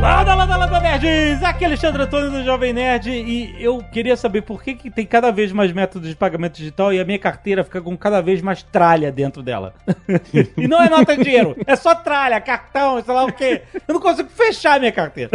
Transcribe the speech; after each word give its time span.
Lada, 0.00 0.34
lada, 0.34 0.56
lada, 0.56 0.80
nerds! 0.80 1.42
Aqui 1.42 1.62
é 1.62 1.66
Alexandre 1.66 2.02
Antônio 2.02 2.30
do 2.30 2.42
Jovem 2.42 2.72
Nerd 2.72 3.10
e 3.10 3.54
eu 3.62 3.84
queria 3.92 4.16
saber 4.16 4.40
por 4.40 4.62
que, 4.62 4.74
que 4.74 4.90
tem 4.90 5.04
cada 5.04 5.30
vez 5.30 5.52
mais 5.52 5.72
métodos 5.72 6.08
de 6.08 6.16
pagamento 6.16 6.56
digital 6.56 6.90
e 6.90 6.98
a 6.98 7.04
minha 7.04 7.18
carteira 7.18 7.62
fica 7.62 7.82
com 7.82 7.94
cada 7.98 8.22
vez 8.22 8.40
mais 8.40 8.62
tralha 8.62 9.12
dentro 9.12 9.42
dela. 9.42 9.74
e 10.56 10.66
não 10.66 10.82
é 10.82 10.88
nota 10.88 11.14
de 11.14 11.24
dinheiro, 11.24 11.54
é 11.66 11.76
só 11.76 11.94
tralha, 11.94 12.40
cartão, 12.40 13.02
sei 13.04 13.12
lá 13.12 13.26
o 13.26 13.32
quê. 13.32 13.60
Eu 13.86 13.92
não 13.92 14.00
consigo 14.00 14.30
fechar 14.30 14.76
a 14.76 14.78
minha 14.78 14.90
carteira. 14.90 15.30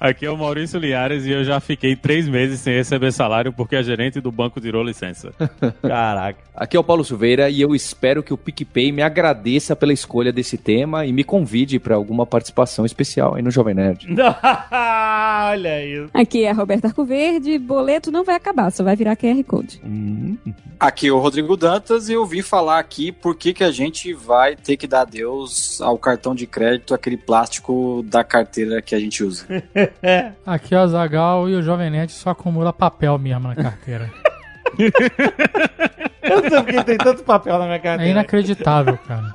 Aqui 0.00 0.24
é 0.24 0.30
o 0.30 0.36
Maurício 0.36 0.80
Liares 0.80 1.26
e 1.26 1.30
eu 1.30 1.44
já 1.44 1.60
fiquei 1.60 1.94
três 1.94 2.26
meses 2.26 2.60
sem 2.60 2.74
receber 2.74 3.12
salário 3.12 3.52
porque 3.52 3.76
a 3.76 3.82
gerente 3.82 4.18
do 4.18 4.32
banco 4.32 4.62
tirou 4.62 4.82
licença. 4.82 5.32
Caraca. 5.86 6.38
Aqui 6.54 6.74
é 6.74 6.80
o 6.80 6.84
Paulo 6.84 7.04
Silveira 7.04 7.50
e 7.50 7.60
eu 7.60 7.74
espero 7.74 8.22
que 8.22 8.32
o 8.32 8.38
PicPay 8.38 8.92
me 8.92 9.02
agradeça 9.02 9.76
pela 9.76 9.92
escolha 9.92 10.32
desse 10.32 10.56
tema 10.56 11.04
e 11.04 11.12
me 11.12 11.22
convide 11.22 11.78
para 11.78 11.94
alguma 11.94 12.24
participação 12.24 12.86
especial 12.86 13.34
aí 13.34 13.42
no 13.42 13.50
Jovem 13.50 13.74
Nerd. 13.74 14.05
Olha 15.50 15.84
isso. 15.84 16.10
Aqui 16.14 16.44
é 16.44 16.50
a 16.50 16.54
Roberta 16.54 16.88
Arcoverde. 16.88 17.58
Boleto 17.58 18.10
não 18.10 18.24
vai 18.24 18.36
acabar, 18.36 18.70
só 18.70 18.84
vai 18.84 18.94
virar 18.96 19.16
QR 19.16 19.42
Code. 19.44 19.80
Aqui 20.78 21.08
é 21.08 21.12
o 21.12 21.18
Rodrigo 21.18 21.56
Dantas 21.56 22.08
e 22.08 22.12
eu 22.12 22.24
vi 22.26 22.42
falar 22.42 22.78
aqui 22.78 23.10
por 23.10 23.34
que, 23.34 23.52
que 23.54 23.64
a 23.64 23.70
gente 23.70 24.12
vai 24.12 24.54
ter 24.54 24.76
que 24.76 24.86
dar 24.86 25.00
adeus 25.02 25.80
ao 25.80 25.96
cartão 25.98 26.34
de 26.34 26.46
crédito, 26.46 26.94
aquele 26.94 27.16
plástico 27.16 28.04
da 28.06 28.22
carteira 28.22 28.82
que 28.82 28.94
a 28.94 29.00
gente 29.00 29.24
usa. 29.24 29.46
Aqui 30.46 30.74
é 30.74 30.82
o 30.82 30.88
Zagal 30.88 31.48
e 31.48 31.54
o 31.54 31.62
Jovem 31.62 31.90
Nerd 31.90 32.12
só 32.12 32.30
acumula 32.30 32.72
papel 32.72 33.18
mesmo 33.18 33.48
na 33.48 33.54
carteira. 33.56 34.10
Eu 36.22 36.42
não 36.42 36.50
sei 36.50 36.62
porque 36.62 36.84
tem 36.84 36.98
tanto 36.98 37.22
papel 37.22 37.58
na 37.58 37.64
minha 37.64 37.76
É 37.76 37.78
carteira. 37.78 38.10
inacreditável, 38.12 38.98
cara. 39.06 39.30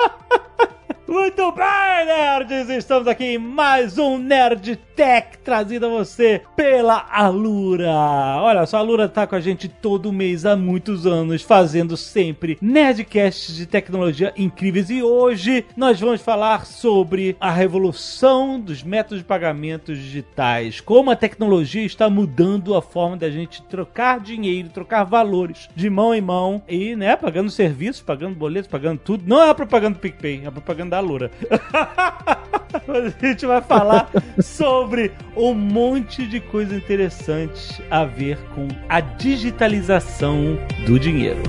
Muito 1.12 1.52
bem, 1.52 2.06
nerds! 2.06 2.70
Estamos 2.70 3.06
aqui 3.06 3.34
em 3.34 3.38
mais 3.38 3.98
um 3.98 4.18
Nerd 4.18 4.78
Tech 4.96 5.38
trazido 5.44 5.88
a 5.88 5.90
você 5.90 6.42
pela 6.56 7.06
Alura. 7.12 7.92
Olha 8.40 8.66
só, 8.66 8.78
a 8.78 8.80
Alura 8.80 9.10
tá 9.10 9.28
com 9.28 9.36
a 9.36 9.40
gente 9.42 9.68
todo 9.68 10.14
mês 10.14 10.46
há 10.46 10.56
muitos 10.56 11.06
anos, 11.06 11.42
fazendo 11.42 11.98
sempre 11.98 12.58
Nerdcasts 12.62 13.58
de 13.58 13.66
tecnologia 13.66 14.32
incríveis. 14.38 14.90
E 14.90 15.04
hoje 15.04 15.66
nós 15.76 16.00
vamos 16.00 16.22
falar 16.22 16.66
sobre 16.66 17.36
a 17.42 17.52
revolução 17.52 18.58
dos 18.58 18.82
métodos 18.82 19.20
de 19.20 19.26
pagamento 19.26 19.94
digitais. 19.94 20.80
Como 20.80 21.12
a 21.12 21.16
tecnologia 21.18 21.84
está 21.84 22.10
mudando 22.10 22.74
a 22.74 22.82
forma 22.82 23.18
da 23.18 23.30
gente 23.30 23.62
trocar 23.64 24.22
dinheiro, 24.22 24.70
trocar 24.70 25.04
valores 25.04 25.68
de 25.76 25.90
mão 25.90 26.16
em 26.16 26.22
mão 26.22 26.62
e, 26.70 26.96
né, 26.96 27.18
pagando 27.18 27.50
serviços, 27.50 28.02
pagando 28.02 28.36
boletos, 28.36 28.72
pagando 28.72 29.00
tudo. 29.00 29.26
Não 29.28 29.42
é 29.42 29.50
a 29.50 29.56
propaganda 29.56 29.96
do 29.96 30.02
PicPay, 30.02 30.44
é 30.46 30.48
a 30.48 30.52
propaganda 30.52 30.92
da 30.92 31.01
Mas 32.88 33.14
a 33.22 33.28
gente 33.28 33.46
vai 33.46 33.62
falar 33.62 34.10
sobre 34.40 35.12
um 35.36 35.54
monte 35.54 36.26
de 36.26 36.40
coisa 36.40 36.76
interessante 36.76 37.84
a 37.90 38.06
ver 38.06 38.38
com 38.56 38.68
a 38.88 39.00
digitalização 39.00 40.58
do 40.86 41.00
dinheiro. 41.00 41.42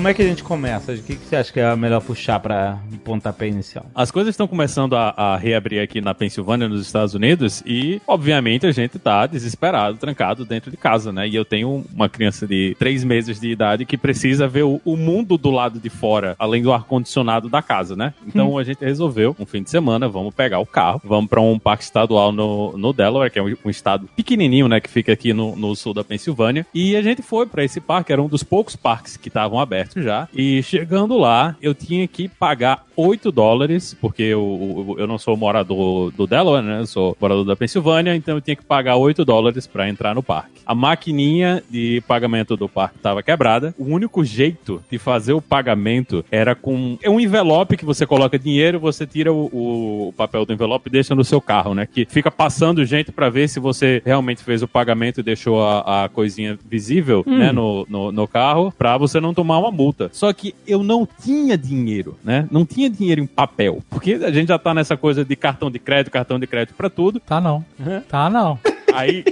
Como 0.00 0.08
é 0.08 0.14
que 0.14 0.22
a 0.22 0.26
gente 0.26 0.42
começa? 0.42 0.92
O 0.92 1.02
que, 1.02 1.14
que 1.14 1.26
você 1.26 1.36
acha 1.36 1.52
que 1.52 1.60
é 1.60 1.76
melhor 1.76 2.00
puxar 2.00 2.40
para 2.40 2.78
pontapé 3.04 3.48
inicial? 3.48 3.84
As 3.94 4.10
coisas 4.10 4.32
estão 4.32 4.48
começando 4.48 4.96
a, 4.96 5.10
a 5.10 5.36
reabrir 5.36 5.78
aqui 5.78 6.00
na 6.00 6.14
Pensilvânia, 6.14 6.66
nos 6.66 6.80
Estados 6.80 7.12
Unidos, 7.12 7.62
e 7.66 8.00
obviamente 8.06 8.66
a 8.66 8.72
gente 8.72 8.98
tá 8.98 9.26
desesperado, 9.26 9.98
trancado 9.98 10.46
dentro 10.46 10.70
de 10.70 10.78
casa, 10.78 11.12
né? 11.12 11.28
E 11.28 11.36
eu 11.36 11.44
tenho 11.44 11.84
uma 11.94 12.08
criança 12.08 12.46
de 12.46 12.74
três 12.78 13.04
meses 13.04 13.38
de 13.38 13.50
idade 13.50 13.84
que 13.84 13.98
precisa 13.98 14.48
ver 14.48 14.62
o, 14.62 14.80
o 14.86 14.96
mundo 14.96 15.36
do 15.36 15.50
lado 15.50 15.78
de 15.78 15.90
fora, 15.90 16.34
além 16.38 16.62
do 16.62 16.72
ar-condicionado 16.72 17.50
da 17.50 17.60
casa, 17.60 17.94
né? 17.94 18.14
Então 18.26 18.56
a 18.56 18.64
gente 18.64 18.82
resolveu, 18.82 19.36
um 19.38 19.44
fim 19.44 19.62
de 19.62 19.68
semana, 19.68 20.08
vamos 20.08 20.34
pegar 20.34 20.60
o 20.60 20.66
carro, 20.66 21.02
vamos 21.04 21.28
para 21.28 21.42
um 21.42 21.58
parque 21.58 21.84
estadual 21.84 22.32
no, 22.32 22.74
no 22.78 22.94
Delaware, 22.94 23.30
que 23.30 23.38
é 23.38 23.42
um, 23.42 23.54
um 23.66 23.68
estado 23.68 24.08
pequenininho, 24.16 24.66
né? 24.66 24.80
Que 24.80 24.88
fica 24.88 25.12
aqui 25.12 25.34
no, 25.34 25.54
no 25.54 25.76
sul 25.76 25.92
da 25.92 26.02
Pensilvânia. 26.02 26.66
E 26.72 26.96
a 26.96 27.02
gente 27.02 27.20
foi 27.20 27.44
para 27.44 27.62
esse 27.62 27.82
parque, 27.82 28.10
era 28.10 28.22
um 28.22 28.28
dos 28.28 28.42
poucos 28.42 28.74
parques 28.74 29.18
que 29.18 29.28
estavam 29.28 29.60
abertos 29.60 29.89
já. 29.96 30.28
E 30.34 30.62
chegando 30.62 31.16
lá, 31.16 31.56
eu 31.62 31.74
tinha 31.74 32.06
que 32.06 32.28
pagar 32.28 32.84
8 32.96 33.32
dólares, 33.32 33.96
porque 33.98 34.22
eu, 34.22 34.86
eu, 34.88 35.00
eu 35.00 35.06
não 35.06 35.18
sou 35.18 35.36
morador 35.36 36.12
do 36.12 36.26
Delaware, 36.26 36.62
né? 36.62 36.80
Eu 36.80 36.86
sou 36.86 37.16
morador 37.20 37.44
da 37.44 37.56
Pensilvânia, 37.56 38.14
então 38.14 38.34
eu 38.36 38.40
tinha 38.40 38.56
que 38.56 38.64
pagar 38.64 38.96
8 38.96 39.24
dólares 39.24 39.66
para 39.66 39.88
entrar 39.88 40.14
no 40.14 40.22
parque. 40.22 40.60
A 40.66 40.74
maquininha 40.74 41.62
de 41.70 42.02
pagamento 42.06 42.56
do 42.56 42.68
parque 42.68 42.96
estava 42.96 43.22
quebrada. 43.22 43.74
O 43.78 43.84
único 43.84 44.22
jeito 44.24 44.82
de 44.90 44.98
fazer 44.98 45.32
o 45.32 45.40
pagamento 45.40 46.24
era 46.30 46.54
com 46.54 46.98
é 47.02 47.08
um 47.08 47.18
envelope 47.18 47.76
que 47.76 47.84
você 47.84 48.06
coloca 48.06 48.38
dinheiro, 48.38 48.78
você 48.78 49.06
tira 49.06 49.32
o, 49.32 50.08
o 50.08 50.12
papel 50.16 50.44
do 50.44 50.52
envelope 50.52 50.88
e 50.88 50.92
deixa 50.92 51.14
no 51.14 51.24
seu 51.24 51.40
carro, 51.40 51.74
né? 51.74 51.86
Que 51.86 52.04
fica 52.04 52.30
passando 52.30 52.84
gente 52.84 53.10
para 53.12 53.30
ver 53.30 53.48
se 53.48 53.58
você 53.58 54.02
realmente 54.04 54.42
fez 54.42 54.62
o 54.62 54.68
pagamento 54.68 55.20
e 55.20 55.22
deixou 55.22 55.62
a, 55.62 56.04
a 56.04 56.08
coisinha 56.08 56.58
visível, 56.68 57.24
né, 57.26 57.52
no, 57.52 57.86
no, 57.88 58.12
no 58.12 58.28
carro, 58.28 58.72
pra 58.76 58.96
você 58.96 59.20
não 59.20 59.32
tomar 59.32 59.58
uma 59.58 59.70
multa. 59.80 60.10
Só 60.12 60.30
que 60.32 60.54
eu 60.66 60.82
não 60.82 61.08
tinha 61.22 61.56
dinheiro, 61.56 62.18
né? 62.22 62.46
Não 62.50 62.66
tinha 62.66 62.90
dinheiro 62.90 63.22
em 63.22 63.26
papel. 63.26 63.82
Porque 63.88 64.14
a 64.14 64.30
gente 64.30 64.48
já 64.48 64.58
tá 64.58 64.74
nessa 64.74 64.96
coisa 64.96 65.24
de 65.24 65.34
cartão 65.34 65.70
de 65.70 65.78
crédito, 65.78 66.12
cartão 66.12 66.38
de 66.38 66.46
crédito 66.46 66.74
pra 66.74 66.90
tudo. 66.90 67.18
Tá 67.20 67.40
não. 67.40 67.64
Tá 68.08 68.28
não. 68.28 68.58
Aí, 68.92 69.24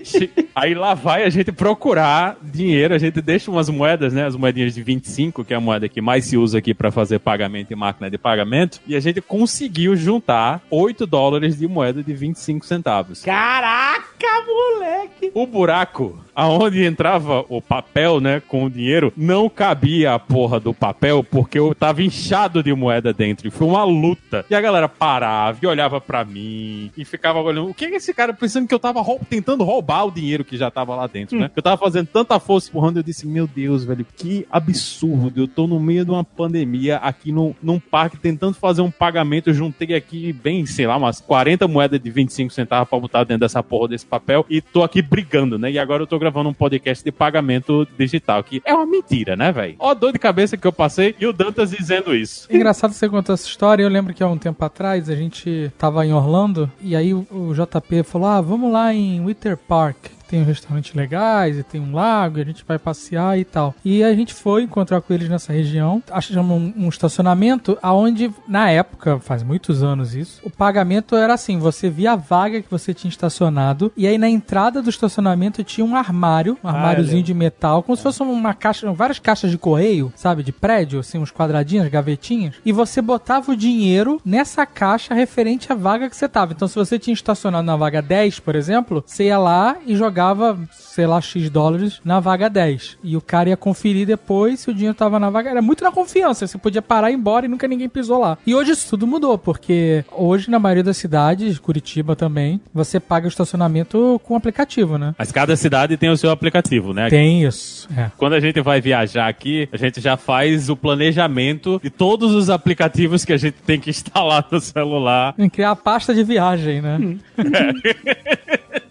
aí 0.54 0.74
lá 0.74 0.94
vai 0.94 1.24
a 1.24 1.30
gente 1.30 1.50
procurar 1.52 2.36
dinheiro, 2.42 2.94
a 2.94 2.98
gente 2.98 3.20
deixa 3.20 3.50
umas 3.50 3.68
moedas, 3.68 4.12
né? 4.12 4.24
As 4.24 4.36
moedinhas 4.36 4.74
de 4.74 4.82
25, 4.82 5.44
que 5.44 5.52
é 5.52 5.56
a 5.56 5.60
moeda 5.60 5.88
que 5.88 6.00
mais 6.00 6.24
se 6.24 6.36
usa 6.36 6.58
aqui 6.58 6.72
pra 6.72 6.90
fazer 6.90 7.18
pagamento 7.18 7.72
em 7.72 7.76
máquina 7.76 8.10
de 8.10 8.16
pagamento. 8.16 8.80
E 8.86 8.94
a 8.94 9.00
gente 9.00 9.20
conseguiu 9.20 9.96
juntar 9.96 10.62
8 10.70 11.06
dólares 11.06 11.58
de 11.58 11.66
moeda 11.66 12.02
de 12.02 12.14
25 12.14 12.64
centavos. 12.64 13.22
Caraca, 13.22 14.07
moleque! 14.46 15.30
O 15.34 15.46
buraco 15.46 16.18
aonde 16.34 16.84
entrava 16.84 17.44
o 17.48 17.60
papel, 17.60 18.20
né, 18.20 18.40
com 18.46 18.62
o 18.64 18.70
dinheiro, 18.70 19.12
não 19.16 19.48
cabia 19.48 20.14
a 20.14 20.18
porra 20.20 20.60
do 20.60 20.72
papel 20.72 21.24
porque 21.24 21.58
eu 21.58 21.74
tava 21.74 22.00
inchado 22.00 22.62
de 22.62 22.72
moeda 22.72 23.12
dentro. 23.12 23.48
E 23.48 23.50
foi 23.50 23.66
uma 23.66 23.82
luta. 23.82 24.46
E 24.48 24.54
a 24.54 24.60
galera 24.60 24.88
parava 24.88 25.58
e 25.60 25.66
olhava 25.66 26.00
pra 26.00 26.24
mim 26.24 26.92
e 26.96 27.04
ficava 27.04 27.40
olhando. 27.40 27.68
O 27.70 27.74
que 27.74 27.86
é 27.86 27.96
esse 27.96 28.14
cara 28.14 28.32
pensando 28.32 28.68
que 28.68 28.74
eu 28.74 28.78
tava 28.78 29.00
rou- 29.00 29.20
tentando 29.28 29.64
roubar 29.64 30.04
o 30.06 30.12
dinheiro 30.12 30.44
que 30.44 30.56
já 30.56 30.70
tava 30.70 30.94
lá 30.94 31.08
dentro, 31.08 31.36
né? 31.36 31.50
Eu 31.56 31.62
tava 31.62 31.76
fazendo 31.76 32.06
tanta 32.06 32.38
força 32.38 32.68
empurrando. 32.68 32.98
Eu 32.98 33.02
disse, 33.02 33.26
meu 33.26 33.48
Deus, 33.48 33.84
velho, 33.84 34.06
que 34.16 34.46
absurdo. 34.48 35.40
Eu 35.42 35.48
tô 35.48 35.66
no 35.66 35.80
meio 35.80 36.04
de 36.04 36.12
uma 36.12 36.22
pandemia 36.22 36.98
aqui 36.98 37.32
no, 37.32 37.54
num 37.60 37.80
parque 37.80 38.16
tentando 38.16 38.54
fazer 38.54 38.80
um 38.82 38.92
pagamento. 38.92 39.50
Eu 39.50 39.54
juntei 39.54 39.92
aqui 39.96 40.32
bem, 40.32 40.64
sei 40.66 40.86
lá, 40.86 40.96
umas 40.96 41.20
40 41.20 41.66
moedas 41.66 42.00
de 42.00 42.10
25 42.10 42.52
centavos 42.52 42.88
pra 42.88 43.00
botar 43.00 43.24
dentro 43.24 43.40
dessa 43.40 43.60
porra 43.60 43.88
desse 43.88 44.06
papel 44.08 44.44
e 44.48 44.60
tô 44.60 44.82
aqui 44.82 45.02
brigando, 45.02 45.58
né? 45.58 45.70
E 45.70 45.78
agora 45.78 46.02
eu 46.02 46.06
tô 46.06 46.18
gravando 46.18 46.48
um 46.48 46.54
podcast 46.54 47.04
de 47.04 47.12
pagamento 47.12 47.86
digital, 47.98 48.42
que 48.42 48.62
é 48.64 48.74
uma 48.74 48.86
mentira, 48.86 49.36
né, 49.36 49.52
velho? 49.52 49.76
Ó, 49.78 49.94
dor 49.94 50.12
de 50.12 50.18
cabeça 50.18 50.56
que 50.56 50.66
eu 50.66 50.72
passei 50.72 51.14
e 51.20 51.26
o 51.26 51.32
Dantas 51.32 51.70
dizendo 51.70 52.14
isso. 52.14 52.48
Engraçado 52.50 52.92
você 52.92 53.08
contar 53.08 53.34
essa 53.34 53.46
história. 53.46 53.82
Eu 53.82 53.88
lembro 53.88 54.14
que 54.14 54.22
há 54.22 54.28
um 54.28 54.38
tempo 54.38 54.64
atrás 54.64 55.08
a 55.08 55.14
gente 55.14 55.70
tava 55.78 56.04
em 56.04 56.12
Orlando 56.12 56.70
e 56.80 56.96
aí 56.96 57.12
o 57.12 57.52
JP 57.54 58.02
falou: 58.04 58.28
Ah, 58.28 58.40
vamos 58.40 58.72
lá 58.72 58.92
em 58.92 59.24
Winter 59.24 59.56
Park. 59.56 60.17
Tem 60.28 60.42
restaurantes 60.42 60.94
legais 60.94 61.58
e 61.58 61.62
tem 61.62 61.80
um 61.80 61.94
lago, 61.94 62.38
e 62.38 62.42
a 62.42 62.44
gente 62.44 62.64
vai 62.66 62.78
passear 62.78 63.38
e 63.38 63.44
tal. 63.44 63.74
E 63.84 64.04
a 64.04 64.14
gente 64.14 64.34
foi 64.34 64.62
encontrar 64.62 65.00
com 65.00 65.12
eles 65.12 65.28
nessa 65.28 65.52
região. 65.52 66.02
Achamos 66.10 66.50
um, 66.50 66.72
um 66.76 66.88
estacionamento 66.88 67.78
aonde, 67.82 68.30
na 68.46 68.70
época, 68.70 69.18
faz 69.20 69.42
muitos 69.42 69.82
anos 69.82 70.14
isso, 70.14 70.40
o 70.44 70.50
pagamento 70.50 71.16
era 71.16 71.34
assim: 71.34 71.58
você 71.58 71.88
via 71.88 72.12
a 72.12 72.16
vaga 72.16 72.60
que 72.60 72.70
você 72.70 72.92
tinha 72.92 73.08
estacionado, 73.08 73.90
e 73.96 74.06
aí 74.06 74.18
na 74.18 74.28
entrada 74.28 74.82
do 74.82 74.90
estacionamento 74.90 75.64
tinha 75.64 75.84
um 75.84 75.96
armário, 75.96 76.58
um 76.62 76.68
armáriozinho 76.68 77.22
de 77.22 77.32
metal, 77.32 77.82
como 77.82 77.96
se 77.96 78.02
fosse 78.02 78.22
uma 78.22 78.54
caixa, 78.54 78.92
várias 78.92 79.18
caixas 79.18 79.50
de 79.50 79.56
correio, 79.58 80.12
sabe, 80.14 80.42
de 80.42 80.52
prédio, 80.52 81.00
assim, 81.00 81.18
uns 81.18 81.32
quadradinhos, 81.32 81.88
gavetinhas, 81.88 82.56
e 82.64 82.72
você 82.72 83.00
botava 83.00 83.52
o 83.52 83.56
dinheiro 83.56 84.20
nessa 84.24 84.66
caixa 84.66 85.14
referente 85.14 85.72
à 85.72 85.74
vaga 85.74 86.10
que 86.10 86.16
você 86.16 86.28
tava. 86.28 86.52
Então, 86.52 86.68
se 86.68 86.74
você 86.74 86.98
tinha 86.98 87.14
estacionado 87.14 87.64
na 87.64 87.76
vaga 87.76 88.02
10, 88.02 88.40
por 88.40 88.54
exemplo, 88.54 89.02
você 89.06 89.24
ia 89.24 89.38
lá 89.38 89.76
e 89.86 89.96
jogava 89.96 90.17
jogava, 90.18 90.58
sei 90.72 91.06
lá, 91.06 91.20
X 91.20 91.48
dólares 91.48 92.00
na 92.04 92.18
vaga 92.18 92.50
10. 92.50 92.98
E 93.04 93.16
o 93.16 93.20
cara 93.20 93.50
ia 93.50 93.56
conferir 93.56 94.04
depois 94.04 94.60
se 94.60 94.70
o 94.70 94.74
dinheiro 94.74 94.94
tava 94.94 95.20
na 95.20 95.30
vaga. 95.30 95.50
Era 95.50 95.62
muito 95.62 95.84
na 95.84 95.92
confiança. 95.92 96.46
Você 96.46 96.58
podia 96.58 96.82
parar 96.82 97.10
e 97.10 97.14
ir 97.14 97.16
embora 97.16 97.46
e 97.46 97.48
nunca 97.48 97.68
ninguém 97.68 97.88
pisou 97.88 98.18
lá. 98.18 98.36
E 98.44 98.54
hoje 98.54 98.72
isso 98.72 98.90
tudo 98.90 99.06
mudou, 99.06 99.38
porque 99.38 100.04
hoje, 100.10 100.50
na 100.50 100.58
maioria 100.58 100.82
das 100.82 100.96
cidades, 100.96 101.58
Curitiba 101.60 102.16
também, 102.16 102.60
você 102.74 102.98
paga 102.98 103.26
o 103.26 103.28
estacionamento 103.28 104.20
com 104.24 104.34
aplicativo, 104.34 104.98
né? 104.98 105.14
Mas 105.16 105.30
cada 105.30 105.56
cidade 105.56 105.96
tem 105.96 106.10
o 106.10 106.16
seu 106.16 106.30
aplicativo, 106.30 106.92
né? 106.92 107.08
Tem 107.08 107.44
isso. 107.44 107.88
É. 107.96 108.10
Quando 108.16 108.32
a 108.32 108.40
gente 108.40 108.60
vai 108.60 108.80
viajar 108.80 109.28
aqui, 109.28 109.68
a 109.72 109.76
gente 109.76 110.00
já 110.00 110.16
faz 110.16 110.68
o 110.68 110.76
planejamento 110.76 111.80
de 111.80 111.90
todos 111.90 112.34
os 112.34 112.50
aplicativos 112.50 113.24
que 113.24 113.32
a 113.32 113.36
gente 113.36 113.56
tem 113.64 113.78
que 113.78 113.90
instalar 113.90 114.44
no 114.50 114.60
celular. 114.60 115.34
Tem 115.34 115.48
que 115.48 115.56
criar 115.56 115.70
a 115.70 115.76
pasta 115.76 116.12
de 116.12 116.24
viagem, 116.24 116.82
né? 116.82 116.98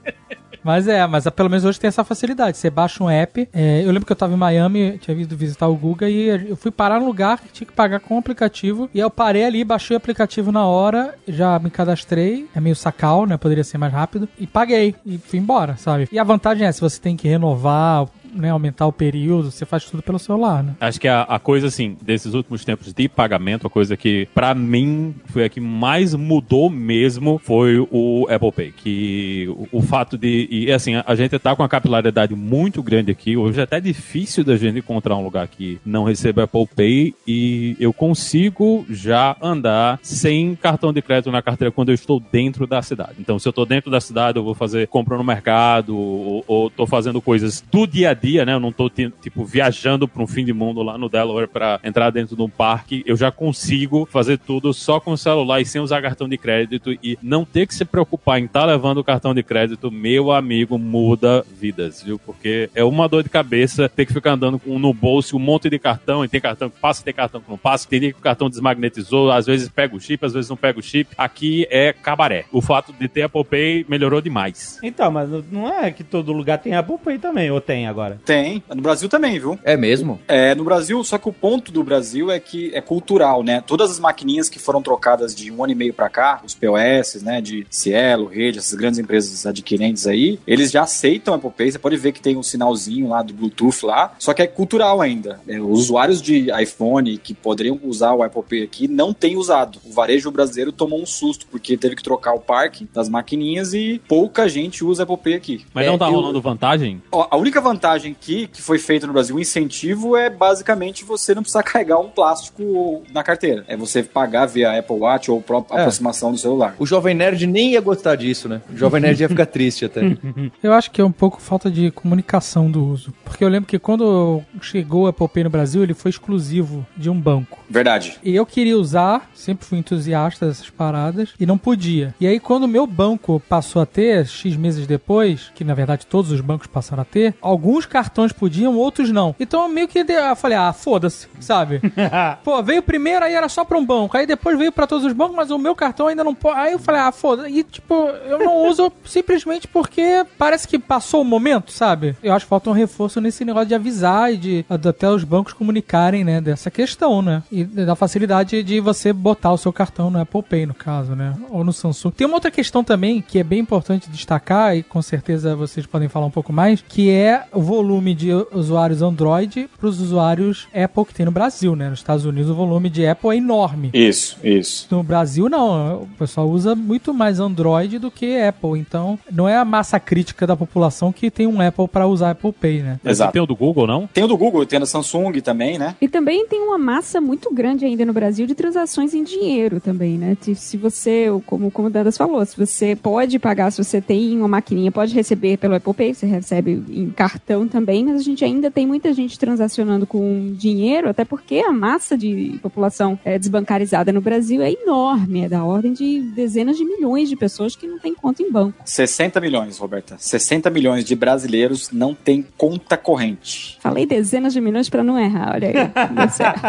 Mas 0.68 0.86
é, 0.86 1.08
mas 1.08 1.26
pelo 1.30 1.50
menos 1.50 1.64
hoje 1.64 1.80
tem 1.80 1.88
essa 1.88 2.04
facilidade. 2.04 2.58
Você 2.58 2.70
baixa 2.70 3.02
um 3.02 3.10
app. 3.10 3.48
é, 3.54 3.84
eu 3.84 3.88
lembro 3.88 4.06
que 4.06 4.12
eu 4.12 4.18
tava 4.18 4.34
em 4.34 4.38
Miami, 4.38 4.98
tinha 4.98 5.16
vindo 5.16 5.34
visitar 5.34 5.66
o 5.66 5.76
Guga 5.78 6.10
e 6.10 6.50
eu 6.50 6.58
fui 6.58 6.72
parar 6.72 7.00
num 7.00 7.06
lugar 7.06 7.40
que 7.40 7.54
tinha 7.54 7.66
que 7.66 7.72
pagar 7.72 8.02
com 8.02 8.16
o 8.16 8.20
aplicativo. 8.20 8.90
E 8.94 9.00
eu 9.00 9.10
parei 9.10 9.46
ali, 9.46 9.64
baixei 9.64 9.96
o 9.96 9.98
aplicativo 9.98 10.52
na 10.52 10.66
hora, 10.66 11.16
já 11.26 11.58
me 11.58 11.70
cadastrei. 11.70 12.50
É 12.54 12.60
meio 12.60 12.76
sacal, 12.76 13.26
né? 13.26 13.38
Poderia 13.38 13.64
ser 13.64 13.78
mais 13.78 13.94
rápido. 13.94 14.28
E 14.38 14.46
paguei. 14.46 14.94
E 15.06 15.18
fui 15.18 15.40
embora, 15.40 15.78
sabe? 15.78 16.10
E 16.12 16.20
a 16.20 16.24
vantagem 16.26 16.68
é, 16.68 16.72
se 16.74 16.82
você 16.82 17.00
tem 17.00 17.16
que 17.16 17.30
renovar, 17.30 18.06
né, 18.38 18.50
aumentar 18.50 18.88
o 18.88 18.92
período, 18.92 19.52
você 19.52 19.66
faz 19.66 19.86
tudo 19.86 20.04
pelo 20.04 20.20
celular, 20.20 20.64
né? 20.64 20.76
Acho 20.80 21.00
que 21.00 21.08
a, 21.08 21.24
a 21.24 21.40
coisa, 21.40 21.68
assim, 21.68 21.98
desses 22.02 22.34
últimos 22.34 22.64
tempos 22.64 22.94
de 22.94 23.10
pagamento, 23.10 23.68
a 23.68 23.70
coisa 23.70 23.98
que, 23.98 24.28
pra 24.34 24.54
mim, 24.54 25.16
foi 25.26 25.46
a 25.46 25.50
que 25.50 25.60
mais 25.60 26.14
mudou 26.14 26.70
mesmo 26.70 27.40
foi 27.44 27.80
o 27.92 28.28
Apple 28.30 28.52
Pay. 28.52 28.72
Que 28.72 29.48
o, 29.50 29.80
o 29.80 29.82
fato 29.82 30.18
de. 30.18 30.48
E 30.50 30.72
assim, 30.72 30.96
a, 30.96 31.04
a 31.08 31.16
gente 31.16 31.38
tá 31.40 31.56
com 31.56 31.62
uma 31.62 31.70
capilaridade 31.70 32.36
muito 32.36 32.82
grande 32.84 33.12
aqui. 33.12 33.36
Hoje 33.38 33.60
é 33.60 33.64
até 33.64 33.80
difícil 33.80 34.44
da 34.44 34.56
gente 34.56 34.80
encontrar 34.80 35.16
um 35.16 35.24
lugar 35.24 35.48
que 35.48 35.80
não 35.86 36.04
receba 36.04 36.44
Apple 36.44 36.68
Pay. 36.76 37.16
E 37.28 37.76
eu 37.80 37.94
consigo 37.94 38.86
já 38.90 39.36
andar 39.42 40.00
sem 40.02 40.56
cartão 40.56 40.94
de 40.94 41.02
crédito 41.02 41.32
na 41.32 41.42
carteira 41.42 41.72
quando 41.72 41.90
eu 41.90 41.96
estou 41.96 42.20
dentro 42.20 42.68
da 42.68 42.82
cidade. 42.82 43.16
Então, 43.20 43.40
se 43.40 43.48
eu 43.48 43.54
tô 43.54 43.66
dentro 43.66 43.90
da 43.90 44.00
cidade, 44.00 44.38
eu 44.38 44.44
vou 44.44 44.54
fazer 44.54 44.88
compra 44.88 45.18
no 45.18 45.24
mercado, 45.24 45.96
ou, 45.98 46.44
ou 46.48 46.70
tô 46.70 46.86
fazendo 46.86 47.22
coisas 47.22 47.64
do 47.72 47.86
dia 47.86 48.12
a 48.12 48.14
dia, 48.14 48.27
né? 48.46 48.54
Eu 48.54 48.60
não 48.60 48.72
tô, 48.72 48.90
ti- 48.90 49.12
tipo, 49.22 49.46
viajando 49.46 50.08
para 50.08 50.22
um 50.22 50.28
fim 50.28 50.44
de 50.44 50.54
mundo 50.54 50.82
lá 50.84 50.98
no 50.98 51.08
Delaware 51.10 51.48
para 51.48 51.80
entrar 51.84 52.10
dentro 52.10 52.36
de 52.36 52.42
um 52.42 52.50
parque. 52.50 53.04
Eu 53.06 53.16
já 53.16 53.32
consigo 53.32 54.06
fazer 54.12 54.38
tudo 54.38 54.74
só 54.74 55.00
com 55.00 55.12
o 55.12 55.18
celular 55.18 55.62
e 55.62 55.66
sem 55.66 55.82
usar 55.82 56.02
cartão 56.02 56.28
de 56.28 56.38
crédito 56.38 56.92
e 57.04 57.18
não 57.22 57.46
ter 57.46 57.66
que 57.68 57.74
se 57.74 57.86
preocupar 57.86 58.40
em 58.40 58.46
estar 58.46 58.66
levando 58.66 58.98
o 58.98 59.04
cartão 59.04 59.34
de 59.34 59.42
crédito, 59.44 59.92
meu 59.92 60.32
amigo, 60.32 60.78
muda 60.78 61.46
vidas, 61.60 62.04
viu? 62.04 62.20
Porque 62.20 62.70
é 62.76 62.84
uma 62.84 63.08
dor 63.08 63.24
de 63.24 63.30
cabeça 63.30 63.88
ter 63.90 64.06
que 64.06 64.14
ficar 64.14 64.32
andando 64.34 64.60
com 64.60 64.78
no 64.78 64.94
bolso 64.94 65.36
um 65.38 65.40
monte 65.40 65.70
de 65.70 65.80
cartão 65.80 66.24
e 66.24 66.28
tem 66.28 66.42
cartão 66.42 66.70
que 66.70 66.80
passa, 66.80 67.04
tem 67.04 67.14
cartão 67.14 67.42
que 67.42 67.50
não 67.50 67.58
passa, 67.58 67.88
tem 67.88 68.00
dia 68.00 68.12
que 68.14 68.20
o 68.20 68.22
cartão 68.22 68.50
desmagnetizou, 68.50 69.32
às 69.32 69.46
vezes 69.46 69.70
pega 69.70 69.96
o 69.96 70.00
chip, 70.00 70.26
às 70.26 70.34
vezes 70.34 70.50
não 70.50 70.58
pega 70.58 70.80
o 70.80 70.84
chip. 70.84 71.10
Aqui 71.18 71.68
é 71.70 71.94
cabaré. 71.94 72.46
O 72.52 72.62
fato 72.62 72.94
de 72.94 73.08
ter 73.08 73.24
Apple 73.24 73.44
Pay 73.44 73.86
melhorou 73.88 74.22
demais. 74.22 74.80
Então, 74.84 75.12
mas 75.12 75.30
não 75.52 75.68
é 75.72 75.92
que 75.92 76.04
todo 76.04 76.32
lugar 76.32 76.58
tem 76.60 76.74
Apple 76.76 76.98
Pay 77.04 77.18
também, 77.20 77.52
ou 77.52 77.60
tem 77.62 77.88
agora? 77.88 78.07
Tem. 78.26 78.64
No 78.74 78.82
Brasil 78.82 79.10
também, 79.10 79.40
viu? 79.40 79.58
É 79.64 79.76
mesmo? 79.78 80.20
É, 80.28 80.54
no 80.56 80.64
Brasil, 80.64 81.04
só 81.04 81.18
que 81.18 81.28
o 81.30 81.34
ponto 81.34 81.72
do 81.72 81.84
Brasil 81.84 82.32
é 82.32 82.40
que 82.40 82.72
é 82.74 82.82
cultural, 82.82 83.44
né? 83.44 83.62
Todas 83.66 83.92
as 83.92 84.00
maquininhas 84.00 84.50
que 84.50 84.60
foram 84.60 84.82
trocadas 84.82 85.36
de 85.36 85.52
um 85.52 85.64
ano 85.64 85.74
e 85.74 85.76
meio 85.76 85.94
pra 85.94 86.10
cá, 86.10 86.42
os 86.46 86.54
POS, 86.56 87.22
né, 87.24 87.42
de 87.42 87.66
Cielo, 87.70 88.26
Rede, 88.28 88.60
essas 88.60 88.74
grandes 88.78 89.00
empresas 89.00 89.46
adquirentes 89.46 90.08
aí, 90.08 90.40
eles 90.48 90.72
já 90.72 90.84
aceitam 90.84 91.34
Apple 91.34 91.50
Pay. 91.52 91.72
Você 91.72 91.80
pode 91.80 91.98
ver 91.98 92.12
que 92.12 92.22
tem 92.22 92.36
um 92.38 92.44
sinalzinho 92.44 93.10
lá 93.10 93.22
do 93.22 93.34
Bluetooth 93.34 93.86
lá, 93.86 94.14
só 94.20 94.34
que 94.34 94.42
é 94.42 94.48
cultural 94.48 95.02
ainda. 95.02 95.40
É, 95.48 95.60
os 95.60 95.80
usuários 95.82 96.22
de 96.22 96.48
iPhone 96.62 97.18
que 97.18 97.34
poderiam 97.34 97.80
usar 97.84 98.14
o 98.14 98.24
Apple 98.24 98.44
Pay 98.44 98.64
aqui 98.64 98.88
não 98.88 99.14
têm 99.14 99.36
usado. 99.38 99.80
O 99.86 99.92
varejo 99.92 100.30
brasileiro 100.32 100.72
tomou 100.72 101.02
um 101.02 101.06
susto 101.06 101.46
porque 101.50 101.78
teve 101.78 101.96
que 101.96 102.04
trocar 102.04 102.34
o 102.34 102.40
parque 102.40 102.88
das 102.94 103.10
maquininhas 103.10 103.74
e 103.74 104.02
pouca 104.08 104.48
gente 104.48 104.84
usa 104.84 105.04
Apple 105.04 105.18
Pay 105.18 105.34
aqui. 105.36 105.66
Mas 105.74 105.86
É, 105.86 105.90
não 105.90 105.98
tá 105.98 106.08
eu- 106.08 106.12
rolando 106.14 106.42
vantagem? 106.42 107.02
Ó, 107.12 107.28
A 107.30 107.38
única 107.38 107.60
vantagem 107.62 107.88
que, 108.00 108.48
que 108.48 108.62
foi 108.62 108.78
feita 108.80 109.06
no 109.08 109.14
Brasil, 109.14 109.36
o 109.36 109.40
incentivo, 109.40 110.16
é 110.16 110.30
basicamente 110.30 111.04
você 111.04 111.34
não 111.36 111.42
precisar 111.42 111.64
carregar 111.64 112.00
um 112.00 112.10
plástico 112.10 113.04
na 113.14 113.24
carteira. 113.24 113.64
É 113.68 113.76
você 113.76 114.04
pagar 114.04 114.46
via 114.46 114.78
Apple 114.78 114.96
Watch 114.98 115.30
ou 115.32 115.42
própria 115.42 115.78
É. 115.78 115.80
aproximação 115.82 116.32
do 116.32 116.38
celular. 116.38 116.76
O 116.80 116.86
Jovem 116.86 117.16
Nerd 117.16 117.46
nem 117.48 117.72
ia 117.74 117.82
gostar 117.82 118.16
disso, 118.16 118.48
né? 118.48 118.62
O 118.72 118.78
Jovem 118.78 119.02
Nerd 119.02 119.22
ia 119.22 119.30
ficar 119.30 119.46
triste 119.46 119.86
até. 119.86 120.02
Eu 120.62 120.74
acho 120.74 120.92
que 120.92 121.02
é 121.02 121.06
um 121.06 121.12
pouco 121.12 121.42
falta 121.42 121.70
de 121.70 121.92
comunicação 121.92 122.70
do 122.70 122.84
uso. 122.86 123.14
Porque 123.24 123.44
eu 123.44 123.50
lembro 123.50 123.68
que 123.68 123.78
quando 123.80 124.42
chegou 124.62 125.04
o 125.04 125.08
Apple 125.08 125.28
Pay 125.28 125.44
no 125.44 125.50
Brasil, 125.50 125.84
ele 125.84 125.94
foi 125.94 126.10
exclusivo 126.10 126.86
de 126.96 127.10
um 127.10 127.20
banco. 127.20 127.60
Verdade. 127.70 128.18
E 128.24 128.36
eu 128.36 128.46
queria 128.46 128.78
usar, 128.78 129.30
sempre 129.34 129.66
fui 129.66 129.78
entusiasta 129.80 130.48
dessas 130.48 130.70
paradas, 130.70 131.34
e 131.40 131.46
não 131.46 131.58
podia. 131.58 132.14
E 132.20 132.28
aí, 132.28 132.40
quando 132.40 132.64
o 132.64 132.68
meu 132.68 132.86
banco 132.88 133.42
passou 133.48 133.82
a 133.82 133.86
ter, 133.86 134.26
X 134.28 134.56
meses 134.56 134.88
depois, 134.88 135.52
que 135.56 135.64
na 135.64 135.74
verdade 135.74 136.06
todos 136.06 136.32
os 136.32 136.42
bancos 136.42 136.68
passaram 136.68 137.02
a 137.02 137.06
ter, 137.06 137.36
alguns 137.42 137.86
cartões 137.88 138.32
podiam, 138.32 138.76
outros 138.76 139.12
não. 139.12 139.36
Então 139.40 139.64
eu 139.64 139.70
meio 139.70 139.88
que 139.88 140.00
eu 140.00 140.36
falei, 140.36 140.58
ah, 140.58 140.74
foda-se, 140.74 141.28
sabe? 141.40 141.82
Pô, 142.44 142.62
veio 142.62 142.82
primeiro, 142.82 143.26
aí 143.26 143.34
era 143.34 143.50
só 143.50 143.64
pra 143.64 143.78
um 143.78 143.86
banco. 143.86 144.18
Aí 144.18 144.26
depois 144.26 144.58
veio 144.58 144.72
pra 144.72 144.88
todos 144.88 145.06
os 145.06 145.14
bancos, 145.14 145.36
mas 145.36 145.52
o 145.52 145.58
meu 145.58 145.76
cartão 145.76 146.08
ainda 146.08 146.24
não 146.24 146.36
pode. 146.36 146.60
Aí 146.60 146.74
eu 146.74 146.80
falei, 146.80 147.02
ah, 147.02 147.12
foda-se. 147.12 147.50
E 147.50 147.64
tipo, 147.64 147.94
eu 147.94 148.40
não 148.40 148.68
uso 148.68 148.92
simplesmente 149.06 149.68
porque 149.68 150.26
parece 150.38 150.68
que 150.68 150.78
passou 150.78 151.22
o 151.22 151.26
momento, 151.26 151.72
sabe? 151.72 152.16
Eu 152.22 152.34
acho 152.34 152.46
que 152.46 152.50
falta 152.50 152.70
um 152.70 152.74
reforço 152.74 153.20
nesse 153.22 153.44
negócio 153.44 153.68
de 153.68 153.76
avisar 153.76 154.34
e 154.34 154.38
de 154.38 154.66
até 154.70 155.10
os 155.10 155.24
bancos 155.24 155.54
comunicarem, 155.54 156.24
né, 156.24 156.42
dessa 156.42 156.70
questão, 156.70 157.22
né? 157.22 157.44
E 157.52 157.64
da 157.64 157.96
facilidade 157.96 158.64
de 158.64 158.80
você 158.80 159.12
botar 159.14 159.52
o 159.52 159.58
seu 159.58 159.72
cartão 159.74 160.10
no 160.10 160.20
Apple 160.20 160.44
Pay, 160.44 160.66
no 160.66 160.74
caso, 160.74 161.16
né? 161.16 161.36
Ou 161.50 161.64
no 161.64 161.74
Samsung. 161.74 162.12
Tem 162.12 162.28
uma 162.28 162.36
outra 162.36 162.52
questão 162.52 162.84
também 162.84 163.22
que 163.22 163.40
é 163.40 163.44
bem 163.44 163.60
importante 163.60 164.10
destacar, 164.10 164.76
e 164.76 164.84
com 164.84 165.02
certeza 165.02 165.56
vocês 165.56 165.86
podem 165.86 166.08
falar 166.08 166.26
um 166.26 166.32
pouco 166.32 166.52
mais, 166.52 166.82
que 166.82 167.10
é 167.10 167.46
o 167.52 167.62
volume 167.78 168.16
de 168.16 168.30
usuários 168.52 169.02
Android 169.02 169.70
para 169.78 169.88
os 169.88 170.02
usuários 170.02 170.68
Apple 170.74 171.06
que 171.06 171.14
tem 171.14 171.26
no 171.26 171.32
Brasil, 171.32 171.76
né? 171.76 171.90
Nos 171.90 172.00
Estados 172.00 172.26
Unidos 172.26 172.50
o 172.50 172.56
volume 172.56 172.90
de 172.90 173.06
Apple 173.06 173.30
é 173.32 173.36
enorme. 173.38 173.90
Isso, 173.94 174.38
isso. 174.44 174.88
No 174.90 175.04
Brasil, 175.04 175.48
não. 175.50 176.04
O 176.04 176.08
pessoal 176.18 176.50
usa 176.50 176.76
muito 176.76 177.14
mais 177.14 177.40
Android 177.40 178.00
do 178.00 178.10
que 178.10 178.40
Apple. 178.42 178.80
Então, 178.80 179.20
não 179.32 179.48
é 179.48 179.56
a 179.58 179.64
massa 179.66 180.00
crítica 180.00 180.48
da 180.48 180.56
população 180.56 181.12
que 181.12 181.30
tem 181.30 181.46
um 181.46 181.62
Apple 181.62 181.88
para 181.88 182.08
usar 182.08 182.32
Apple 182.32 182.52
Pay, 182.52 182.82
né? 182.82 183.00
Exato. 183.06 183.34
Tem 183.34 183.42
o 183.42 183.46
do 183.46 183.56
Google, 183.56 183.86
não? 183.86 184.08
Tem 184.08 184.24
o 184.24 184.28
do 184.28 184.38
Google, 184.38 184.66
tem 184.66 184.78
o 184.78 184.80
da 184.80 184.86
Samsung 184.86 185.32
também, 185.42 185.78
né? 185.78 185.96
E 186.02 186.08
também 186.08 186.48
tem 186.48 186.60
uma 186.62 186.78
massa 186.78 187.22
muito 187.22 187.54
grande 187.54 187.86
ainda 187.86 188.06
no 188.06 188.14
Brasil 188.14 188.48
de 188.48 188.56
transações 188.56 189.14
em 189.14 189.24
dinheiro 189.24 189.80
também, 189.80 190.18
né? 190.18 190.36
Se- 190.42 190.56
Se 190.56 190.78
você, 190.78 191.28
como, 191.46 191.70
como 191.72 191.88
o 191.88 191.92
Dandas 191.92 192.18
falou, 192.18 192.44
se 192.46 192.58
você 192.58 192.96
pode 192.96 193.38
pagar, 193.40 193.72
se 193.72 193.84
você 193.84 194.02
tem 194.02 194.38
uma 194.38 194.48
maquininha, 194.48 194.92
pode 194.92 195.14
receber 195.14 195.58
pelo 195.58 195.76
Apple 195.76 195.94
Pay, 195.94 196.14
você 196.14 196.26
recebe 196.26 196.84
em 196.90 197.10
cartão 197.10 197.67
também, 197.68 198.04
mas 198.06 198.20
a 198.20 198.24
gente 198.24 198.44
ainda 198.44 198.70
tem 198.72 198.88
muita 198.88 199.14
gente 199.14 199.38
transacionando 199.38 200.06
com 200.06 200.54
dinheiro, 200.54 201.10
até 201.10 201.24
porque 201.26 201.60
a 201.60 201.72
massa 201.72 202.18
de 202.18 202.60
população 202.62 203.20
é, 203.24 203.38
desbancarizada 203.38 204.12
no 204.12 204.22
Brasil 204.22 204.62
é 204.62 204.72
enorme, 204.72 205.42
é 205.42 205.50
da 205.50 205.64
ordem 205.64 205.94
de 205.94 206.22
dezenas 206.36 206.78
de 206.78 206.86
milhões 206.86 207.30
de 207.30 207.36
pessoas 207.36 207.76
que 207.76 207.88
não 207.88 208.00
têm 208.00 208.14
conta 208.14 208.42
em 208.42 208.52
banco. 208.52 208.78
60 208.86 209.40
milhões, 209.40 209.78
Roberta. 209.78 210.16
60 210.18 210.70
milhões 210.70 211.06
de 211.06 211.16
brasileiros 211.16 211.92
não 211.92 212.14
têm 212.14 212.46
conta 212.58 212.98
corrente. 212.98 213.78
Falei 213.80 214.06
dezenas 214.06 214.54
de 214.54 214.62
milhões 214.62 214.90
para 214.90 215.04
não 215.04 215.20
errar, 215.20 215.54
olha 215.56 215.68
aí. 215.70 215.78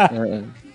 É. 0.09 0.68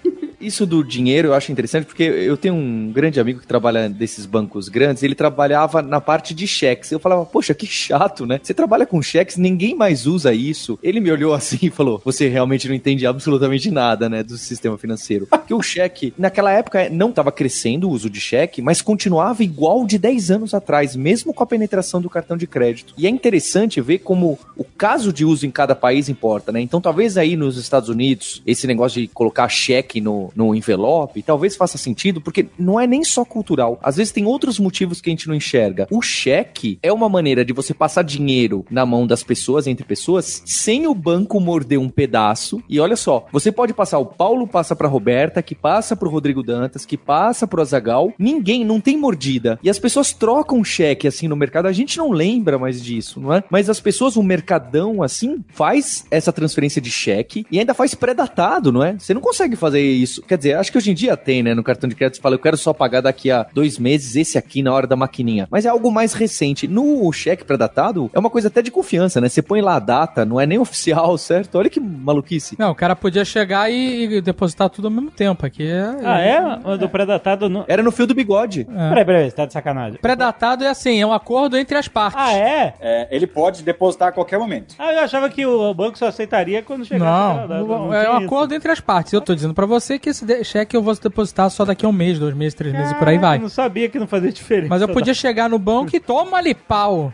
Isso 0.44 0.66
do 0.66 0.84
dinheiro 0.84 1.28
eu 1.28 1.34
acho 1.34 1.50
interessante 1.50 1.86
porque 1.86 2.02
eu 2.02 2.36
tenho 2.36 2.54
um 2.54 2.92
grande 2.92 3.18
amigo 3.18 3.40
que 3.40 3.46
trabalha 3.46 3.88
desses 3.88 4.26
bancos 4.26 4.68
grandes, 4.68 5.02
ele 5.02 5.14
trabalhava 5.14 5.80
na 5.80 6.00
parte 6.00 6.34
de 6.34 6.46
cheques. 6.46 6.92
Eu 6.92 6.98
falava, 6.98 7.24
poxa, 7.24 7.54
que 7.54 7.66
chato, 7.66 8.26
né? 8.26 8.38
Você 8.42 8.52
trabalha 8.52 8.84
com 8.84 9.00
cheques, 9.00 9.36
ninguém 9.36 9.74
mais 9.74 10.06
usa 10.06 10.34
isso. 10.34 10.78
Ele 10.82 11.00
me 11.00 11.10
olhou 11.10 11.32
assim 11.32 11.58
e 11.62 11.70
falou: 11.70 12.00
Você 12.04 12.28
realmente 12.28 12.68
não 12.68 12.74
entende 12.74 13.06
absolutamente 13.06 13.70
nada, 13.70 14.08
né, 14.08 14.22
do 14.22 14.36
sistema 14.36 14.76
financeiro. 14.76 15.26
Porque 15.26 15.54
o 15.54 15.62
cheque, 15.62 16.12
naquela 16.18 16.52
época, 16.52 16.88
não 16.90 17.10
estava 17.10 17.32
crescendo 17.32 17.88
o 17.88 17.90
uso 17.90 18.10
de 18.10 18.20
cheque, 18.20 18.60
mas 18.60 18.82
continuava 18.82 19.42
igual 19.42 19.86
de 19.86 19.98
10 19.98 20.30
anos 20.30 20.54
atrás, 20.54 20.94
mesmo 20.94 21.32
com 21.32 21.42
a 21.42 21.46
penetração 21.46 22.00
do 22.00 22.10
cartão 22.10 22.36
de 22.36 22.46
crédito. 22.46 22.94
E 22.96 23.06
é 23.06 23.10
interessante 23.10 23.80
ver 23.80 23.98
como 23.98 24.38
o 24.56 24.64
caso 24.64 25.12
de 25.12 25.24
uso 25.24 25.46
em 25.46 25.50
cada 25.50 25.74
país 25.74 26.08
importa, 26.08 26.52
né? 26.52 26.60
Então, 26.60 26.80
talvez 26.80 27.16
aí 27.16 27.36
nos 27.36 27.56
Estados 27.56 27.88
Unidos, 27.88 28.42
esse 28.46 28.66
negócio 28.66 29.00
de 29.00 29.08
colocar 29.08 29.48
cheque 29.48 30.00
no, 30.00 30.32
no 30.34 30.54
envelope, 30.54 31.22
talvez 31.22 31.56
faça 31.56 31.78
sentido, 31.78 32.20
porque 32.20 32.46
não 32.58 32.78
é 32.78 32.86
nem 32.86 33.04
só 33.04 33.24
cultural. 33.24 33.78
Às 33.82 33.96
vezes 33.96 34.12
tem 34.12 34.26
outros 34.26 34.58
motivos 34.58 35.00
que 35.00 35.10
a 35.10 35.12
gente 35.12 35.28
não 35.28 35.34
enxerga. 35.34 35.86
O 35.90 36.02
cheque 36.02 36.78
é 36.82 36.92
uma 36.92 37.08
maneira 37.08 37.44
de 37.44 37.52
você 37.52 37.72
passar 37.72 38.02
dinheiro 38.02 38.64
na 38.70 38.84
mão 38.84 39.06
das 39.06 39.22
pessoas, 39.22 39.66
entre 39.66 39.84
pessoas, 39.84 40.42
sem 40.44 40.86
o 40.86 40.94
banco 40.94 41.40
morder 41.40 41.78
um 41.78 41.88
pedaço. 41.88 42.62
E 42.68 42.80
olha 42.80 42.96
só, 42.96 43.26
você 43.32 43.52
pode 43.52 43.72
passar, 43.72 43.98
o 43.98 44.06
Paulo 44.06 44.46
passa 44.46 44.74
pra 44.74 44.88
Roberta, 44.88 45.42
que 45.42 45.54
passa 45.54 45.96
pro 45.96 46.10
Rodrigo 46.10 46.42
Dantas, 46.42 46.86
que 46.86 46.96
passa 46.96 47.46
pro 47.46 47.62
Azagal. 47.62 48.12
Ninguém, 48.18 48.64
não 48.64 48.80
tem 48.80 48.96
mordida. 48.96 49.58
E 49.62 49.70
as 49.70 49.78
pessoas 49.78 50.12
trocam 50.12 50.64
cheque 50.64 51.06
assim 51.06 51.28
no 51.28 51.36
mercado. 51.36 51.66
A 51.66 51.72
gente 51.72 51.98
não 51.98 52.10
lembra 52.10 52.58
mais 52.58 52.82
disso, 52.82 53.20
não 53.20 53.32
é? 53.32 53.44
Mas 53.50 53.68
as 53.68 53.80
pessoas, 53.80 54.16
o 54.16 54.22
mercadão 54.22 55.02
assim, 55.02 55.44
faz 55.48 56.04
essa 56.10 56.32
transferência 56.32 56.80
de 56.80 56.90
cheque 56.90 57.46
e 57.50 57.58
ainda 57.58 57.74
faz 57.74 57.94
pré-datado, 57.94 58.72
não 58.72 58.82
é? 58.82 58.98
Você 58.98 59.14
não 59.14 59.20
consegue 59.20 59.56
fazer 59.56 59.80
isso. 59.80 60.22
Quer 60.26 60.36
dizer, 60.38 60.54
acho 60.54 60.70
que 60.72 60.78
hoje 60.78 60.90
em 60.90 60.94
dia 60.94 61.16
tem, 61.16 61.42
né? 61.42 61.54
No 61.54 61.62
cartão 61.62 61.88
de 61.88 61.94
crédito, 61.94 62.16
você 62.16 62.22
fala, 62.22 62.34
eu 62.34 62.38
quero 62.38 62.56
só 62.56 62.72
pagar 62.72 63.00
daqui 63.02 63.30
a 63.30 63.46
dois 63.52 63.78
meses 63.78 64.16
esse 64.16 64.38
aqui 64.38 64.62
na 64.62 64.72
hora 64.72 64.86
da 64.86 64.96
maquininha. 64.96 65.46
Mas 65.50 65.64
é 65.66 65.68
algo 65.68 65.90
mais 65.90 66.12
recente. 66.14 66.66
No 66.66 67.10
cheque 67.12 67.44
pré-datado, 67.44 68.10
é 68.12 68.18
uma 68.18 68.30
coisa 68.30 68.48
até 68.48 68.62
de 68.62 68.70
confiança, 68.70 69.20
né? 69.20 69.28
Você 69.28 69.42
põe 69.42 69.60
lá 69.60 69.76
a 69.76 69.80
data, 69.80 70.24
não 70.24 70.40
é 70.40 70.46
nem 70.46 70.58
oficial, 70.64 71.16
certo? 71.18 71.56
Olha 71.58 71.68
que 71.70 71.80
maluquice. 71.80 72.56
Não, 72.58 72.70
o 72.70 72.74
cara 72.74 72.94
podia 72.96 73.24
chegar 73.24 73.70
e, 73.70 74.04
e 74.16 74.20
depositar 74.20 74.68
tudo 74.70 74.88
ao 74.88 74.90
mesmo 74.90 75.10
tempo. 75.10 75.44
Aqui 75.46 75.66
é. 75.66 75.94
Ah, 76.04 76.20
é? 76.20 76.40
O 76.64 76.76
do 76.76 76.88
predatado 76.88 77.48
não. 77.48 77.64
Era 77.68 77.82
no 77.82 77.90
fio 77.92 78.06
do 78.06 78.14
bigode. 78.14 78.66
É. 78.74 78.88
Peraí, 78.90 79.04
peraí, 79.04 79.30
você 79.30 79.36
tá 79.36 79.46
de 79.46 79.52
sacanagem. 79.52 79.98
Pré-datado 80.00 80.64
é 80.64 80.68
assim, 80.68 81.00
é 81.00 81.06
um 81.06 81.12
acordo 81.12 81.56
entre 81.56 81.76
as 81.76 81.88
partes. 81.88 82.18
Ah, 82.20 82.32
é? 82.32 82.74
É, 82.80 83.08
ele 83.10 83.26
pode 83.26 83.62
depositar 83.62 84.08
a 84.08 84.12
qualquer 84.12 84.38
momento. 84.38 84.74
Ah, 84.78 84.92
eu 84.92 85.00
achava 85.00 85.28
que 85.28 85.44
o 85.44 85.74
banco 85.74 85.98
só 85.98 86.06
aceitaria 86.08 86.62
quando 86.62 86.84
chegasse 86.84 87.04
Não, 87.04 87.32
a 87.44 87.46
data. 87.46 87.54
não, 87.60 87.66
Não 87.86 87.94
é 87.94 88.10
um 88.10 88.16
isso. 88.18 88.26
acordo 88.26 88.54
entre 88.54 88.70
as 88.70 88.80
partes. 88.80 89.12
Eu 89.12 89.20
tô 89.20 89.34
dizendo 89.34 89.54
pra 89.54 89.66
você 89.66 89.98
que 89.98 90.13
esse 90.22 90.44
cheque 90.44 90.76
eu 90.76 90.82
vou 90.82 90.94
depositar 90.94 91.50
só 91.50 91.64
daqui 91.64 91.84
a 91.84 91.88
um 91.88 91.92
mês, 91.92 92.18
dois 92.18 92.34
meses, 92.34 92.54
três 92.54 92.74
meses 92.74 92.92
e 92.92 92.94
por 92.94 93.08
aí 93.08 93.18
vai. 93.18 93.36
Eu 93.38 93.42
não 93.42 93.48
sabia 93.48 93.88
que 93.88 93.98
não 93.98 94.06
fazia 94.06 94.30
diferença. 94.32 94.68
Mas 94.68 94.80
eu 94.82 94.88
podia 94.88 95.14
chegar 95.14 95.48
no 95.48 95.58
banco 95.58 95.94
e 95.94 96.00
toma 96.00 96.36
ali 96.38 96.54
pau. 96.54 97.12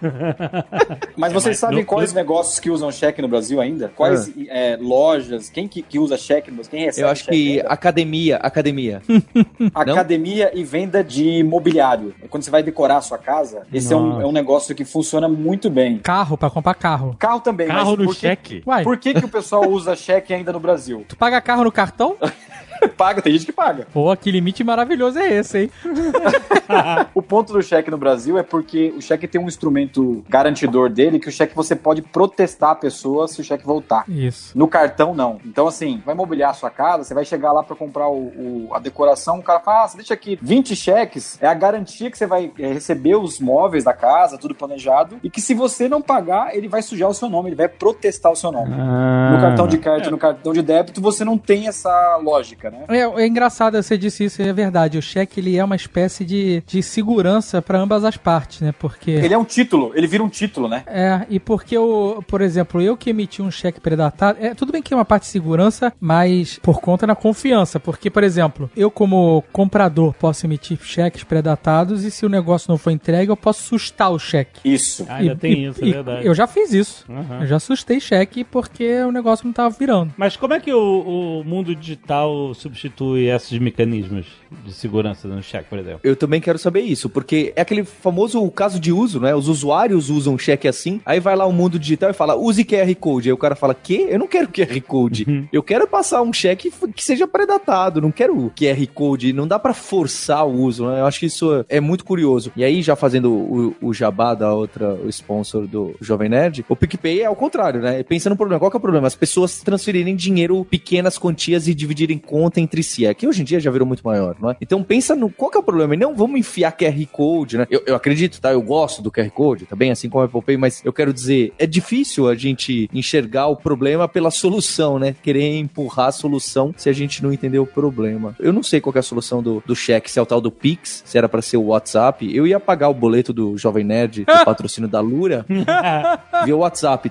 Mas 1.16 1.32
vocês 1.32 1.58
sabem 1.58 1.80
no- 1.80 1.84
quais 1.86 2.12
negócios 2.12 2.58
que 2.60 2.70
usam 2.70 2.90
cheque 2.90 3.20
no 3.22 3.28
Brasil 3.28 3.60
ainda? 3.60 3.90
Quais 3.94 4.30
é, 4.48 4.76
lojas? 4.80 5.48
Quem 5.50 5.66
que, 5.68 5.82
que 5.82 5.98
usa 5.98 6.16
cheque? 6.16 6.50
no 6.50 6.56
Brasil? 6.56 6.70
Quem 6.70 6.84
recebe 6.84 7.06
Eu 7.06 7.10
acho 7.10 7.24
cheque 7.24 7.36
que 7.36 7.56
ainda? 7.58 7.68
academia, 7.68 8.36
academia. 8.36 9.02
Academia 9.74 10.50
e 10.54 10.64
venda 10.64 11.02
de 11.02 11.42
mobiliário. 11.42 12.14
Quando 12.28 12.42
você 12.42 12.50
vai 12.50 12.62
decorar 12.62 12.96
a 12.98 13.00
sua 13.00 13.18
casa, 13.18 13.62
esse 13.72 13.92
é 13.92 13.96
um, 13.96 14.20
é 14.20 14.26
um 14.26 14.32
negócio 14.32 14.74
que 14.74 14.84
funciona 14.84 15.28
muito 15.28 15.70
bem. 15.70 15.98
Carro 15.98 16.36
pra 16.36 16.50
comprar 16.50 16.74
carro. 16.74 17.14
Carro 17.18 17.40
também, 17.40 17.66
Carro 17.68 17.90
mas 17.90 17.98
no 17.98 18.04
por 18.06 18.14
que- 18.14 18.20
cheque? 18.20 18.62
Uai, 18.66 18.82
Por 18.84 18.96
que, 18.98 19.14
que 19.14 19.24
o 19.24 19.28
pessoal 19.28 19.68
usa 19.68 19.94
cheque 19.96 20.32
ainda 20.34 20.52
no 20.52 20.60
Brasil? 20.60 21.04
tu 21.08 21.16
paga 21.16 21.40
carro 21.40 21.64
no 21.64 21.72
cartão? 21.72 22.16
Paga, 22.96 23.22
tem 23.22 23.32
gente 23.32 23.46
que 23.46 23.52
paga. 23.52 23.86
Pô, 23.92 24.14
que 24.16 24.30
limite 24.30 24.62
maravilhoso 24.62 25.18
é 25.18 25.34
esse, 25.34 25.58
hein? 25.58 25.70
O 27.14 27.20
ponto 27.22 27.52
do 27.52 27.62
cheque 27.62 27.90
no 27.90 27.98
Brasil 27.98 28.38
é 28.38 28.42
porque 28.42 28.92
o 28.96 29.00
cheque 29.02 29.26
tem 29.26 29.40
um 29.40 29.46
instrumento 29.48 30.24
garantidor 30.28 30.88
dele 30.88 31.18
que 31.18 31.28
o 31.28 31.32
cheque 31.32 31.54
você 31.54 31.74
pode 31.74 32.00
protestar 32.02 32.70
a 32.70 32.74
pessoa 32.74 33.26
se 33.26 33.40
o 33.40 33.44
cheque 33.44 33.64
voltar. 33.66 34.04
Isso. 34.08 34.56
No 34.56 34.68
cartão, 34.68 35.12
não. 35.14 35.40
Então, 35.44 35.66
assim, 35.66 36.00
vai 36.06 36.14
mobiliar 36.14 36.50
a 36.50 36.54
sua 36.54 36.70
casa, 36.70 37.02
você 37.04 37.12
vai 37.14 37.24
chegar 37.24 37.52
lá 37.52 37.62
pra 37.62 37.74
comprar 37.74 38.08
o, 38.08 38.68
o- 38.68 38.68
a 38.72 38.78
decoração, 38.78 39.38
o 39.38 39.42
cara 39.42 39.58
fala, 39.60 39.84
ah, 39.84 39.88
você 39.88 39.96
deixa 39.96 40.14
aqui 40.14 40.38
20 40.40 40.76
cheques, 40.76 41.38
é 41.42 41.46
a 41.48 41.54
garantia 41.54 42.10
que 42.10 42.16
você 42.16 42.26
vai 42.26 42.52
é, 42.58 42.72
receber 42.72 43.16
os 43.16 43.40
móveis 43.40 43.84
da 43.84 43.92
casa, 43.92 44.38
tudo 44.38 44.54
planejado, 44.54 45.18
e 45.24 45.28
que 45.30 45.40
se 45.40 45.54
você 45.54 45.88
não 45.88 46.00
pagar, 46.00 46.54
ele 46.56 46.68
vai 46.68 46.82
sujar 46.82 47.08
o 47.08 47.14
seu 47.14 47.28
nome, 47.28 47.48
ele 47.48 47.56
vai 47.56 47.68
protestar 47.68 48.30
o 48.30 48.36
seu 48.36 48.52
nome. 48.52 48.72
Ah. 48.78 49.30
No 49.34 49.40
cartão 49.40 49.66
de 49.66 49.78
crédito 49.78 50.08
e 50.08 50.10
no 50.12 50.18
cartão 50.18 50.52
de 50.52 50.62
débito, 50.62 51.00
você 51.00 51.24
não 51.24 51.36
tem 51.36 51.66
essa 51.66 52.16
lógica, 52.22 52.69
né? 52.70 52.84
É, 52.88 53.00
é 53.22 53.26
engraçado 53.26 53.80
você 53.80 53.96
disse 53.98 54.24
isso, 54.24 54.40
é 54.42 54.52
verdade. 54.52 54.98
O 54.98 55.02
cheque 55.02 55.40
ele 55.40 55.56
é 55.56 55.64
uma 55.64 55.76
espécie 55.76 56.24
de, 56.24 56.62
de 56.66 56.82
segurança 56.82 57.60
pra 57.62 57.78
ambas 57.78 58.04
as 58.04 58.16
partes, 58.16 58.60
né? 58.60 58.72
Porque 58.78 59.10
Ele 59.10 59.34
é 59.34 59.38
um 59.38 59.44
título, 59.44 59.92
ele 59.94 60.06
vira 60.06 60.22
um 60.22 60.28
título, 60.28 60.68
né? 60.68 60.82
É, 60.86 61.26
e 61.28 61.38
porque 61.40 61.76
eu, 61.76 62.22
por 62.26 62.40
exemplo, 62.40 62.80
eu 62.80 62.96
que 62.96 63.10
emiti 63.10 63.42
um 63.42 63.50
cheque 63.50 63.80
predatado, 63.80 64.38
é 64.40 64.54
tudo 64.54 64.72
bem 64.72 64.82
que 64.82 64.92
é 64.92 64.96
uma 64.96 65.04
parte 65.04 65.22
de 65.24 65.28
segurança, 65.30 65.92
mas 66.00 66.58
por 66.62 66.80
conta 66.80 67.06
da 67.06 67.14
confiança. 67.14 67.78
Porque, 67.80 68.10
por 68.10 68.22
exemplo, 68.24 68.70
eu 68.76 68.90
como 68.90 69.42
comprador 69.52 70.12
posso 70.14 70.46
emitir 70.46 70.78
cheques 70.82 71.24
predatados 71.24 72.04
e 72.04 72.10
se 72.10 72.24
o 72.24 72.28
negócio 72.28 72.70
não 72.70 72.78
for 72.78 72.90
entregue, 72.90 73.30
eu 73.30 73.36
posso 73.36 73.62
sustar 73.62 74.10
o 74.10 74.18
cheque. 74.18 74.60
Isso. 74.64 75.06
Ah, 75.08 75.16
ainda 75.16 75.32
E- 75.32 75.36
tem 75.36 75.52
e- 75.52 75.66
isso, 75.68 75.84
é 75.84 75.86
e 75.88 75.92
verdade. 75.92 76.26
Eu 76.26 76.34
já 76.34 76.46
fiz 76.46 76.72
isso. 76.72 77.04
Aham. 77.10 77.40
Eu 77.42 77.46
já 77.46 77.56
assustei 77.56 78.00
cheque 78.00 78.44
porque 78.44 79.02
o 79.02 79.12
negócio 79.12 79.46
não 79.46 79.52
tava 79.52 79.70
virando. 79.78 80.12
Mas 80.16 80.36
como 80.36 80.54
é 80.54 80.60
que 80.60 80.72
o, 80.72 81.40
o 81.40 81.44
mundo 81.44 81.74
digital 81.74 82.54
substitui 82.60 83.28
esses 83.28 83.58
mecanismos 83.58 84.26
de 84.64 84.72
segurança 84.72 85.26
no 85.26 85.42
cheque, 85.42 85.68
por 85.68 85.78
exemplo? 85.78 86.00
Eu 86.02 86.16
também 86.16 86.40
quero 86.40 86.58
saber 86.58 86.80
isso, 86.80 87.08
porque 87.08 87.52
é 87.56 87.62
aquele 87.62 87.84
famoso 87.84 88.48
caso 88.50 88.78
de 88.78 88.92
uso, 88.92 89.20
né? 89.20 89.34
Os 89.34 89.48
usuários 89.48 90.10
usam 90.10 90.38
cheque 90.38 90.68
assim, 90.68 91.00
aí 91.04 91.20
vai 91.20 91.34
lá 91.36 91.46
o 91.46 91.52
mundo 91.52 91.78
digital 91.78 92.10
e 92.10 92.14
fala, 92.14 92.36
use 92.36 92.64
QR 92.64 92.94
Code. 92.96 93.28
Aí 93.28 93.32
o 93.32 93.38
cara 93.38 93.54
fala, 93.54 93.74
quê? 93.74 94.06
Eu 94.10 94.18
não 94.18 94.26
quero 94.26 94.48
QR 94.48 94.80
Code. 94.82 95.48
Eu 95.52 95.62
quero 95.62 95.86
passar 95.86 96.22
um 96.22 96.32
cheque 96.32 96.72
que 96.94 97.02
seja 97.02 97.26
predatado, 97.26 98.00
não 98.00 98.10
quero 98.10 98.52
QR 98.56 98.86
Code. 98.92 99.32
Não 99.32 99.46
dá 99.46 99.58
pra 99.58 99.72
forçar 99.72 100.46
o 100.46 100.52
uso, 100.52 100.86
né? 100.86 101.00
Eu 101.00 101.06
acho 101.06 101.20
que 101.20 101.26
isso 101.26 101.64
é 101.68 101.80
muito 101.80 102.04
curioso. 102.04 102.52
E 102.56 102.64
aí, 102.64 102.82
já 102.82 102.94
fazendo 102.94 103.32
o, 103.32 103.76
o 103.80 103.94
jabá 103.94 104.34
da 104.34 104.52
outra, 104.52 104.94
o 104.94 105.08
sponsor 105.08 105.66
do 105.66 105.94
Jovem 106.00 106.28
Nerd, 106.28 106.64
o 106.68 106.76
PicPay 106.76 107.20
é 107.20 107.26
ao 107.26 107.36
contrário, 107.36 107.80
né? 107.80 108.02
Pensa 108.02 108.28
no 108.28 108.36
problema. 108.36 108.58
Qual 108.58 108.70
que 108.70 108.76
é 108.76 108.78
o 108.78 108.80
problema? 108.80 109.06
As 109.06 109.14
pessoas 109.14 109.60
transferirem 109.60 110.14
dinheiro, 110.16 110.64
pequenas 110.64 111.18
quantias 111.18 111.68
e 111.68 111.74
dividirem 111.74 112.18
conta 112.50 112.60
entre 112.60 112.82
si. 112.82 113.06
É 113.06 113.14
que 113.14 113.26
hoje 113.26 113.42
em 113.42 113.44
dia 113.44 113.60
já 113.60 113.70
virou 113.70 113.86
muito 113.86 114.02
maior, 114.02 114.34
não 114.40 114.50
é? 114.50 114.56
Então 114.60 114.82
pensa 114.82 115.14
no 115.14 115.30
qual 115.30 115.50
que 115.50 115.56
é 115.56 115.60
o 115.60 115.62
problema. 115.62 115.94
E 115.94 115.96
não 115.96 116.14
vamos 116.14 116.40
enfiar 116.40 116.72
QR 116.72 117.06
Code, 117.12 117.58
né? 117.58 117.66
Eu, 117.70 117.82
eu 117.86 117.94
acredito, 117.94 118.40
tá? 118.40 118.52
Eu 118.52 118.60
gosto 118.60 119.00
do 119.00 119.10
QR 119.10 119.30
Code, 119.30 119.66
tá 119.66 119.76
bem? 119.76 119.92
Assim 119.92 120.08
como 120.08 120.24
o 120.24 120.26
Apple 120.26 120.42
Pay, 120.42 120.56
mas 120.56 120.84
eu 120.84 120.92
quero 120.92 121.12
dizer, 121.12 121.52
é 121.58 121.66
difícil 121.66 122.28
a 122.28 122.34
gente 122.34 122.90
enxergar 122.92 123.46
o 123.46 123.56
problema 123.56 124.08
pela 124.08 124.30
solução, 124.30 124.98
né? 124.98 125.14
Querer 125.22 125.58
empurrar 125.58 126.08
a 126.08 126.12
solução 126.12 126.74
se 126.76 126.88
a 126.88 126.92
gente 126.92 127.22
não 127.22 127.32
entender 127.32 127.58
o 127.58 127.66
problema. 127.66 128.34
Eu 128.40 128.52
não 128.52 128.62
sei 128.62 128.80
qual 128.80 128.92
que 128.92 128.98
é 128.98 129.00
a 129.00 129.02
solução 129.02 129.42
do, 129.42 129.62
do 129.64 129.76
cheque, 129.76 130.10
se 130.10 130.18
é 130.18 130.22
o 130.22 130.26
tal 130.26 130.40
do 130.40 130.50
Pix, 130.50 131.02
se 131.06 131.16
era 131.16 131.28
pra 131.28 131.40
ser 131.40 131.56
o 131.56 131.66
WhatsApp. 131.66 132.34
Eu 132.34 132.46
ia 132.46 132.58
pagar 132.58 132.88
o 132.88 132.94
boleto 132.94 133.32
do 133.32 133.56
Jovem 133.56 133.84
Nerd, 133.84 134.24
do 134.24 134.32
patrocínio 134.44 134.88
da 134.88 135.00
Lura, 135.00 135.46
via 136.44 136.56
WhatsApp. 136.56 137.08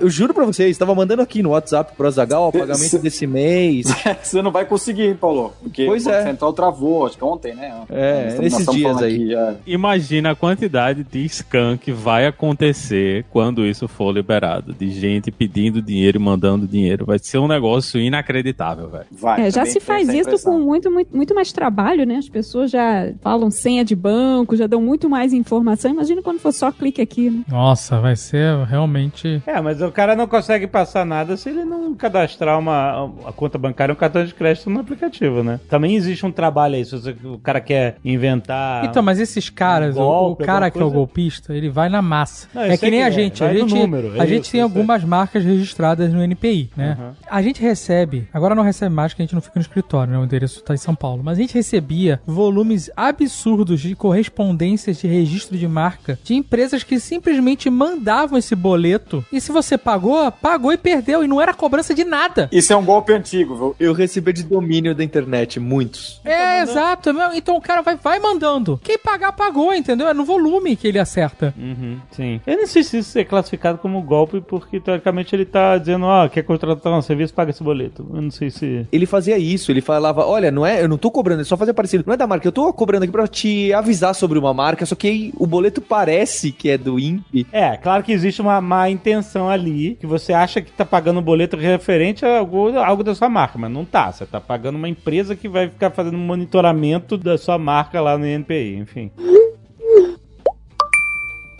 Eu 0.00 0.10
juro 0.10 0.34
pra 0.34 0.44
vocês, 0.44 0.76
tava 0.76 0.94
mandando 0.94 1.22
aqui 1.22 1.42
no 1.42 1.50
WhatsApp 1.50 1.94
pro 1.96 2.06
Azagal 2.06 2.48
o 2.48 2.52
pagamento 2.52 2.98
desse 2.98 3.26
mês. 3.26 3.93
Você 4.22 4.42
não 4.42 4.50
vai 4.50 4.64
conseguir, 4.64 5.04
hein, 5.04 5.16
Paulo? 5.18 5.52
Porque 5.62 5.86
Pois 5.86 6.06
o 6.06 6.10
é. 6.10 6.12
Banco 6.18 6.28
Central 6.30 6.52
travou, 6.52 7.06
acho 7.06 7.16
que 7.16 7.24
ontem, 7.24 7.54
né? 7.54 7.82
É, 7.90 8.38
nesses 8.38 8.66
dias 8.66 9.02
aí. 9.02 9.14
aqui, 9.14 9.34
é. 9.34 9.56
Imagina 9.66 10.30
a 10.30 10.34
quantidade 10.34 11.04
de 11.04 11.28
scam 11.28 11.76
que 11.76 11.92
vai 11.92 12.26
acontecer 12.26 13.24
quando 13.30 13.66
isso 13.66 13.88
for 13.88 14.12
liberado. 14.12 14.72
De 14.72 14.90
gente 14.90 15.30
pedindo 15.30 15.82
dinheiro 15.82 16.18
e 16.18 16.20
mandando 16.20 16.66
dinheiro. 16.66 17.04
Vai 17.04 17.18
ser 17.18 17.38
um 17.38 17.48
negócio 17.48 18.00
inacreditável, 18.00 18.88
velho. 18.88 19.06
Vai, 19.12 19.46
É, 19.46 19.50
já 19.50 19.64
se 19.66 19.80
faz 19.80 20.08
isso 20.08 20.44
com 20.44 20.58
muito, 20.58 20.90
muito, 20.90 21.14
muito 21.14 21.34
mais 21.34 21.52
trabalho, 21.52 22.04
né? 22.04 22.16
As 22.16 22.28
pessoas 22.28 22.70
já 22.70 23.12
falam 23.20 23.50
senha 23.50 23.84
de 23.84 23.94
banco, 23.94 24.56
já 24.56 24.66
dão 24.66 24.80
muito 24.80 25.08
mais 25.08 25.32
informação. 25.32 25.90
Imagina 25.90 26.22
quando 26.22 26.38
for 26.38 26.52
só 26.52 26.70
clique 26.72 27.00
aqui, 27.00 27.30
né? 27.30 27.42
Nossa, 27.48 28.00
vai 28.00 28.16
ser 28.16 28.56
realmente. 28.66 29.42
É, 29.46 29.60
mas 29.60 29.80
o 29.82 29.90
cara 29.90 30.14
não 30.14 30.26
consegue 30.26 30.66
passar 30.66 31.04
nada 31.04 31.36
se 31.36 31.48
ele 31.48 31.64
não 31.64 31.94
cadastrar 31.94 32.58
uma 32.58 33.10
a 33.26 33.32
conta 33.32 33.58
bancária 33.58 33.83
e 33.90 33.94
um 33.94 33.96
cartão 33.96 34.24
de 34.24 34.34
crédito 34.34 34.70
no 34.70 34.80
aplicativo, 34.80 35.42
né? 35.42 35.60
Também 35.68 35.94
existe 35.96 36.24
um 36.24 36.32
trabalho 36.32 36.74
aí, 36.76 36.84
se 36.84 36.92
você- 36.92 37.14
o 37.24 37.38
cara 37.38 37.60
quer 37.60 37.96
inventar... 38.04 38.84
Então, 38.84 39.02
mas 39.02 39.20
esses 39.20 39.50
caras, 39.50 39.94
o- 39.94 39.98
golpe, 39.98 40.42
o, 40.42 40.46
cara 40.46 40.70
que 40.70 40.78
é 40.78 40.84
o 40.84 40.90
golpista, 40.90 41.54
ele 41.54 41.68
vai 41.68 41.88
na 41.88 42.00
massa. 42.02 42.48
Não, 42.54 42.62
é 42.62 42.76
que 42.76 42.90
nem 42.90 43.00
que 43.00 43.04
a 43.04 43.08
é, 43.08 43.10
gente. 43.10 43.44
A 43.44 43.52
gente, 43.52 43.74
número, 43.74 44.16
é 44.16 44.20
a 44.20 44.26
gente 44.26 44.42
isso, 44.44 44.52
tem 44.52 44.58
sei. 44.58 44.62
algumas 44.62 45.04
marcas 45.04 45.44
registradas 45.44 46.12
no 46.12 46.22
NPI, 46.22 46.70
né? 46.76 46.96
Uhum. 46.98 47.12
A 47.28 47.42
gente 47.42 47.60
recebe, 47.60 48.28
agora 48.32 48.54
não 48.54 48.62
recebe 48.62 48.94
mais, 48.94 49.12
que 49.14 49.22
a 49.22 49.24
gente 49.24 49.34
não 49.34 49.40
fica 49.42 49.54
no 49.56 49.62
escritório, 49.62 50.12
né? 50.12 50.18
O 50.18 50.24
endereço 50.24 50.62
tá 50.62 50.74
em 50.74 50.78
São 50.78 50.94
Paulo. 50.94 51.22
Mas 51.24 51.38
a 51.38 51.40
gente 51.40 51.54
recebia 51.54 52.20
volumes 52.26 52.90
absurdos 52.96 53.80
de 53.80 53.94
correspondências 53.94 54.98
de 54.98 55.06
registro 55.06 55.56
de 55.56 55.68
marca 55.68 56.18
de 56.22 56.34
empresas 56.34 56.82
que 56.82 56.98
simplesmente 56.98 57.68
mandavam 57.70 58.38
esse 58.38 58.54
boleto. 58.54 59.24
E 59.32 59.40
se 59.40 59.52
você 59.52 59.76
pagou, 59.78 60.30
pagou 60.32 60.72
e 60.72 60.76
perdeu. 60.76 61.22
E 61.22 61.28
não 61.28 61.40
era 61.40 61.54
cobrança 61.54 61.94
de 61.94 62.04
nada. 62.04 62.48
Isso 62.52 62.72
é 62.72 62.76
um 62.76 62.84
golpe 62.84 63.12
antigo, 63.12 63.73
Eu 63.78 63.92
recebi 63.92 64.32
de 64.32 64.44
domínio 64.44 64.94
da 64.94 65.04
internet, 65.04 65.58
muitos. 65.58 66.20
É, 66.24 66.62
exato. 66.62 67.10
Então 67.34 67.56
o 67.56 67.60
cara 67.60 67.82
vai, 67.82 67.96
vai 67.96 68.18
mandando. 68.18 68.80
Quem 68.82 68.98
pagar, 68.98 69.32
pagou, 69.32 69.74
entendeu? 69.74 70.08
É 70.08 70.14
no 70.14 70.24
volume 70.24 70.76
que 70.76 70.88
ele 70.88 70.98
acerta. 70.98 71.54
Uhum, 71.56 71.98
sim. 72.10 72.40
Eu 72.46 72.56
não 72.56 72.66
sei 72.66 72.82
se 72.82 72.98
isso 72.98 73.18
é 73.18 73.24
classificado 73.24 73.78
como 73.78 74.00
golpe, 74.02 74.40
porque 74.40 74.80
teoricamente 74.80 75.34
ele 75.34 75.44
tá 75.44 75.78
dizendo, 75.78 76.06
ó, 76.06 76.28
quer 76.28 76.42
contratar 76.42 76.92
um 76.92 77.02
serviço, 77.02 77.34
paga 77.34 77.50
esse 77.50 77.62
boleto. 77.62 78.06
Eu 78.12 78.22
não 78.22 78.30
sei 78.30 78.50
se... 78.50 78.86
Ele 78.92 79.06
fazia 79.06 79.38
isso, 79.38 79.70
ele 79.70 79.80
falava, 79.80 80.24
olha, 80.24 80.50
não 80.50 80.64
é, 80.64 80.82
eu 80.82 80.88
não 80.88 80.98
tô 80.98 81.10
cobrando, 81.10 81.40
ele 81.40 81.48
só 81.48 81.56
fazia 81.56 81.74
parecido. 81.74 82.04
Não 82.06 82.14
é 82.14 82.16
da 82.16 82.26
marca, 82.26 82.46
eu 82.46 82.52
tô 82.52 82.72
cobrando 82.72 83.04
aqui 83.04 83.12
pra 83.12 83.26
te 83.26 83.72
avisar 83.72 84.14
sobre 84.14 84.38
uma 84.38 84.54
marca, 84.54 84.86
só 84.86 84.94
que 84.94 85.32
o 85.36 85.46
boleto 85.46 85.80
parece 85.80 86.52
que 86.52 86.70
é 86.70 86.78
do 86.78 86.98
INPE. 86.98 87.46
É, 87.52 87.76
claro 87.76 88.02
que 88.02 88.12
existe 88.12 88.40
uma 88.40 88.60
má 88.60 88.88
intenção 88.90 89.48
ali, 89.48 89.96
que 90.00 90.06
você 90.06 90.32
acha 90.32 90.60
que 90.60 90.70
tá 90.70 90.84
pagando 90.84 91.20
um 91.20 91.22
boleto 91.22 91.56
referente 91.56 92.24
a 92.24 92.38
algo, 92.38 92.76
algo 92.78 93.02
da 93.02 93.14
sua 93.14 93.28
marca, 93.28 93.58
mas 93.64 93.72
não 93.72 93.84
tá. 93.84 94.12
Você 94.12 94.26
tá 94.26 94.40
pagando 94.40 94.76
uma 94.76 94.88
empresa 94.88 95.34
que 95.34 95.48
vai 95.48 95.68
ficar 95.68 95.90
fazendo 95.90 96.18
monitoramento 96.18 97.16
da 97.16 97.38
sua 97.38 97.58
marca 97.58 98.00
lá 98.00 98.18
no 98.18 98.26
INPI, 98.26 98.76
enfim. 98.76 99.10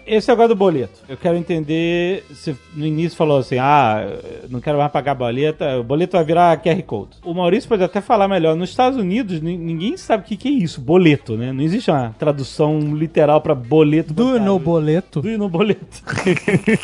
Esse 0.06 0.30
é 0.30 0.34
o 0.34 0.48
do 0.48 0.54
boleto. 0.54 1.00
Eu 1.08 1.16
quero 1.16 1.36
entender 1.36 2.24
se 2.34 2.54
no 2.74 2.86
início 2.86 3.16
falou 3.16 3.38
assim: 3.38 3.56
ah, 3.58 4.06
não 4.50 4.60
quero 4.60 4.78
mais 4.78 4.92
pagar 4.92 5.14
boleta, 5.14 5.78
o 5.78 5.82
boleto 5.82 6.16
vai 6.16 6.24
virar 6.24 6.62
QR 6.62 6.82
Code. 6.82 7.16
O 7.24 7.32
Maurício 7.32 7.68
pode 7.68 7.82
até 7.82 8.00
falar 8.00 8.28
melhor. 8.28 8.54
Nos 8.54 8.70
Estados 8.70 8.98
Unidos, 8.98 9.40
ninguém 9.40 9.96
sabe 9.96 10.24
o 10.24 10.26
que, 10.26 10.36
que 10.36 10.48
é 10.48 10.50
isso, 10.50 10.80
boleto, 10.80 11.36
né? 11.36 11.52
Não 11.52 11.62
existe 11.62 11.90
uma 11.90 12.14
tradução 12.18 12.94
literal 12.94 13.40
para 13.40 13.54
boleto. 13.54 14.12
Do 14.12 14.38
no 14.38 14.58
boleto? 14.58 15.22
Do 15.22 15.38
no 15.38 15.48
boleto. 15.48 16.02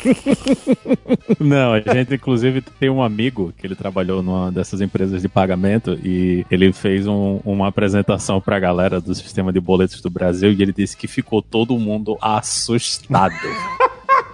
não, 1.39 1.73
a 1.73 1.93
gente 1.93 2.15
inclusive 2.15 2.61
tem 2.79 2.89
um 2.89 3.03
amigo 3.03 3.53
que 3.57 3.67
ele 3.67 3.75
trabalhou 3.75 4.23
numa 4.23 4.51
dessas 4.51 4.81
empresas 4.81 5.21
de 5.21 5.29
pagamento 5.29 5.97
e 6.03 6.45
ele 6.49 6.73
fez 6.73 7.05
um, 7.07 7.39
uma 7.45 7.67
apresentação 7.67 8.41
pra 8.41 8.59
galera 8.59 8.99
do 8.99 9.13
sistema 9.13 9.53
de 9.53 9.59
boletos 9.59 10.01
do 10.01 10.09
Brasil 10.09 10.51
e 10.51 10.61
ele 10.61 10.73
disse 10.73 10.97
que 10.97 11.07
ficou 11.07 11.41
todo 11.41 11.77
mundo 11.77 12.17
assustado 12.19 13.10
nada. 13.11 13.80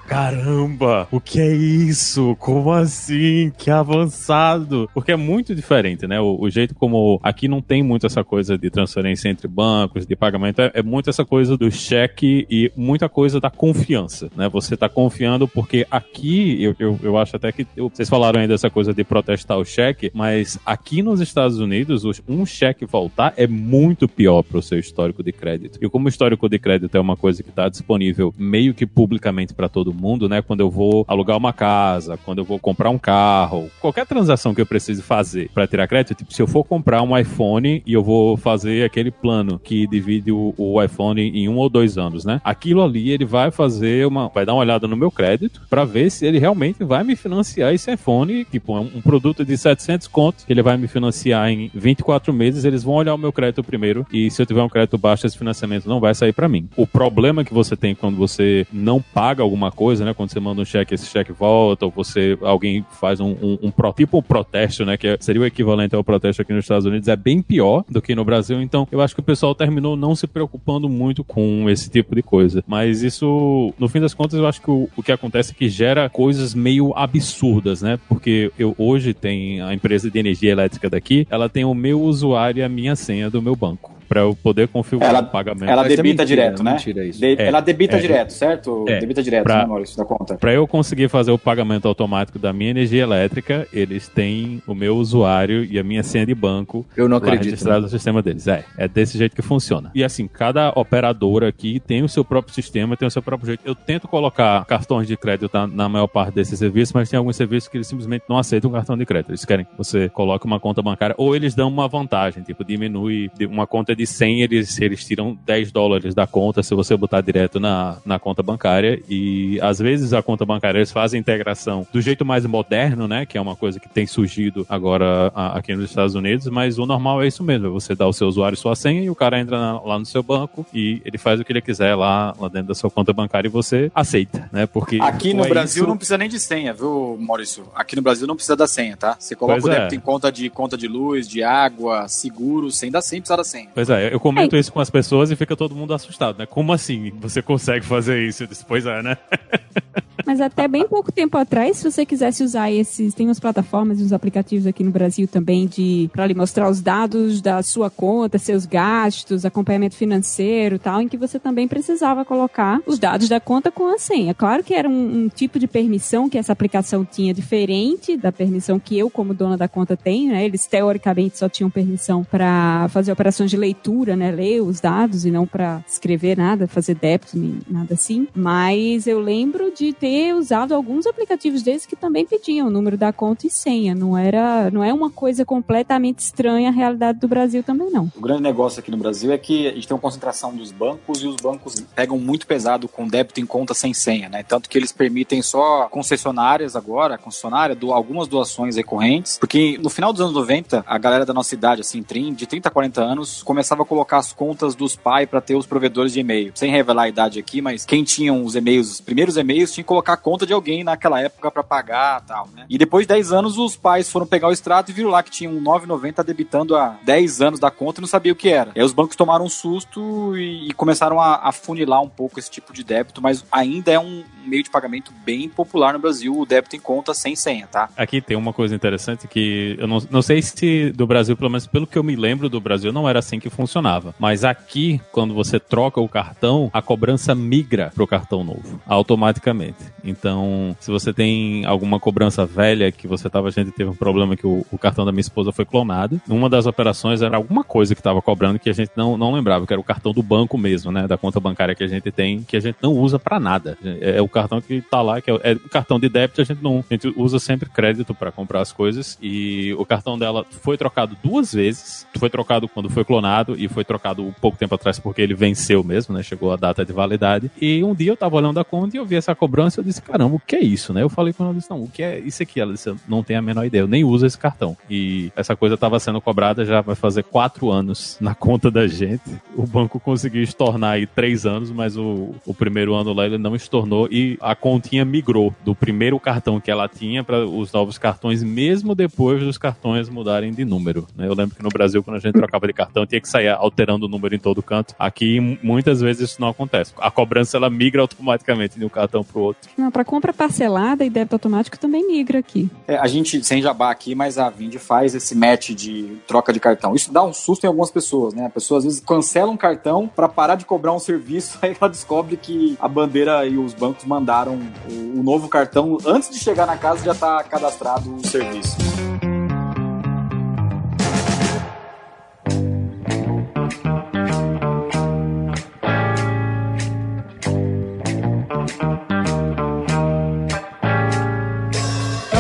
Caramba, 0.08 1.06
o 1.12 1.20
que 1.20 1.38
é 1.42 1.54
isso? 1.54 2.34
Como 2.40 2.72
assim? 2.72 3.52
Que 3.58 3.70
avançado! 3.70 4.90
Porque 4.94 5.12
é 5.12 5.18
muito 5.18 5.54
diferente, 5.54 6.08
né? 6.08 6.18
O, 6.22 6.38
o, 6.40 6.50
jeito 6.50 6.74
como 6.74 7.20
aqui 7.22 7.50
não 7.50 7.62
tem 7.62 7.84
muito 7.84 8.06
essa 8.06 8.24
coisa 8.24 8.58
de 8.58 8.70
transferência 8.70 9.28
entre 9.28 9.50
bancos, 9.50 10.06
de 10.06 10.16
pagamento, 10.16 10.62
é, 10.62 10.72
é 10.76 10.82
muito 10.82 11.10
essa 11.10 11.26
coisa 11.26 11.58
do 11.58 11.70
cheque 11.70 12.48
e 12.50 12.72
muita 12.74 13.10
coisa 13.10 13.42
da 13.42 13.50
confiança, 13.50 14.30
né? 14.34 14.48
Você 14.48 14.78
tá 14.78 14.88
confiando 14.88 15.46
porque 15.46 15.86
aqui, 15.92 16.64
eu, 16.64 16.74
eu, 16.80 17.00
eu 17.04 17.18
acho 17.18 17.36
até 17.36 17.52
que 17.52 17.68
eu, 17.76 17.90
vocês 17.90 18.08
falaram 18.08 18.40
ainda 18.40 18.54
dessa 18.54 18.70
coisa 18.70 18.94
de 18.94 19.04
protestar 19.04 19.58
o 19.58 19.66
cheque, 19.66 20.10
mas 20.14 20.58
aqui 20.66 21.02
nos 21.02 21.20
Estados 21.20 21.60
Unidos, 21.60 22.06
um 22.26 22.46
cheque 22.46 22.86
voltar 22.86 23.34
é 23.36 23.46
muito 23.46 24.08
pior 24.08 24.42
para 24.42 24.58
o 24.58 24.62
seu 24.62 24.80
histórico 24.80 25.22
de 25.22 25.34
crédito. 25.34 25.78
E 25.82 25.90
como 25.90 26.06
o 26.06 26.10
histórico 26.10 26.48
de 26.48 26.58
crédito 26.58 26.96
é 26.96 27.00
uma 27.00 27.18
coisa 27.18 27.44
que 27.44 27.50
está 27.50 27.68
disponível 27.68 28.34
meio 28.38 28.74
que 28.74 28.86
publicamente 28.86 29.54
para 29.54 29.68
todo 29.68 29.94
mundo, 29.94 29.97
né? 30.28 30.42
Quando 30.42 30.62
eu 30.62 30.70
vou 30.70 31.06
alugar 31.08 31.38
uma 31.38 31.54
casa, 31.54 32.18
quando 32.18 32.40
eu 32.40 32.46
vou 32.46 32.60
comprar 32.60 32.90
um 32.90 32.98
carro, 32.98 33.70
qualquer 33.82 34.06
transação 34.06 34.54
que 34.54 34.62
eu 34.62 34.66
precise 34.66 35.02
fazer 35.02 35.50
para 35.54 35.68
tirar 35.68 35.88
crédito, 35.88 36.16
tipo, 36.16 36.34
se 36.34 36.42
eu 36.42 36.48
for 36.48 36.64
comprar 36.64 37.02
um 37.02 37.18
iPhone 37.18 37.82
e 37.86 37.94
eu 37.94 38.04
vou 38.04 38.38
fazer 38.38 38.86
aquele 38.86 39.12
plano 39.12 39.60
que 39.60 39.88
divide 39.88 40.32
o, 40.32 40.54
o 40.58 40.82
iPhone 40.82 41.22
em 41.22 41.50
um 41.50 41.58
ou 41.58 41.70
dois 41.70 41.98
anos, 41.98 42.26
né? 42.26 42.42
Aquilo 42.44 42.84
ali 42.84 43.10
ele 43.12 43.26
vai 43.26 43.52
fazer 43.52 44.06
uma, 44.06 44.30
vai 44.30 44.46
dar 44.46 44.54
uma 44.54 44.62
olhada 44.62 44.88
no 44.88 44.96
meu 44.96 45.12
crédito 45.12 45.62
para 45.70 45.86
ver 45.86 46.10
se 46.10 46.26
ele 46.26 46.40
realmente 46.40 46.84
vai 46.84 47.04
me 47.04 47.16
financiar 47.16 47.74
esse 47.74 47.92
iPhone, 47.92 48.46
tipo, 48.46 48.76
é 48.78 48.80
um 48.80 49.02
produto 49.02 49.44
de 49.44 49.58
700 49.58 50.08
contos, 50.08 50.46
ele 50.48 50.62
vai 50.62 50.78
me 50.78 50.88
financiar 50.88 51.50
em 51.50 51.72
24 51.74 52.34
meses, 52.34 52.66
eles 52.66 52.84
vão 52.84 52.96
olhar 52.96 53.16
o 53.16 53.18
meu 53.18 53.32
crédito 53.32 53.64
primeiro 53.64 54.06
e 54.12 54.30
se 54.30 54.42
eu 54.42 54.46
tiver 54.46 54.62
um 54.62 54.70
crédito 54.70 54.98
baixo, 54.98 55.26
esse 55.26 55.38
financiamento 55.38 55.88
não 55.88 56.00
vai 56.00 56.14
sair 56.14 56.34
para 56.34 56.48
mim. 56.48 56.70
O 56.76 56.86
problema 56.86 57.44
que 57.44 57.54
você 57.54 57.76
tem 57.76 57.96
quando 57.96 58.18
você 58.18 58.66
não 58.72 59.02
paga 59.02 59.42
alguma 59.42 59.72
coisa 59.72 59.87
coisa, 59.88 60.04
né? 60.04 60.14
Quando 60.14 60.30
você 60.30 60.40
manda 60.42 60.62
um 60.62 60.66
cheque, 60.66 60.94
esse 60.94 61.06
cheque 61.06 61.32
volta, 61.32 61.86
ou 61.86 61.92
você, 61.92 62.38
alguém 62.42 62.86
faz 63.00 63.22
um, 63.22 63.30
um, 63.42 63.58
um 63.64 63.72
pro, 63.72 63.94
tipo 63.94 64.18
um 64.18 64.22
protesto, 64.22 64.84
né? 64.84 64.98
Que 64.98 65.08
é, 65.08 65.18
seria 65.18 65.42
o 65.42 65.46
equivalente 65.46 65.96
ao 65.96 66.04
protesto 66.04 66.42
aqui 66.42 66.52
nos 66.52 66.66
Estados 66.66 66.86
Unidos, 66.86 67.08
é 67.08 67.16
bem 67.16 67.42
pior 67.42 67.86
do 67.90 68.02
que 68.02 68.14
no 68.14 68.26
Brasil. 68.26 68.62
Então, 68.62 68.86
eu 68.92 69.00
acho 69.00 69.16
que 69.16 69.22
o 69.22 69.24
pessoal 69.24 69.56
terminou 69.56 69.96
não 69.96 70.14
se 70.14 70.28
preocupando 70.28 70.90
muito 70.90 71.24
com 71.24 71.70
esse 71.70 71.90
tipo 71.90 72.14
de 72.14 72.22
coisa. 72.22 72.62
Mas 72.68 73.02
isso, 73.02 73.74
no 73.80 73.88
fim 73.88 74.02
das 74.02 74.14
contas, 74.14 74.38
eu 74.38 74.46
acho 74.46 74.62
que 74.62 74.70
o, 74.70 74.90
o 74.98 75.02
que 75.02 75.14
acontece 75.14 75.54
é 75.54 75.56
que 75.56 75.70
gera 75.70 76.10
coisas 76.10 76.54
meio 76.54 76.92
absurdas, 76.94 77.82
né? 77.82 77.98
Porque 78.10 78.52
eu 78.60 78.76
hoje 78.78 79.14
tem 79.14 79.62
a 79.62 79.74
empresa 79.74 80.12
de 80.12 80.20
energia 80.20 80.52
elétrica 80.52 80.90
daqui, 80.90 81.26
ela 81.30 81.48
tem 81.48 81.64
o 81.64 81.74
meu 81.74 82.02
usuário 82.02 82.60
e 82.60 82.64
a 82.64 82.68
minha 82.68 82.98
senha 82.98 83.30
do 83.30 83.42
meu 83.42 83.56
banco 83.56 83.97
para 84.08 84.22
eu 84.22 84.36
poder 84.42 84.68
configurar 84.68 85.10
ela, 85.10 85.22
o 85.22 85.26
pagamento. 85.28 85.70
Ela 85.70 85.84
debita 85.84 86.24
mentira, 86.24 86.26
direto, 86.26 86.64
né? 86.64 86.78
De, 86.78 87.26
é, 87.42 87.48
ela 87.48 87.60
debita 87.62 87.98
é, 87.98 88.00
direto, 88.00 88.34
certo? 88.34 88.86
É, 88.88 89.00
debita 89.00 89.22
direto, 89.22 89.44
pra, 89.44 89.60
né, 89.60 89.66
Maurício, 89.66 89.98
da 89.98 90.06
conta. 90.06 90.36
Para 90.36 90.54
eu 90.54 90.68
conseguir 90.68 91.10
fazer 91.10 91.32
o 91.32 91.38
pagamento 91.38 91.88
automático 91.88 92.40
da 92.40 92.54
minha 92.54 92.72
energia 92.72 93.04
elétrica, 93.04 93.68
eles 93.74 94.08
têm 94.08 94.62
o 94.68 94.74
meu 94.74 94.96
usuário 94.96 95.64
e 95.64 95.78
a 95.78 95.84
minha 95.84 96.04
senha 96.04 96.26
de 96.26 96.34
banco 96.34 96.86
eu 96.96 97.10
não 97.10 97.18
acredito, 97.18 97.46
registrado 97.46 97.82
no 97.82 97.90
sistema 97.90 98.22
deles. 98.22 98.48
É, 98.48 98.64
é 98.78 98.88
desse 98.88 99.18
jeito 99.18 99.36
que 99.36 99.42
funciona. 99.42 99.92
E 99.94 100.04
assim, 100.04 100.28
cada 100.28 100.70
operadora 100.70 101.48
aqui 101.48 101.80
tem 101.80 102.04
o 102.04 102.10
seu 102.10 102.24
próprio 102.24 102.54
sistema, 102.54 102.96
tem 102.96 103.08
o 103.08 103.12
seu 103.12 103.22
próprio 103.22 103.48
jeito. 103.48 103.62
Eu 103.66 103.76
tento 103.76 104.08
colocar 104.08 104.66
cartões 104.66 105.08
de 105.08 105.18
crédito 105.18 105.50
na, 105.54 105.68
na 105.68 105.90
maior 105.90 106.08
parte 106.08 106.34
desses 106.34 106.58
serviços, 106.58 106.94
mas 106.94 107.10
tem 107.10 107.18
alguns 107.18 107.36
serviços 107.36 107.70
que 107.70 107.78
eles 107.78 107.88
simplesmente 107.88 108.24
não 108.30 108.38
aceitam 108.38 108.72
cartão 108.72 108.98
de 108.98 109.06
crédito. 109.06 109.32
Eles 109.32 109.46
querem 109.46 109.66
que 109.66 109.72
você 109.78 110.10
coloque 110.10 110.46
uma 110.46 110.60
conta 110.60 110.82
bancária 110.82 111.16
ou 111.18 111.36
eles 111.36 111.56
dão 111.56 111.68
uma 111.68 111.88
vantagem, 111.88 112.44
tipo, 112.44 112.64
diminui 112.64 113.30
uma 113.50 113.68
conta 113.68 113.96
de 113.98 114.06
100, 114.06 114.42
eles 114.42 114.80
eles 114.80 115.04
tiram 115.04 115.38
10 115.46 115.72
dólares 115.72 116.14
da 116.14 116.28
conta 116.28 116.62
se 116.62 116.74
você 116.76 116.96
botar 116.96 117.22
direto 117.22 117.60
na, 117.60 117.98
na 118.06 118.20
conta 118.20 118.44
bancária. 118.44 119.02
E 119.10 119.60
às 119.62 119.80
vezes 119.80 120.14
a 120.14 120.22
conta 120.22 120.46
bancária 120.46 120.78
eles 120.78 120.92
fazem 120.92 121.18
a 121.18 121.22
integração 121.22 121.86
do 121.92 122.00
jeito 122.00 122.24
mais 122.24 122.46
moderno, 122.46 123.08
né? 123.08 123.26
Que 123.26 123.38
é 123.38 123.42
uma 123.42 123.56
coisa 123.56 123.80
que 123.80 123.90
tem 123.90 124.06
surgido 124.06 124.66
agora 124.70 125.32
aqui 125.36 125.76
nos 125.76 125.90
Estados 125.90 126.16
Unidos, 126.16 126.48
mas 126.48 126.78
o 126.78 126.86
normal 126.86 127.24
é 127.24 127.28
isso 127.28 127.44
mesmo: 127.44 127.68
é 127.68 127.70
você 127.70 127.96
dá 127.96 128.08
o 128.08 128.14
seu 128.14 128.28
usuário 128.28 128.58
sua 128.58 128.76
senha 128.76 129.02
e 129.02 129.10
o 129.10 129.16
cara 129.16 129.40
entra 129.40 129.60
na, 129.60 129.82
lá 129.82 130.00
no 130.00 130.06
seu 130.06 130.22
banco 130.22 130.66
e 130.74 131.02
ele 131.04 131.18
faz 131.18 131.40
o 131.40 131.44
que 131.44 131.52
ele 131.52 131.62
quiser 131.62 131.96
lá, 131.96 132.36
lá 132.40 132.48
dentro 132.48 132.68
da 132.70 132.76
sua 132.76 132.90
conta 132.90 133.12
bancária 133.12 133.48
e 133.48 133.52
você 133.52 133.92
aceita, 133.94 134.50
né? 134.52 134.66
Porque 134.66 135.00
aqui 135.02 135.34
no 135.34 135.44
é 135.46 135.50
Brasil 135.50 135.84
isso... 135.84 135.90
não 135.90 135.98
precisa 135.98 136.18
nem 136.18 136.30
de 136.30 136.40
senha, 136.40 136.74
viu, 136.74 137.18
Maurício? 137.20 137.66
Aqui 137.76 137.96
no 137.96 138.02
Brasil 138.02 138.28
não 138.28 138.36
precisa 138.36 138.56
da 138.56 138.68
senha, 138.68 138.96
tá? 138.96 139.16
Você 139.20 139.36
coloca 139.36 139.62
pois 139.62 139.74
o 139.74 139.76
débito 139.76 139.96
é. 139.96 139.98
em 139.98 140.02
conta 140.02 140.32
de 140.32 140.50
conta 140.50 140.78
de 140.78 140.88
luz, 140.88 141.28
de 141.28 141.44
água, 141.44 142.08
seguro, 142.08 142.72
sem 142.72 142.92
dar 142.92 143.02
sem 143.02 143.20
precisar 143.20 143.38
da 143.38 143.44
senha. 143.44 143.70
Pois 143.74 143.87
é, 143.90 144.14
eu 144.14 144.20
comento 144.20 144.56
isso 144.56 144.72
com 144.72 144.80
as 144.80 144.90
pessoas 144.90 145.32
e 145.32 145.36
fica 145.36 145.56
todo 145.56 145.76
mundo 145.76 145.94
assustado, 145.94 146.38
né? 146.38 146.46
Como 146.46 146.72
assim 146.74 147.12
você 147.20 147.42
consegue 147.42 147.86
fazer 147.86 148.22
isso? 148.28 148.48
Pois 148.68 148.86
é, 148.86 149.02
né? 149.02 149.18
Mas 150.28 150.42
até 150.42 150.68
bem 150.68 150.86
pouco 150.86 151.10
tempo 151.10 151.38
atrás, 151.38 151.78
se 151.78 151.90
você 151.90 152.06
quisesse 152.06 152.44
usar 152.44 152.70
esses, 152.70 153.14
tem 153.14 153.30
umas 153.30 153.40
plataformas 153.40 154.02
e 154.02 154.04
uns 154.04 154.12
aplicativos 154.12 154.68
aqui 154.68 154.84
no 154.84 154.92
Brasil 154.92 155.26
também 155.26 155.66
de 155.66 156.10
para 156.12 156.28
lhe 156.28 156.34
mostrar 156.34 156.70
os 156.70 156.82
dados 156.82 157.40
da 157.42 157.64
sua 157.64 157.90
conta, 157.90 158.38
seus 158.38 158.66
gastos, 158.66 159.46
acompanhamento 159.46 159.96
financeiro, 159.96 160.78
tal, 160.78 161.02
em 161.02 161.08
que 161.08 161.16
você 161.16 161.40
também 161.40 161.66
precisava 161.66 162.26
colocar 162.26 162.82
os 162.86 163.00
dados 163.00 163.30
da 163.30 163.40
conta 163.40 163.72
com 163.72 163.88
a 163.88 163.98
senha. 163.98 164.34
Claro 164.34 164.66
que 164.66 164.74
era 164.74 164.90
um, 164.90 165.24
um 165.24 165.30
tipo 165.30 165.58
de 165.58 165.66
permissão 165.66 166.28
que 166.28 166.38
essa 166.38 166.52
aplicação 166.52 167.06
tinha 167.06 167.34
diferente 167.34 168.18
da 168.18 168.30
permissão 168.30 168.78
que 168.78 168.98
eu 168.98 169.10
como 169.10 169.34
dona 169.34 169.56
da 169.56 169.70
conta 169.70 169.96
tenho, 169.96 170.34
né? 170.34 170.44
Eles 170.44 170.68
teoricamente 170.68 171.38
só 171.38 171.48
tinham 171.48 171.70
permissão 171.70 172.26
para 172.26 172.90
fazer 172.90 173.14
operações 173.14 173.50
de 173.50 173.56
leitura, 173.56 174.14
né, 174.18 174.30
ler 174.30 174.60
os 174.62 174.82
dados 174.82 175.26
e 175.26 175.32
não 175.32 175.48
para 175.48 175.82
escrever 175.88 176.36
nada, 176.36 176.68
fazer 176.68 176.96
débito, 176.96 177.38
nada 177.70 177.94
assim. 177.94 178.28
Mas 178.36 179.08
eu 179.08 179.22
lembro 179.22 179.72
de 179.74 179.94
ter 179.94 180.17
usado 180.34 180.74
alguns 180.74 181.06
aplicativos 181.06 181.62
desses 181.64 181.86
que 181.86 181.96
também 181.96 182.26
pediam 182.26 182.68
o 182.68 182.70
número 182.70 182.98
da 182.98 183.12
conta 183.12 183.48
e 183.48 183.50
senha. 183.50 183.96
Não 183.96 184.18
era, 184.18 184.70
não 184.72 184.84
é 184.84 184.94
uma 184.94 185.10
coisa 185.10 185.46
completamente 185.46 186.20
estranha 186.20 186.70
à 186.70 186.72
realidade 186.72 187.20
do 187.20 187.28
Brasil 187.28 187.64
também 187.64 187.90
não. 187.90 188.12
O 188.16 188.22
grande 188.22 188.42
negócio 188.42 188.80
aqui 188.80 188.92
no 188.92 188.98
Brasil 188.98 189.32
é 189.32 189.38
que 189.38 189.68
a 189.68 189.72
gente 189.72 189.88
tem 189.88 189.96
uma 189.96 190.02
concentração 190.02 190.56
dos 190.56 190.72
bancos 190.72 191.22
e 191.22 191.28
os 191.28 191.36
bancos 191.36 191.80
pegam 191.96 192.18
muito 192.18 192.48
pesado 192.48 192.88
com 192.88 193.08
débito 193.08 193.40
em 193.40 193.46
conta 193.46 193.74
sem 193.74 193.94
senha, 193.94 194.30
né? 194.30 194.44
Tanto 194.44 194.70
que 194.70 194.78
eles 194.78 194.92
permitem 194.92 195.42
só 195.42 195.88
concessionárias 195.90 196.76
agora, 196.76 197.18
concessionária, 197.18 197.76
do, 197.76 197.94
algumas 197.94 198.28
doações 198.28 198.76
recorrentes, 198.76 199.38
porque 199.38 199.78
no 199.82 199.90
final 199.90 200.12
dos 200.12 200.22
anos 200.22 200.34
90, 200.34 200.84
a 200.86 200.98
galera 200.98 201.26
da 201.26 201.34
nossa 201.34 201.54
idade, 201.54 201.82
assim, 201.82 202.04
de 202.36 202.46
30 202.46 202.70
a 202.70 202.72
40 202.72 203.02
anos, 203.02 203.44
começava 203.44 203.84
a 203.84 203.86
colocar 203.86 204.18
as 204.18 204.32
contas 204.32 204.76
dos 204.76 204.96
pais 204.96 205.28
para 205.28 205.42
ter 205.42 205.56
os 205.56 205.66
provedores 205.66 206.14
de 206.14 206.20
e-mail. 206.20 206.52
Sem 206.56 206.72
revelar 206.72 207.04
a 207.04 207.10
idade 207.10 207.40
aqui, 207.40 207.62
mas 207.62 207.86
quem 207.86 208.04
tinha 208.04 208.34
os 208.34 208.56
e-mails, 208.56 208.92
os 208.92 209.02
primeiros 209.02 209.38
e-mails, 209.38 209.72
tinha 209.72 209.84
que 209.84 209.88
colocar 209.88 210.07
a 210.14 210.18
conta 210.18 210.46
de 210.46 210.54
alguém 210.54 210.84
naquela 210.84 211.22
época 211.22 211.52
para 211.52 211.64
pagar 211.64 212.22
tal, 212.22 212.48
né? 212.56 212.66
E 212.70 212.78
depois 212.78 213.06
de 213.06 213.14
10 213.14 213.32
anos, 213.32 213.58
os 213.58 213.76
pais 213.76 214.10
foram 214.10 214.26
pegar 214.26 214.48
o 214.48 214.52
extrato 214.52 214.92
e 214.92 214.94
viram 214.94 215.10
lá 215.10 215.24
que 215.24 215.32
tinha 215.32 215.50
um 215.50 215.62
9,90 215.62 216.24
debitando 216.24 216.76
há 216.76 216.98
10 217.04 217.42
anos 217.42 217.60
da 217.60 217.72
conta 217.72 218.00
e 218.00 218.02
não 218.02 218.08
sabia 218.08 218.32
o 218.32 218.36
que 218.36 218.50
era. 218.50 218.72
E 218.76 218.80
aí 218.80 218.86
os 218.86 218.94
bancos 218.94 219.16
tomaram 219.16 219.46
um 219.46 219.50
susto 219.50 220.36
e, 220.38 220.70
e 220.70 220.74
começaram 220.74 221.20
a, 221.20 221.48
a, 221.48 221.52
funilar 221.52 222.02
um 222.02 222.10
pouco 222.10 222.40
esse 222.40 222.50
tipo 222.50 222.74
de 222.74 222.84
débito, 222.84 223.22
mas 223.22 223.46
ainda 223.52 223.92
é 223.92 224.00
um 224.00 224.24
meio 224.46 224.64
de 224.64 224.70
pagamento 224.70 225.12
bem 225.26 225.50
popular 225.50 225.94
no 225.94 226.00
Brasil, 226.00 226.38
o 226.38 226.46
débito 226.46 226.76
em 226.76 226.80
conta 226.80 227.14
sem 227.14 227.36
senha, 227.36 227.68
tá? 227.68 227.90
Aqui 227.98 228.22
tem 228.22 228.38
uma 228.38 228.54
coisa 228.54 228.74
interessante 228.74 229.28
que 229.28 229.76
eu 229.78 229.88
não, 229.88 230.00
não 230.10 230.22
sei 230.22 230.42
se 230.42 230.92
do 230.92 231.06
Brasil, 231.06 231.36
pelo 231.36 231.50
menos 231.50 231.68
pelo 231.68 231.86
que 231.86 231.98
eu 231.98 232.04
me 232.04 232.16
lembro 232.16 232.50
do 232.50 232.60
Brasil, 232.60 232.94
não 232.94 233.08
era 233.08 233.20
assim 233.20 233.40
que 233.40 233.50
funcionava. 233.50 234.16
Mas 234.18 234.44
aqui, 234.44 235.02
quando 235.12 235.34
você 235.34 235.60
troca 235.60 236.00
o 236.00 236.08
cartão, 236.08 236.70
a 236.74 236.82
cobrança 236.82 237.36
migra 237.36 237.92
pro 237.94 238.08
cartão 238.08 238.44
novo, 238.44 238.82
automaticamente. 238.88 239.78
Então, 240.04 240.76
se 240.80 240.92
você 240.92 241.14
tem 241.14 241.66
alguma 241.66 242.00
cobrança 242.00 242.46
velha 242.46 242.92
que 242.92 243.08
você 243.08 243.30
tava, 243.30 243.48
a 243.48 243.52
gente 243.52 243.72
teve 243.72 243.90
um 243.90 243.96
problema 243.96 244.36
que 244.36 244.46
o, 244.46 244.66
o 244.72 244.78
cartão 244.78 245.06
da 245.06 245.12
minha 245.12 245.22
esposa 245.22 245.52
foi 245.52 245.66
clonado. 245.66 246.22
Uma 246.28 246.50
das 246.50 246.66
operações 246.66 247.22
era 247.22 247.38
alguma 247.38 247.64
coisa 247.64 247.96
que 247.96 248.02
tava 248.02 248.22
cobrando 248.22 248.60
que 248.60 248.70
a 248.70 248.74
gente 248.74 248.92
não, 248.96 249.18
não 249.18 249.34
lembrava, 249.34 249.66
que 249.66 249.74
era 249.74 249.80
o 249.80 249.84
cartão 249.84 250.14
do 250.14 250.24
banco 250.24 250.58
mesmo, 250.58 250.92
né? 250.92 251.08
Da 251.08 251.18
conta 251.18 251.40
bancária 251.40 251.76
que 251.76 251.84
a 251.84 251.88
gente 251.88 252.12
tem, 252.12 252.44
que 252.44 252.56
a 252.58 252.60
gente 252.60 252.78
não 252.82 252.94
usa 252.94 253.20
pra 253.20 253.40
nada. 253.40 253.78
É, 253.84 254.18
é 254.18 254.22
o 254.22 254.28
cartão 254.28 254.62
que 254.62 254.82
tá 254.82 255.02
lá, 255.02 255.22
que 255.22 255.32
é, 255.32 255.40
é 255.44 255.54
o 255.54 255.70
cartão 255.70 256.00
de 256.00 256.10
débito, 256.10 256.42
a 256.42 256.44
gente 256.44 256.64
não. 256.64 256.84
A 256.90 256.94
gente 256.94 257.14
usa 257.16 257.40
sempre 257.40 257.70
crédito 257.70 258.14
pra 258.14 258.32
comprar 258.32 258.62
as 258.62 258.72
coisas. 258.72 259.18
E 259.22 259.74
o 259.78 259.86
cartão 259.86 260.18
dela 260.18 260.46
foi 260.50 260.78
trocado 260.78 261.18
duas 261.24 261.54
vezes. 261.54 262.06
Foi 262.18 262.30
trocado 262.30 262.68
quando 262.68 262.90
foi 262.90 263.04
clonado 263.04 263.56
e 263.58 263.68
foi 263.68 263.84
trocado 263.84 264.24
um 264.24 264.32
pouco 264.32 264.58
tempo 264.58 264.76
atrás 264.76 265.00
porque 265.00 265.22
ele 265.22 265.34
venceu 265.34 265.84
mesmo, 265.84 266.16
né? 266.16 266.24
Chegou 266.24 266.52
a 266.52 266.56
data 266.56 266.86
de 266.86 266.94
validade. 266.94 267.52
E 267.62 267.84
um 267.84 267.94
dia 267.94 268.12
eu 268.12 268.18
tava 268.18 268.36
olhando 268.36 268.60
a 268.60 268.64
conta 268.64 268.96
e 268.96 269.00
eu 269.00 269.06
vi 269.06 269.16
essa 269.16 269.36
cobrança 269.36 269.84
disse, 269.88 270.02
caramba, 270.02 270.36
o 270.36 270.40
que 270.40 270.56
é 270.56 270.62
isso, 270.62 270.94
né? 270.94 271.02
Eu 271.02 271.10
falei 271.10 271.34
com 271.34 271.44
ela, 271.44 271.54
disse, 271.54 271.70
não, 271.70 271.84
o 271.84 271.90
que 271.90 272.04
é 272.04 272.20
isso 272.20 272.44
aqui? 272.44 272.60
Ela 272.60 272.74
disse, 272.74 272.94
não 273.08 273.24
tenho 273.24 273.40
a 273.40 273.42
menor 273.42 273.66
ideia, 273.66 273.82
eu 273.82 273.88
nem 273.88 274.04
uso 274.04 274.26
esse 274.26 274.38
cartão. 274.38 274.78
E 274.90 275.32
essa 275.36 275.56
coisa 275.56 275.76
estava 275.76 276.00
sendo 276.00 276.22
cobrada 276.22 276.66
já 276.66 276.82
vai 276.82 276.96
fazer 276.96 277.24
quatro 277.24 277.72
anos 277.72 278.18
na 278.20 278.36
conta 278.36 278.70
da 278.70 278.88
gente. 278.88 279.24
O 279.56 279.66
banco 279.66 280.00
conseguiu 280.00 280.44
estornar 280.44 280.92
aí 280.92 281.06
três 281.06 281.46
anos, 281.46 281.72
mas 281.72 281.98
o, 281.98 282.36
o 282.46 282.54
primeiro 282.54 282.94
ano 282.94 283.14
lá 283.14 283.26
ele 283.26 283.38
não 283.38 283.56
estornou 283.56 284.08
e 284.12 284.38
a 284.42 284.56
continha 284.56 285.06
migrou 285.06 285.54
do 285.64 285.74
primeiro 285.74 286.20
cartão 286.20 286.60
que 286.60 286.72
ela 286.72 286.88
tinha 286.88 287.24
para 287.24 287.46
os 287.46 287.72
novos 287.72 287.98
cartões, 287.98 288.44
mesmo 288.44 288.96
depois 288.96 289.42
dos 289.42 289.58
cartões 289.58 290.10
mudarem 290.10 290.52
de 290.52 290.66
número. 290.66 291.08
Né? 291.16 291.28
Eu 291.28 291.34
lembro 291.34 291.56
que 291.56 291.64
no 291.64 291.70
Brasil, 291.70 292.04
quando 292.04 292.18
a 292.18 292.20
gente 292.20 292.34
trocava 292.34 292.68
de 292.68 292.74
cartão, 292.74 293.06
tinha 293.06 293.22
que 293.22 293.30
sair 293.30 293.50
alterando 293.50 294.06
o 294.06 294.10
número 294.10 294.36
em 294.36 294.40
todo 294.40 294.62
canto. 294.62 294.96
Aqui, 294.98 295.40
muitas 295.62 296.02
vezes, 296.02 296.32
isso 296.32 296.42
não 296.42 296.50
acontece. 296.50 296.94
A 296.98 297.12
cobrança 297.12 297.58
ela 297.58 297.70
migra 297.70 298.02
automaticamente 298.02 298.78
de 298.78 298.86
um 298.86 298.90
cartão 298.90 299.24
para 299.24 299.40
o 299.40 299.44
outro. 299.44 299.70
Não, 299.78 299.92
para 299.92 300.04
compra 300.04 300.34
parcelada 300.34 301.06
e 301.06 301.10
débito 301.10 301.36
automático 301.36 301.78
também 301.78 302.08
migra 302.08 302.40
aqui. 302.40 302.70
É, 302.88 302.98
a 302.98 303.06
gente, 303.06 303.44
sem 303.44 303.62
jabá 303.62 303.92
aqui, 303.92 304.16
mas 304.16 304.40
a 304.40 304.50
Vind 304.50 304.76
faz 304.78 305.14
esse 305.14 305.36
match 305.36 305.70
de 305.70 306.18
troca 306.26 306.52
de 306.52 306.60
cartão. 306.60 306.96
Isso 306.96 307.14
dá 307.14 307.24
um 307.24 307.32
susto 307.32 307.64
em 307.64 307.68
algumas 307.68 307.92
pessoas, 307.92 308.34
né? 308.34 308.48
A 308.48 308.50
pessoa 308.50 308.80
às 308.80 308.84
vezes 308.84 309.00
cancela 309.00 309.52
um 309.52 309.58
cartão 309.58 310.08
para 310.08 310.28
parar 310.28 310.56
de 310.56 310.66
cobrar 310.66 310.94
um 310.94 311.00
serviço, 311.00 311.60
aí 311.62 311.76
ela 311.80 311.90
descobre 311.90 312.38
que 312.38 312.76
a 312.80 312.88
bandeira 312.88 313.46
e 313.46 313.58
os 313.58 313.74
bancos 313.76 314.04
mandaram 314.06 314.60
o, 314.90 315.20
o 315.20 315.24
novo 315.24 315.48
cartão 315.48 315.98
antes 316.06 316.30
de 316.30 316.40
chegar 316.40 316.66
na 316.66 316.78
casa 316.78 317.06
já 317.06 317.12
está 317.12 317.44
cadastrado 317.44 318.16
o 318.16 318.28
serviço. 318.28 318.78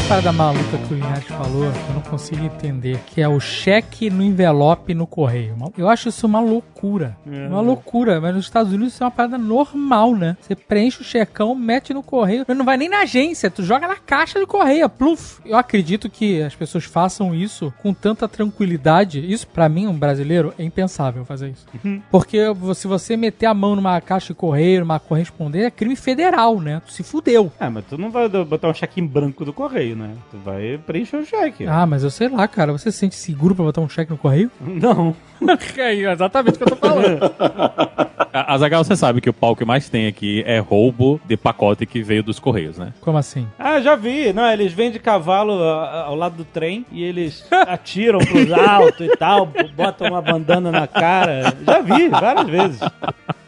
Parada 0.07 0.31
maluca 0.31 0.77
que 0.87 0.93
o 0.93 0.95
Linhares 0.95 1.25
falou, 1.25 1.69
que 1.69 1.89
eu 1.89 1.93
não 1.95 2.01
consigo 2.01 2.41
entender, 2.45 2.97
que 3.07 3.21
é 3.21 3.27
o 3.27 3.41
cheque 3.41 4.09
no 4.09 4.23
envelope 4.23 4.93
no 4.93 5.05
correio. 5.05 5.57
Eu 5.77 5.89
acho 5.89 6.07
isso 6.07 6.25
uma 6.25 6.39
loucura. 6.39 7.17
É. 7.29 7.47
Uma 7.49 7.59
loucura, 7.59 8.21
mas 8.21 8.33
nos 8.33 8.45
Estados 8.45 8.71
Unidos 8.71 8.93
isso 8.93 9.03
é 9.03 9.05
uma 9.05 9.11
parada 9.11 9.37
normal, 9.37 10.15
né? 10.15 10.37
Você 10.39 10.55
preenche 10.55 11.01
o 11.01 11.03
checão, 11.03 11.53
mete 11.53 11.93
no 11.93 12.01
correio, 12.01 12.45
não 12.55 12.63
vai 12.63 12.77
nem 12.77 12.87
na 12.87 13.01
agência, 13.01 13.51
tu 13.51 13.63
joga 13.63 13.85
na 13.85 13.97
caixa 13.97 14.39
do 14.39 14.47
correio, 14.47 14.87
pluf. 14.87 15.41
Eu 15.45 15.57
acredito 15.57 16.09
que 16.09 16.41
as 16.41 16.55
pessoas 16.55 16.85
façam 16.85 17.35
isso 17.35 17.73
com 17.81 17.93
tanta 17.93 18.29
tranquilidade. 18.29 19.19
Isso, 19.19 19.45
para 19.45 19.67
mim, 19.67 19.87
um 19.87 19.93
brasileiro, 19.93 20.53
é 20.57 20.63
impensável 20.63 21.25
fazer 21.25 21.49
isso. 21.49 21.65
Uhum. 21.83 22.01
Porque 22.09 22.39
se 22.75 22.87
você 22.87 23.17
meter 23.17 23.47
a 23.47 23.53
mão 23.53 23.75
numa 23.75 23.99
caixa 23.99 24.27
de 24.27 24.35
correio, 24.35 24.79
numa 24.79 25.01
correspondência, 25.01 25.67
é 25.67 25.71
crime 25.71 25.97
federal, 25.97 26.61
né? 26.61 26.81
Tu 26.85 26.93
se 26.93 27.03
fudeu. 27.03 27.51
É, 27.59 27.67
mas 27.67 27.83
tu 27.89 27.97
não 27.97 28.09
vai 28.09 28.29
botar 28.29 28.69
um 28.69 28.73
cheque 28.73 29.01
em 29.01 29.05
branco 29.05 29.43
do 29.43 29.51
correio, 29.51 29.96
né? 29.97 30.15
Tu 30.31 30.37
vai 30.37 30.79
preencher 30.85 31.17
o 31.17 31.25
cheque. 31.25 31.65
Ah, 31.65 31.85
mas 31.85 32.03
eu 32.03 32.09
sei 32.09 32.29
lá, 32.29 32.47
cara. 32.47 32.71
Você 32.71 32.91
se 32.91 32.99
sente 32.99 33.15
seguro 33.15 33.55
pra 33.55 33.65
botar 33.65 33.81
um 33.81 33.89
cheque 33.89 34.11
no 34.11 34.17
correio? 34.17 34.51
Não. 34.61 35.15
é 35.77 35.93
exatamente 35.93 36.55
o 36.55 36.57
que 36.57 36.63
eu 36.63 36.69
tô 36.69 36.75
falando. 36.75 37.19
Azagal, 38.33 38.83
você 38.83 38.95
sabe 38.95 39.21
que 39.21 39.29
o 39.29 39.33
pau 39.33 39.55
que 39.55 39.65
mais 39.65 39.89
tem 39.89 40.07
aqui 40.07 40.43
é 40.45 40.59
roubo 40.59 41.19
de 41.25 41.35
pacote 41.35 41.85
que 41.85 42.03
veio 42.03 42.21
dos 42.21 42.39
Correios, 42.39 42.77
né? 42.77 42.93
Como 43.01 43.17
assim? 43.17 43.47
Ah, 43.57 43.79
já 43.79 43.95
vi. 43.95 44.31
Não, 44.31 44.45
eles 44.51 44.73
vêm 44.73 44.91
de 44.91 44.99
cavalo 44.99 45.53
ao 45.63 46.15
lado 46.15 46.35
do 46.35 46.45
trem 46.45 46.85
e 46.91 47.03
eles 47.03 47.45
atiram 47.51 48.19
pros 48.19 48.51
altos 48.51 49.07
e 49.07 49.17
tal, 49.17 49.47
botam 49.75 50.09
uma 50.09 50.21
bandana 50.21 50.71
na 50.71 50.87
cara. 50.87 51.55
Já 51.65 51.81
vi, 51.81 52.09
várias 52.09 52.47
vezes. 52.47 52.79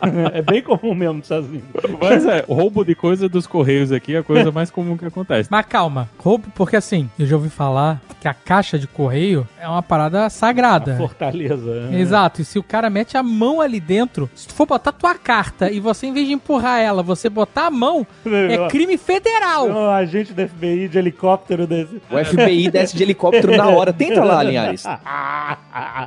É 0.33 0.41
bem 0.41 0.61
comum 0.61 0.93
mesmo 0.93 1.15
nos 1.15 1.25
Estados 1.25 1.49
Unidos. 1.49 1.67
Mas 1.99 2.25
é, 2.25 2.45
roubo 2.47 2.83
de 2.83 2.95
coisa 2.95 3.27
dos 3.27 3.47
Correios 3.47 3.91
aqui 3.91 4.15
é 4.15 4.19
a 4.19 4.23
coisa 4.23 4.51
mais 4.51 4.69
comum 4.69 4.97
que 4.97 5.05
acontece. 5.05 5.49
Mas 5.51 5.65
calma, 5.65 6.09
roubo, 6.17 6.47
porque 6.55 6.75
assim, 6.75 7.09
eu 7.17 7.25
já 7.25 7.35
ouvi 7.35 7.49
falar 7.49 8.01
que 8.19 8.27
a 8.27 8.33
caixa 8.33 8.77
de 8.77 8.87
correio 8.87 9.47
é 9.59 9.67
uma 9.67 9.81
parada 9.81 10.29
sagrada. 10.29 10.91
Uma 10.91 10.99
fortaleza. 10.99 11.87
Né? 11.87 11.99
Exato, 11.99 12.41
e 12.41 12.45
se 12.45 12.59
o 12.59 12.63
cara 12.63 12.89
mete 12.89 13.17
a 13.17 13.23
mão 13.23 13.61
ali 13.61 13.79
dentro, 13.79 14.29
se 14.35 14.47
tu 14.47 14.53
for 14.53 14.65
botar 14.65 14.91
tua 14.91 15.15
carta 15.15 15.71
e 15.71 15.79
você, 15.79 16.07
em 16.07 16.13
vez 16.13 16.27
de 16.27 16.33
empurrar 16.33 16.79
ela, 16.79 17.01
você 17.01 17.29
botar 17.29 17.67
a 17.67 17.71
mão, 17.71 18.05
é 18.25 18.67
crime 18.67 18.97
federal. 18.97 19.69
Não, 19.69 19.89
a 19.89 20.05
gente 20.05 20.33
do 20.33 20.47
FBI 20.47 20.87
de 20.87 20.97
helicóptero 20.97 21.65
desse. 21.65 22.01
O 22.09 22.25
FBI 22.25 22.69
desce 22.69 22.95
de 22.95 23.03
helicóptero 23.03 23.55
na 23.55 23.67
hora. 23.69 23.93
Tenta 23.93 24.23
lá, 24.23 24.43
Linhares. 24.43 24.83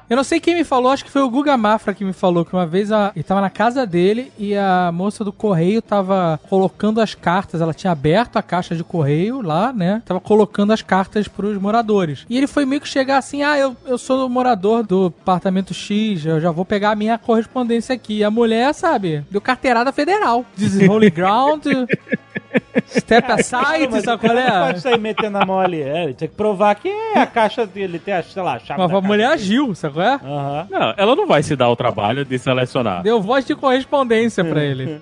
Eu 0.08 0.16
não 0.16 0.24
sei 0.24 0.40
quem 0.40 0.54
me 0.54 0.64
falou, 0.64 0.92
acho 0.92 1.04
que 1.04 1.10
foi 1.10 1.22
o 1.22 1.30
Guga 1.30 1.56
Mafra 1.56 1.94
que 1.94 2.04
me 2.04 2.12
falou 2.12 2.44
que 2.44 2.52
uma 2.52 2.66
vez 2.66 2.92
a, 2.92 3.12
ele 3.14 3.22
tava 3.22 3.40
na 3.40 3.50
casa 3.50 3.81
dele 3.86 4.32
e 4.38 4.56
a 4.56 4.90
moça 4.92 5.24
do 5.24 5.32
correio 5.32 5.82
tava 5.82 6.40
colocando 6.48 7.00
as 7.00 7.14
cartas, 7.14 7.60
ela 7.60 7.74
tinha 7.74 7.92
aberto 7.92 8.36
a 8.36 8.42
caixa 8.42 8.74
de 8.74 8.84
correio 8.84 9.40
lá, 9.40 9.72
né? 9.72 10.02
Tava 10.04 10.20
colocando 10.20 10.72
as 10.72 10.82
cartas 10.82 11.28
pros 11.28 11.58
moradores. 11.58 12.26
E 12.28 12.36
ele 12.36 12.46
foi 12.46 12.64
meio 12.64 12.80
que 12.80 12.88
chegar 12.88 13.18
assim: 13.18 13.42
ah, 13.42 13.58
eu, 13.58 13.76
eu 13.86 13.98
sou 13.98 14.28
morador 14.28 14.82
do 14.82 15.12
apartamento 15.22 15.74
X, 15.74 16.24
eu 16.24 16.40
já 16.40 16.50
vou 16.50 16.64
pegar 16.64 16.90
a 16.90 16.96
minha 16.96 17.18
correspondência 17.18 17.94
aqui. 17.94 18.18
E 18.18 18.24
a 18.24 18.30
mulher, 18.30 18.72
sabe, 18.74 19.24
deu 19.30 19.40
carteirada 19.40 19.92
federal. 19.92 20.44
Diz 20.56 20.76
Holy 20.88 21.10
Ground. 21.10 21.64
Step 22.98 23.32
aside, 23.32 24.00
sabe 24.02 24.26
qual 24.26 24.38
é? 24.38 24.50
Não 24.50 24.66
pode 24.66 24.80
sair 24.80 24.98
metendo 24.98 25.38
a 25.38 25.44
mão 25.46 25.60
ali. 25.60 25.82
É, 25.82 26.04
ele 26.04 26.14
tinha 26.14 26.28
que 26.28 26.34
provar 26.34 26.74
que 26.74 26.90
a 27.14 27.26
caixa 27.26 27.66
dele 27.66 27.98
tem, 27.98 28.14
a, 28.14 28.22
sei 28.22 28.42
lá, 28.42 28.54
a 28.54 28.58
chave 28.58 28.80
Mas 28.80 28.92
a 28.92 29.00
mulher 29.00 29.26
agiu, 29.26 29.74
sabe 29.74 29.94
qual 29.94 30.06
é? 30.06 30.14
Uhum. 30.16 30.66
Não, 30.70 30.94
ela 30.96 31.16
não 31.16 31.26
vai 31.26 31.42
se 31.42 31.56
dar 31.56 31.68
o 31.68 31.76
trabalho 31.76 32.24
de 32.24 32.38
selecionar. 32.38 33.02
Deu 33.02 33.20
voz 33.20 33.44
de 33.44 33.54
correspondência 33.54 34.44
pra 34.44 34.62
ele. 34.64 35.00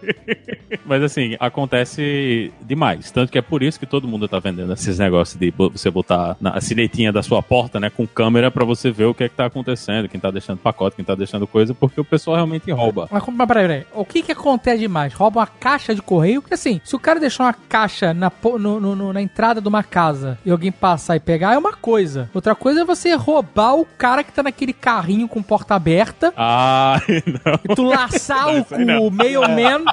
Mas 0.91 1.05
assim, 1.05 1.37
acontece 1.39 2.53
demais. 2.63 3.13
Tanto 3.13 3.31
que 3.31 3.39
é 3.39 3.43
por 3.43 3.63
isso 3.63 3.79
que 3.79 3.87
todo 3.87 4.09
mundo 4.09 4.27
tá 4.27 4.41
vendendo 4.41 4.73
esses 4.73 4.99
negócios 4.99 5.39
de 5.39 5.55
você 5.57 5.89
botar 5.89 6.37
na 6.41 6.61
sinetinha 6.61 7.13
da 7.13 7.23
sua 7.23 7.41
porta, 7.41 7.79
né, 7.79 7.89
com 7.89 8.05
câmera 8.09 8.51
pra 8.51 8.65
você 8.65 8.91
ver 8.91 9.05
o 9.05 9.15
que 9.15 9.23
é 9.23 9.29
que 9.29 9.37
tá 9.37 9.47
acontecendo, 9.47 10.09
quem 10.09 10.19
tá 10.19 10.33
deixando 10.33 10.59
pacote, 10.59 10.97
quem 10.97 11.05
tá 11.05 11.15
deixando 11.15 11.47
coisa, 11.47 11.73
porque 11.73 12.01
o 12.01 12.05
pessoal 12.05 12.35
realmente 12.35 12.69
rouba. 12.73 13.09
Mas, 13.09 13.23
mas 13.25 13.47
peraí, 13.47 13.69
peraí. 13.69 13.87
O 13.95 14.05
que 14.05 14.21
que 14.21 14.33
acontece 14.33 14.81
demais? 14.81 15.15
Rouba 15.15 15.39
uma 15.39 15.47
caixa 15.47 15.95
de 15.95 16.03
correio? 16.03 16.43
Porque 16.43 16.55
assim, 16.55 16.81
se 16.83 16.97
o 16.97 16.99
cara 16.99 17.21
deixou 17.21 17.47
uma 17.47 17.55
caixa 17.55 18.13
na, 18.13 18.33
no, 18.59 18.81
no, 18.81 19.13
na 19.13 19.23
entrada 19.23 19.61
de 19.61 19.69
uma 19.69 19.85
casa 19.85 20.39
e 20.45 20.51
alguém 20.51 20.73
passar 20.73 21.15
e 21.15 21.21
pegar, 21.21 21.55
é 21.55 21.59
uma 21.59 21.73
coisa. 21.73 22.29
Outra 22.35 22.57
coisa 22.57 22.81
é 22.81 22.85
você 22.85 23.15
roubar 23.15 23.77
o 23.77 23.85
cara 23.85 24.25
que 24.25 24.33
tá 24.33 24.43
naquele 24.43 24.73
carrinho 24.73 25.29
com 25.29 25.41
porta 25.41 25.77
aberta. 25.77 26.35
Ah, 26.37 27.01
não. 27.47 27.61
E 27.63 27.75
tu 27.77 27.85
laçar 27.85 28.49
o, 28.49 29.07
o 29.07 29.11
meio 29.13 29.43
man, 29.49 29.85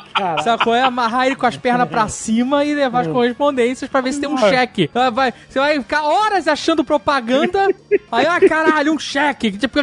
sabe 0.43 0.63
qual 0.63 0.75
é? 0.75 0.86
Amarrar 0.87 1.25
ele 1.25 1.35
com 1.35 1.45
as 1.45 1.57
pernas 1.57 1.87
pra 1.89 2.07
cima 2.07 2.63
e 2.63 2.73
levar 2.73 3.01
as 3.01 3.07
correspondências 3.07 3.89
pra 3.89 4.01
ver 4.01 4.13
se 4.13 4.21
tem 4.21 4.29
um 4.29 4.37
cheque. 4.37 4.89
Vai, 5.13 5.33
você 5.47 5.59
vai 5.59 5.79
ficar 5.79 6.03
horas 6.03 6.47
achando 6.47 6.83
propaganda, 6.83 7.67
aí, 8.11 8.25
ah, 8.25 8.39
caralho, 8.39 8.93
um 8.93 8.99
cheque. 8.99 9.51
Tipo, 9.51 9.79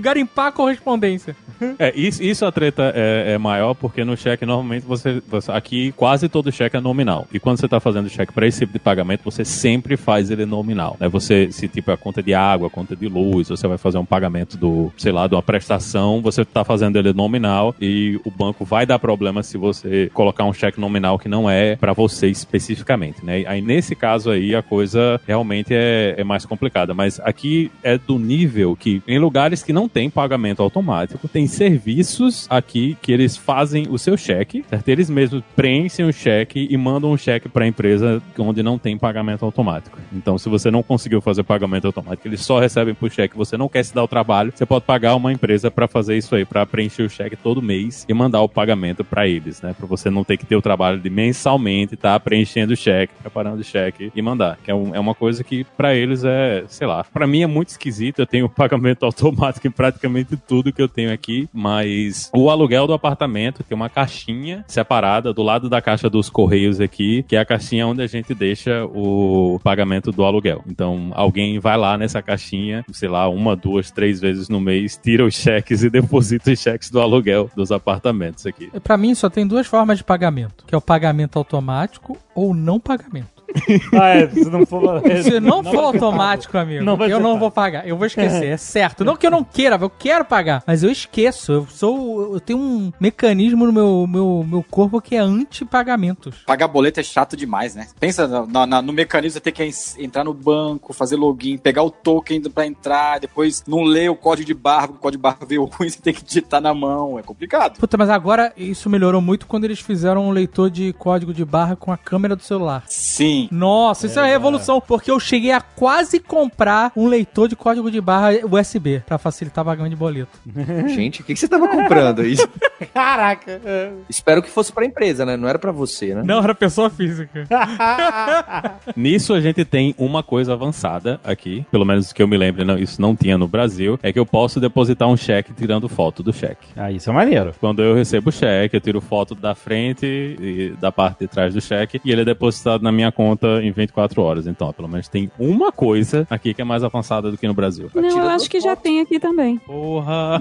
garimpar 0.00 0.46
a 0.46 0.52
correspondência. 0.52 1.36
É, 1.78 1.92
isso, 1.96 2.22
isso 2.22 2.44
a 2.44 2.52
treta 2.52 2.92
é, 2.94 3.32
é, 3.32 3.38
maior 3.38 3.74
porque 3.74 4.04
no 4.04 4.16
cheque 4.16 4.44
normalmente 4.44 4.84
você, 4.84 5.22
você, 5.26 5.50
Aqui 5.50 5.92
quase 5.92 6.28
todo 6.28 6.52
cheque 6.52 6.76
é 6.76 6.80
nominal. 6.80 7.26
E 7.32 7.38
quando 7.38 7.58
você 7.58 7.66
está 7.66 7.80
fazendo 7.80 8.08
cheque 8.08 8.32
para 8.32 8.46
esse 8.46 8.60
tipo 8.60 8.72
de 8.72 8.78
pagamento, 8.78 9.22
você 9.24 9.44
sempre 9.44 9.96
faz 9.96 10.30
ele 10.30 10.44
nominal. 10.44 10.96
Né? 11.00 11.08
Você, 11.08 11.50
se 11.50 11.68
tipo 11.68 11.90
a 11.90 11.96
conta 11.96 12.22
de 12.22 12.34
água, 12.34 12.66
a 12.66 12.70
conta 12.70 12.94
de 12.94 13.08
luz, 13.08 13.48
você 13.48 13.66
vai 13.66 13.78
fazer 13.78 13.98
um 13.98 14.04
pagamento 14.04 14.56
do, 14.56 14.92
sei 14.96 15.12
lá, 15.12 15.26
de 15.26 15.34
uma 15.34 15.42
prestação, 15.42 16.20
você 16.20 16.42
está 16.42 16.64
fazendo 16.64 16.96
ele 16.96 17.12
nominal 17.12 17.74
e 17.80 18.20
o 18.24 18.30
banco 18.30 18.64
vai 18.64 18.84
dar 18.84 18.98
problema 18.98 19.42
se 19.42 19.56
você 19.56 20.10
colocar 20.12 20.35
um 20.44 20.52
cheque 20.52 20.80
nominal 20.80 21.18
que 21.18 21.28
não 21.28 21.48
é 21.48 21.76
para 21.76 21.92
você 21.92 22.28
especificamente. 22.28 23.24
Né? 23.24 23.44
Aí 23.46 23.60
nesse 23.60 23.94
caso 23.94 24.30
aí 24.30 24.54
a 24.54 24.62
coisa 24.62 25.20
realmente 25.26 25.74
é, 25.74 26.14
é 26.16 26.24
mais 26.24 26.44
complicada. 26.44 26.94
Mas 26.94 27.20
aqui 27.20 27.70
é 27.82 27.98
do 27.98 28.18
nível 28.18 28.76
que 28.76 29.02
em 29.06 29.18
lugares 29.18 29.62
que 29.62 29.72
não 29.72 29.88
tem 29.88 30.10
pagamento 30.10 30.62
automático, 30.62 31.28
tem 31.28 31.46
serviços 31.46 32.46
aqui 32.48 32.96
que 33.00 33.12
eles 33.12 33.36
fazem 33.36 33.86
o 33.88 33.98
seu 33.98 34.16
cheque, 34.16 34.64
certo? 34.68 34.88
Eles 34.88 35.10
mesmos 35.10 35.42
preenchem 35.54 36.06
o 36.06 36.12
cheque 36.12 36.66
e 36.70 36.76
mandam 36.76 37.12
um 37.12 37.16
cheque 37.16 37.48
para 37.48 37.64
a 37.64 37.68
empresa 37.68 38.22
onde 38.38 38.62
não 38.62 38.78
tem 38.78 38.96
pagamento 38.96 39.44
automático. 39.44 39.98
Então, 40.12 40.38
se 40.38 40.48
você 40.48 40.70
não 40.70 40.82
conseguiu 40.82 41.20
fazer 41.20 41.42
pagamento 41.42 41.86
automático, 41.86 42.26
eles 42.26 42.40
só 42.40 42.58
recebem 42.58 42.94
por 42.94 43.10
cheque, 43.10 43.36
você 43.36 43.56
não 43.56 43.68
quer 43.68 43.84
se 43.84 43.94
dar 43.94 44.02
o 44.02 44.08
trabalho, 44.08 44.52
você 44.54 44.66
pode 44.66 44.84
pagar 44.84 45.14
uma 45.14 45.32
empresa 45.32 45.70
para 45.70 45.86
fazer 45.86 46.16
isso 46.16 46.34
aí, 46.34 46.44
para 46.44 46.64
preencher 46.66 47.02
o 47.02 47.10
cheque 47.10 47.36
todo 47.36 47.62
mês 47.62 48.04
e 48.08 48.14
mandar 48.14 48.42
o 48.42 48.48
pagamento 48.48 49.04
para 49.04 49.26
eles, 49.26 49.60
né? 49.62 49.74
Para 49.76 49.86
você 49.86 50.10
não 50.10 50.24
ter 50.26 50.36
que 50.36 50.46
ter 50.46 50.56
o 50.56 50.62
trabalho 50.62 51.00
de 51.00 51.08
mensalmente 51.08 51.94
estar 51.94 52.12
tá 52.12 52.20
preenchendo 52.20 52.72
o 52.72 52.76
cheque, 52.76 53.12
preparando 53.20 53.60
o 53.60 53.64
cheque 53.64 54.10
e 54.14 54.22
mandar. 54.22 54.58
Que 54.62 54.70
é, 54.70 54.74
um, 54.74 54.94
é 54.94 55.00
uma 55.00 55.14
coisa 55.14 55.44
que 55.44 55.64
para 55.76 55.94
eles 55.94 56.24
é, 56.24 56.64
sei 56.68 56.86
lá, 56.86 57.04
para 57.04 57.26
mim 57.26 57.42
é 57.42 57.46
muito 57.46 57.68
esquisito. 57.68 58.20
Eu 58.20 58.26
tenho 58.26 58.48
pagamento 58.50 59.04
automático 59.04 59.66
em 59.66 59.70
praticamente 59.70 60.36
tudo 60.36 60.72
que 60.72 60.82
eu 60.82 60.88
tenho 60.88 61.12
aqui, 61.12 61.48
mas 61.52 62.30
o 62.34 62.50
aluguel 62.50 62.86
do 62.86 62.92
apartamento 62.92 63.62
tem 63.62 63.76
uma 63.76 63.88
caixinha 63.88 64.64
separada 64.66 65.32
do 65.32 65.42
lado 65.42 65.68
da 65.68 65.80
caixa 65.80 66.10
dos 66.10 66.28
correios 66.28 66.80
aqui, 66.80 67.22
que 67.28 67.36
é 67.36 67.38
a 67.38 67.44
caixinha 67.44 67.86
onde 67.86 68.02
a 68.02 68.06
gente 68.06 68.34
deixa 68.34 68.84
o 68.84 69.60
pagamento 69.62 70.10
do 70.10 70.24
aluguel. 70.24 70.62
Então, 70.66 71.10
alguém 71.14 71.58
vai 71.58 71.76
lá 71.76 71.96
nessa 71.96 72.22
caixinha, 72.22 72.84
sei 72.92 73.08
lá, 73.08 73.28
uma, 73.28 73.54
duas, 73.54 73.90
três 73.90 74.20
vezes 74.20 74.48
no 74.48 74.60
mês, 74.60 74.98
tira 75.02 75.24
os 75.24 75.34
cheques 75.34 75.82
e 75.82 75.90
deposita 75.90 76.50
os 76.50 76.60
cheques 76.60 76.90
do 76.90 77.00
aluguel 77.00 77.50
dos 77.54 77.70
apartamentos 77.70 78.46
aqui. 78.46 78.70
Para 78.82 78.96
mim 78.96 79.14
só 79.14 79.28
tem 79.28 79.46
duas 79.46 79.66
formas 79.66 79.98
de 79.98 80.04
pagamento, 80.16 80.64
que 80.64 80.74
é 80.74 80.78
o 80.78 80.80
pagamento 80.80 81.38
automático 81.38 82.16
ou 82.34 82.54
não 82.54 82.80
pagamento. 82.80 83.35
Ah, 83.92 84.08
é, 84.08 84.28
se 84.28 84.44
não 84.50 84.64
for, 84.66 85.02
Se 85.22 85.40
não, 85.40 85.62
for 85.64 85.84
automático, 85.84 86.56
amigo, 86.58 86.84
Não 86.84 86.94
eu 87.06 87.18
não 87.20 87.30
pago. 87.30 87.38
vou 87.40 87.50
pagar. 87.50 87.86
Eu 87.86 87.96
vou 87.96 88.06
esquecer, 88.06 88.46
é 88.46 88.56
certo. 88.56 89.04
Não 89.04 89.16
que 89.16 89.26
eu 89.26 89.30
não 89.30 89.42
queira, 89.44 89.76
eu 89.80 89.90
quero 89.90 90.24
pagar, 90.24 90.62
mas 90.66 90.82
eu 90.82 90.90
esqueço. 90.90 91.52
Eu 91.52 91.66
sou, 91.68 92.34
eu 92.34 92.40
tenho 92.40 92.58
um 92.58 92.92
mecanismo 93.00 93.66
no 93.66 93.72
meu, 93.72 94.06
meu, 94.06 94.44
meu 94.48 94.62
corpo 94.62 95.00
que 95.00 95.14
é 95.16 95.18
anti-pagamentos. 95.20 96.36
Pagar 96.46 96.68
boleto 96.68 97.00
é 97.00 97.02
chato 97.02 97.36
demais, 97.36 97.74
né? 97.74 97.86
Pensa 97.98 98.26
no, 98.26 98.46
no- 98.66 98.82
no 98.82 98.92
mecanismo, 98.92 99.34
você 99.34 99.40
tem 99.40 99.52
que 99.52 99.64
en- 99.64 100.04
entrar 100.04 100.24
no 100.24 100.34
banco, 100.34 100.92
fazer 100.92 101.16
login, 101.16 101.56
pegar 101.58 101.82
o 101.82 101.90
token 101.90 102.42
pra 102.42 102.66
entrar, 102.66 103.18
depois 103.20 103.62
não 103.66 103.82
ler 103.82 104.10
o 104.10 104.16
código 104.16 104.46
de 104.46 104.54
barra, 104.54 104.86
o 104.86 104.94
código 104.94 105.18
de 105.18 105.22
barra 105.22 105.38
veio 105.46 105.64
ruim, 105.66 105.88
você 105.88 106.00
tem 106.00 106.14
que 106.14 106.24
digitar 106.24 106.60
na 106.60 106.72
mão, 106.74 107.18
é 107.18 107.22
complicado. 107.22 107.78
Puta, 107.78 107.96
mas 107.96 108.10
agora 108.10 108.52
isso 108.56 108.88
melhorou 108.90 109.20
muito 109.20 109.46
quando 109.46 109.64
eles 109.64 109.80
fizeram 109.80 110.26
um 110.28 110.30
leitor 110.30 110.70
de 110.70 110.92
código 110.94 111.32
de 111.32 111.44
barra 111.44 111.76
com 111.76 111.92
a 111.92 111.96
câmera 111.96 112.36
do 112.36 112.42
celular. 112.42 112.84
Sim. 112.86 113.45
Nossa, 113.50 114.06
isso 114.06 114.18
é, 114.18 114.22
uma 114.22 114.28
revolução, 114.28 114.80
porque 114.80 115.10
eu 115.10 115.18
cheguei 115.20 115.52
a 115.52 115.60
quase 115.60 116.18
comprar 116.20 116.92
um 116.96 117.06
leitor 117.06 117.48
de 117.48 117.56
código 117.56 117.90
de 117.90 118.00
barra 118.00 118.30
USB 118.50 119.02
pra 119.06 119.18
facilitar 119.18 119.64
pagamento 119.64 119.90
de 119.90 119.96
boleto. 119.96 120.38
Gente, 120.88 121.20
o 121.20 121.24
que, 121.24 121.34
que 121.34 121.40
você 121.40 121.48
tava 121.48 121.68
comprando 121.68 122.20
aí? 122.20 122.36
Caraca. 122.92 123.60
Espero 124.08 124.42
que 124.42 124.50
fosse 124.50 124.72
pra 124.72 124.84
empresa, 124.84 125.24
né? 125.24 125.36
Não 125.36 125.48
era 125.48 125.58
pra 125.58 125.72
você, 125.72 126.14
né? 126.14 126.22
Não, 126.24 126.42
era 126.42 126.54
pessoa 126.54 126.90
física. 126.90 127.46
Nisso 128.96 129.34
a 129.34 129.40
gente 129.40 129.64
tem 129.64 129.94
uma 129.98 130.22
coisa 130.22 130.52
avançada 130.52 131.20
aqui, 131.24 131.66
pelo 131.70 131.84
menos 131.84 132.12
que 132.12 132.22
eu 132.22 132.28
me 132.28 132.36
lembro, 132.36 132.64
não, 132.64 132.78
isso 132.78 133.00
não 133.00 133.14
tinha 133.14 133.36
no 133.36 133.48
Brasil, 133.48 133.98
é 134.02 134.12
que 134.12 134.18
eu 134.18 134.26
posso 134.26 134.60
depositar 134.60 135.08
um 135.08 135.16
cheque 135.16 135.52
tirando 135.52 135.88
foto 135.88 136.22
do 136.22 136.32
cheque. 136.32 136.68
Ah, 136.76 136.90
isso 136.90 137.10
é 137.10 137.12
maneiro. 137.12 137.54
Quando 137.60 137.82
eu 137.82 137.94
recebo 137.94 138.30
o 138.30 138.32
cheque, 138.32 138.76
eu 138.76 138.80
tiro 138.80 139.00
foto 139.00 139.34
da 139.34 139.54
frente 139.54 140.06
e 140.06 140.74
da 140.80 140.92
parte 140.92 141.20
de 141.20 141.28
trás 141.28 141.54
do 141.54 141.60
cheque 141.60 142.00
e 142.04 142.12
ele 142.12 142.22
é 142.22 142.24
depositado 142.24 142.82
na 142.82 142.92
minha 142.92 143.10
conta 143.10 143.35
em 143.62 143.70
24 143.70 144.22
horas. 144.22 144.46
Então, 144.46 144.68
ó, 144.68 144.72
pelo 144.72 144.88
menos 144.88 145.08
tem 145.08 145.30
uma 145.38 145.72
coisa 145.72 146.26
aqui 146.30 146.54
que 146.54 146.62
é 146.62 146.64
mais 146.64 146.82
avançada 146.84 147.30
do 147.30 147.36
que 147.36 147.46
no 147.46 147.54
Brasil. 147.54 147.90
Não, 147.94 148.18
eu 148.18 148.28
acho 148.28 148.48
que 148.48 148.60
já 148.60 148.76
tem 148.76 149.00
aqui 149.00 149.18
também. 149.18 149.58
Porra! 149.58 150.40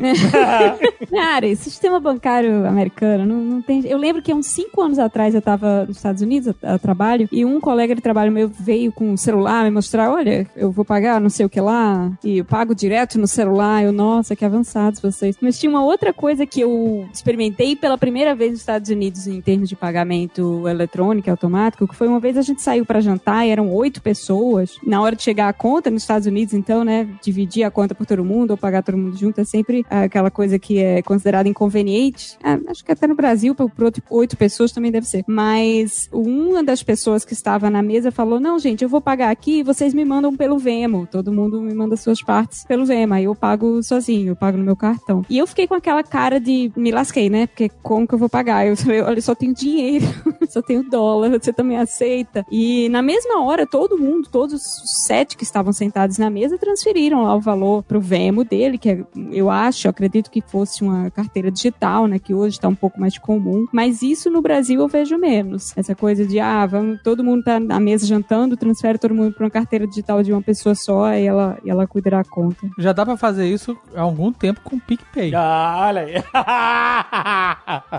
Cara, 1.09 1.47
esse 1.47 1.69
sistema 1.69 1.99
bancário 1.99 2.65
americano 2.67 3.25
não, 3.25 3.37
não 3.37 3.61
tem. 3.61 3.85
Eu 3.85 3.97
lembro 3.97 4.21
que 4.21 4.31
há 4.31 4.35
uns 4.35 4.47
cinco 4.47 4.81
anos 4.81 4.99
atrás 4.99 5.35
eu 5.35 5.41
tava 5.41 5.85
nos 5.85 5.97
Estados 5.97 6.21
Unidos 6.21 6.53
a, 6.63 6.75
a 6.75 6.79
trabalho 6.79 7.27
e 7.31 7.45
um 7.45 7.59
colega 7.59 7.95
de 7.95 8.01
trabalho 8.01 8.31
meu 8.31 8.47
veio 8.47 8.91
com 8.91 9.13
o 9.13 9.17
celular 9.17 9.63
me 9.63 9.71
mostrar: 9.71 10.11
olha, 10.11 10.47
eu 10.55 10.71
vou 10.71 10.85
pagar 10.85 11.19
não 11.21 11.29
sei 11.29 11.45
o 11.45 11.49
que 11.49 11.61
lá 11.61 12.11
e 12.23 12.39
eu 12.39 12.45
pago 12.45 12.75
direto 12.75 13.19
no 13.19 13.27
celular. 13.27 13.83
Eu, 13.83 13.91
nossa, 13.91 14.35
que 14.35 14.45
avançados 14.45 14.99
vocês. 14.99 15.37
Mas 15.41 15.59
tinha 15.59 15.69
uma 15.69 15.83
outra 15.83 16.13
coisa 16.13 16.45
que 16.45 16.61
eu 16.61 17.07
experimentei 17.13 17.75
pela 17.75 17.97
primeira 17.97 18.35
vez 18.35 18.51
nos 18.51 18.59
Estados 18.59 18.89
Unidos 18.89 19.27
em 19.27 19.41
termos 19.41 19.69
de 19.69 19.75
pagamento 19.75 20.67
eletrônico, 20.67 21.29
automático, 21.29 21.87
que 21.87 21.95
foi 21.95 22.07
uma 22.07 22.19
vez 22.19 22.37
a 22.37 22.41
gente 22.41 22.61
saiu 22.61 22.74
pra 22.83 22.99
jantar 22.99 23.45
e 23.45 23.51
eram 23.51 23.71
oito 23.71 24.01
pessoas. 24.01 24.77
Na 24.83 25.01
hora 25.01 25.15
de 25.15 25.21
chegar 25.21 25.47
a 25.47 25.53
conta 25.53 25.91
nos 25.91 26.01
Estados 26.01 26.27
Unidos, 26.27 26.53
então, 26.53 26.83
né, 26.83 27.07
dividir 27.23 27.63
a 27.63 27.71
conta 27.71 27.93
por 27.93 28.05
todo 28.05 28.25
mundo 28.25 28.51
ou 28.51 28.57
pagar 28.57 28.81
todo 28.81 28.97
mundo 28.97 29.15
junto 29.15 29.39
é 29.39 29.43
sempre 29.43 29.85
ah, 29.89 30.03
aquela 30.03 30.31
coisa 30.31 30.57
que 30.57 30.79
é 30.79 31.01
considerada 31.01 31.47
inconveniente. 31.47 32.37
Ah, 32.43 32.59
acho 32.67 32.83
que 32.83 32.91
até 32.91 33.07
no 33.07 33.15
Brasil, 33.15 33.53
por 33.53 33.71
oito 34.09 34.37
pessoas 34.37 34.71
também 34.71 34.91
deve 34.91 35.07
ser. 35.07 35.23
Mas 35.27 36.09
uma 36.11 36.63
das 36.63 36.81
pessoas 36.81 37.23
que 37.23 37.33
estava 37.33 37.69
na 37.69 37.81
mesa 37.81 38.11
falou: 38.11 38.39
Não, 38.39 38.57
gente, 38.57 38.83
eu 38.83 38.89
vou 38.89 39.01
pagar 39.01 39.29
aqui 39.29 39.59
e 39.59 39.63
vocês 39.63 39.93
me 39.93 40.03
mandam 40.05 40.35
pelo 40.35 40.57
Vemo. 40.57 41.07
Todo 41.09 41.31
mundo 41.31 41.61
me 41.61 41.73
manda 41.73 41.95
suas 41.95 42.21
partes 42.21 42.63
pelo 42.65 42.85
Vemo. 42.85 43.13
Aí 43.13 43.25
eu 43.25 43.35
pago 43.35 43.81
sozinho, 43.83 44.29
eu 44.29 44.35
pago 44.35 44.57
no 44.57 44.63
meu 44.63 44.75
cartão. 44.75 45.23
E 45.29 45.37
eu 45.37 45.47
fiquei 45.47 45.67
com 45.67 45.75
aquela 45.75 46.03
cara 46.03 46.39
de 46.39 46.71
me 46.75 46.91
lasquei, 46.91 47.29
né? 47.29 47.47
Porque 47.47 47.69
como 47.83 48.07
que 48.07 48.13
eu 48.13 48.19
vou 48.19 48.29
pagar? 48.29 48.67
Eu 48.67 48.75
falei: 48.77 49.01
Olha, 49.01 49.21
só 49.21 49.35
tenho 49.35 49.53
dinheiro, 49.53 50.05
só 50.49 50.61
tenho 50.61 50.83
dólar, 50.83 51.29
você 51.39 51.53
também 51.53 51.77
aceita. 51.77 52.45
E 52.51 52.64
na 52.89 53.01
mesma 53.01 53.43
hora, 53.43 53.65
todo 53.65 53.97
mundo, 53.97 54.27
todos 54.29 54.53
os 54.53 55.03
sete 55.05 55.35
que 55.37 55.43
estavam 55.43 55.71
sentados 55.73 56.17
na 56.17 56.29
mesa, 56.29 56.57
transferiram 56.57 57.23
lá 57.23 57.35
o 57.35 57.39
valor 57.41 57.83
pro 57.83 57.99
Vemo 57.99 58.43
dele, 58.43 58.77
que 58.77 58.89
é, 58.89 59.03
eu 59.31 59.49
acho, 59.49 59.87
eu 59.87 59.89
acredito 59.89 60.29
que 60.31 60.41
fosse 60.41 60.83
uma 60.83 61.09
carteira 61.11 61.51
digital, 61.51 62.07
né? 62.07 62.19
Que 62.19 62.33
hoje 62.33 62.57
está 62.57 62.67
um 62.67 62.75
pouco 62.75 62.99
mais 62.99 63.17
comum. 63.17 63.65
Mas 63.71 64.01
isso 64.01 64.29
no 64.29 64.41
Brasil 64.41 64.79
eu 64.79 64.87
vejo 64.87 65.17
menos. 65.17 65.73
Essa 65.77 65.95
coisa 65.95 66.25
de, 66.25 66.39
ah, 66.39 66.65
vamos, 66.65 67.01
todo 67.03 67.23
mundo 67.23 67.43
tá 67.43 67.59
na 67.59 67.79
mesa 67.79 68.05
jantando, 68.05 68.55
transfere 68.57 68.97
todo 68.97 69.13
mundo 69.13 69.33
pra 69.33 69.45
uma 69.45 69.51
carteira 69.51 69.85
digital 69.87 70.21
de 70.23 70.31
uma 70.31 70.41
pessoa 70.41 70.75
só 70.75 71.11
e 71.13 71.25
ela, 71.25 71.57
e 71.63 71.69
ela 71.69 71.87
cuidará 71.87 72.19
a 72.19 72.23
conta. 72.25 72.67
Já 72.77 72.93
dá 72.93 73.05
pra 73.05 73.17
fazer 73.17 73.47
isso 73.47 73.77
há 73.95 74.01
algum 74.01 74.31
tempo 74.31 74.61
com 74.63 74.75
o 74.75 74.79
PicPay. 74.81 75.33
Ah, 75.35 75.85
olha 75.87 76.01
aí. 76.01 76.13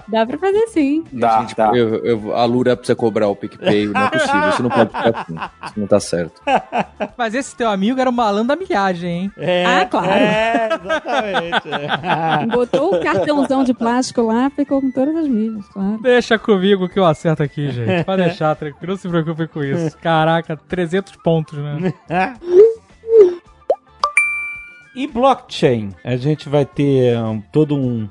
Dá 0.08 0.26
pra 0.26 0.38
fazer 0.38 0.66
sim. 0.68 1.04
Dá, 1.12 1.40
Gente, 1.40 1.54
dá. 1.56 1.70
eu- 1.74 2.04
eu- 2.04 2.34
a 2.36 2.44
Lura 2.44 2.76
precisa 2.76 2.96
cobrar 2.96 3.28
o 3.28 3.36
PicPay, 3.36 3.86
não 3.88 4.00
é 4.02 4.10
possível. 4.10 4.52
Isso 4.56 4.62
não 4.62 4.70
pode 4.70 4.88
ficar 4.90 5.18
assim. 5.20 5.34
Isso 5.64 5.80
não 5.80 5.86
tá 5.86 6.00
certo. 6.00 6.40
Mas 7.16 7.34
esse 7.34 7.54
teu 7.54 7.68
amigo 7.68 8.00
era 8.00 8.08
o 8.08 8.12
malandro 8.12 8.48
da 8.48 8.56
milhagem, 8.56 9.10
hein? 9.10 9.32
É, 9.36 9.64
Ah, 9.66 9.84
claro. 9.86 10.08
É, 10.10 10.68
exatamente. 10.82 12.48
Botou 12.52 12.94
o 12.94 13.00
cartãozão 13.00 13.62
de 13.64 13.74
plástico 13.74 14.22
lá, 14.22 14.48
ficou 14.50 14.80
com 14.80 14.90
todas 14.90 15.14
as 15.16 15.28
milhas, 15.28 15.66
claro. 15.68 15.98
Deixa 16.02 16.38
comigo 16.38 16.88
que 16.88 16.98
eu 16.98 17.04
acerto 17.04 17.42
aqui, 17.42 17.70
gente. 17.70 18.04
Pode 18.04 18.22
deixar, 18.22 18.54
tranquilo. 18.56 18.92
Não 18.92 18.96
se 18.98 19.08
preocupe 19.08 19.46
com 19.48 19.62
isso. 19.62 19.96
Caraca, 19.98 20.56
300 20.56 21.16
pontos, 21.16 21.58
né? 21.58 21.92
E 24.94 25.06
blockchain? 25.06 25.90
A 26.02 26.16
gente 26.16 26.48
vai 26.48 26.64
ter 26.64 27.18
um, 27.18 27.38
todo 27.52 27.76
um, 27.76 28.08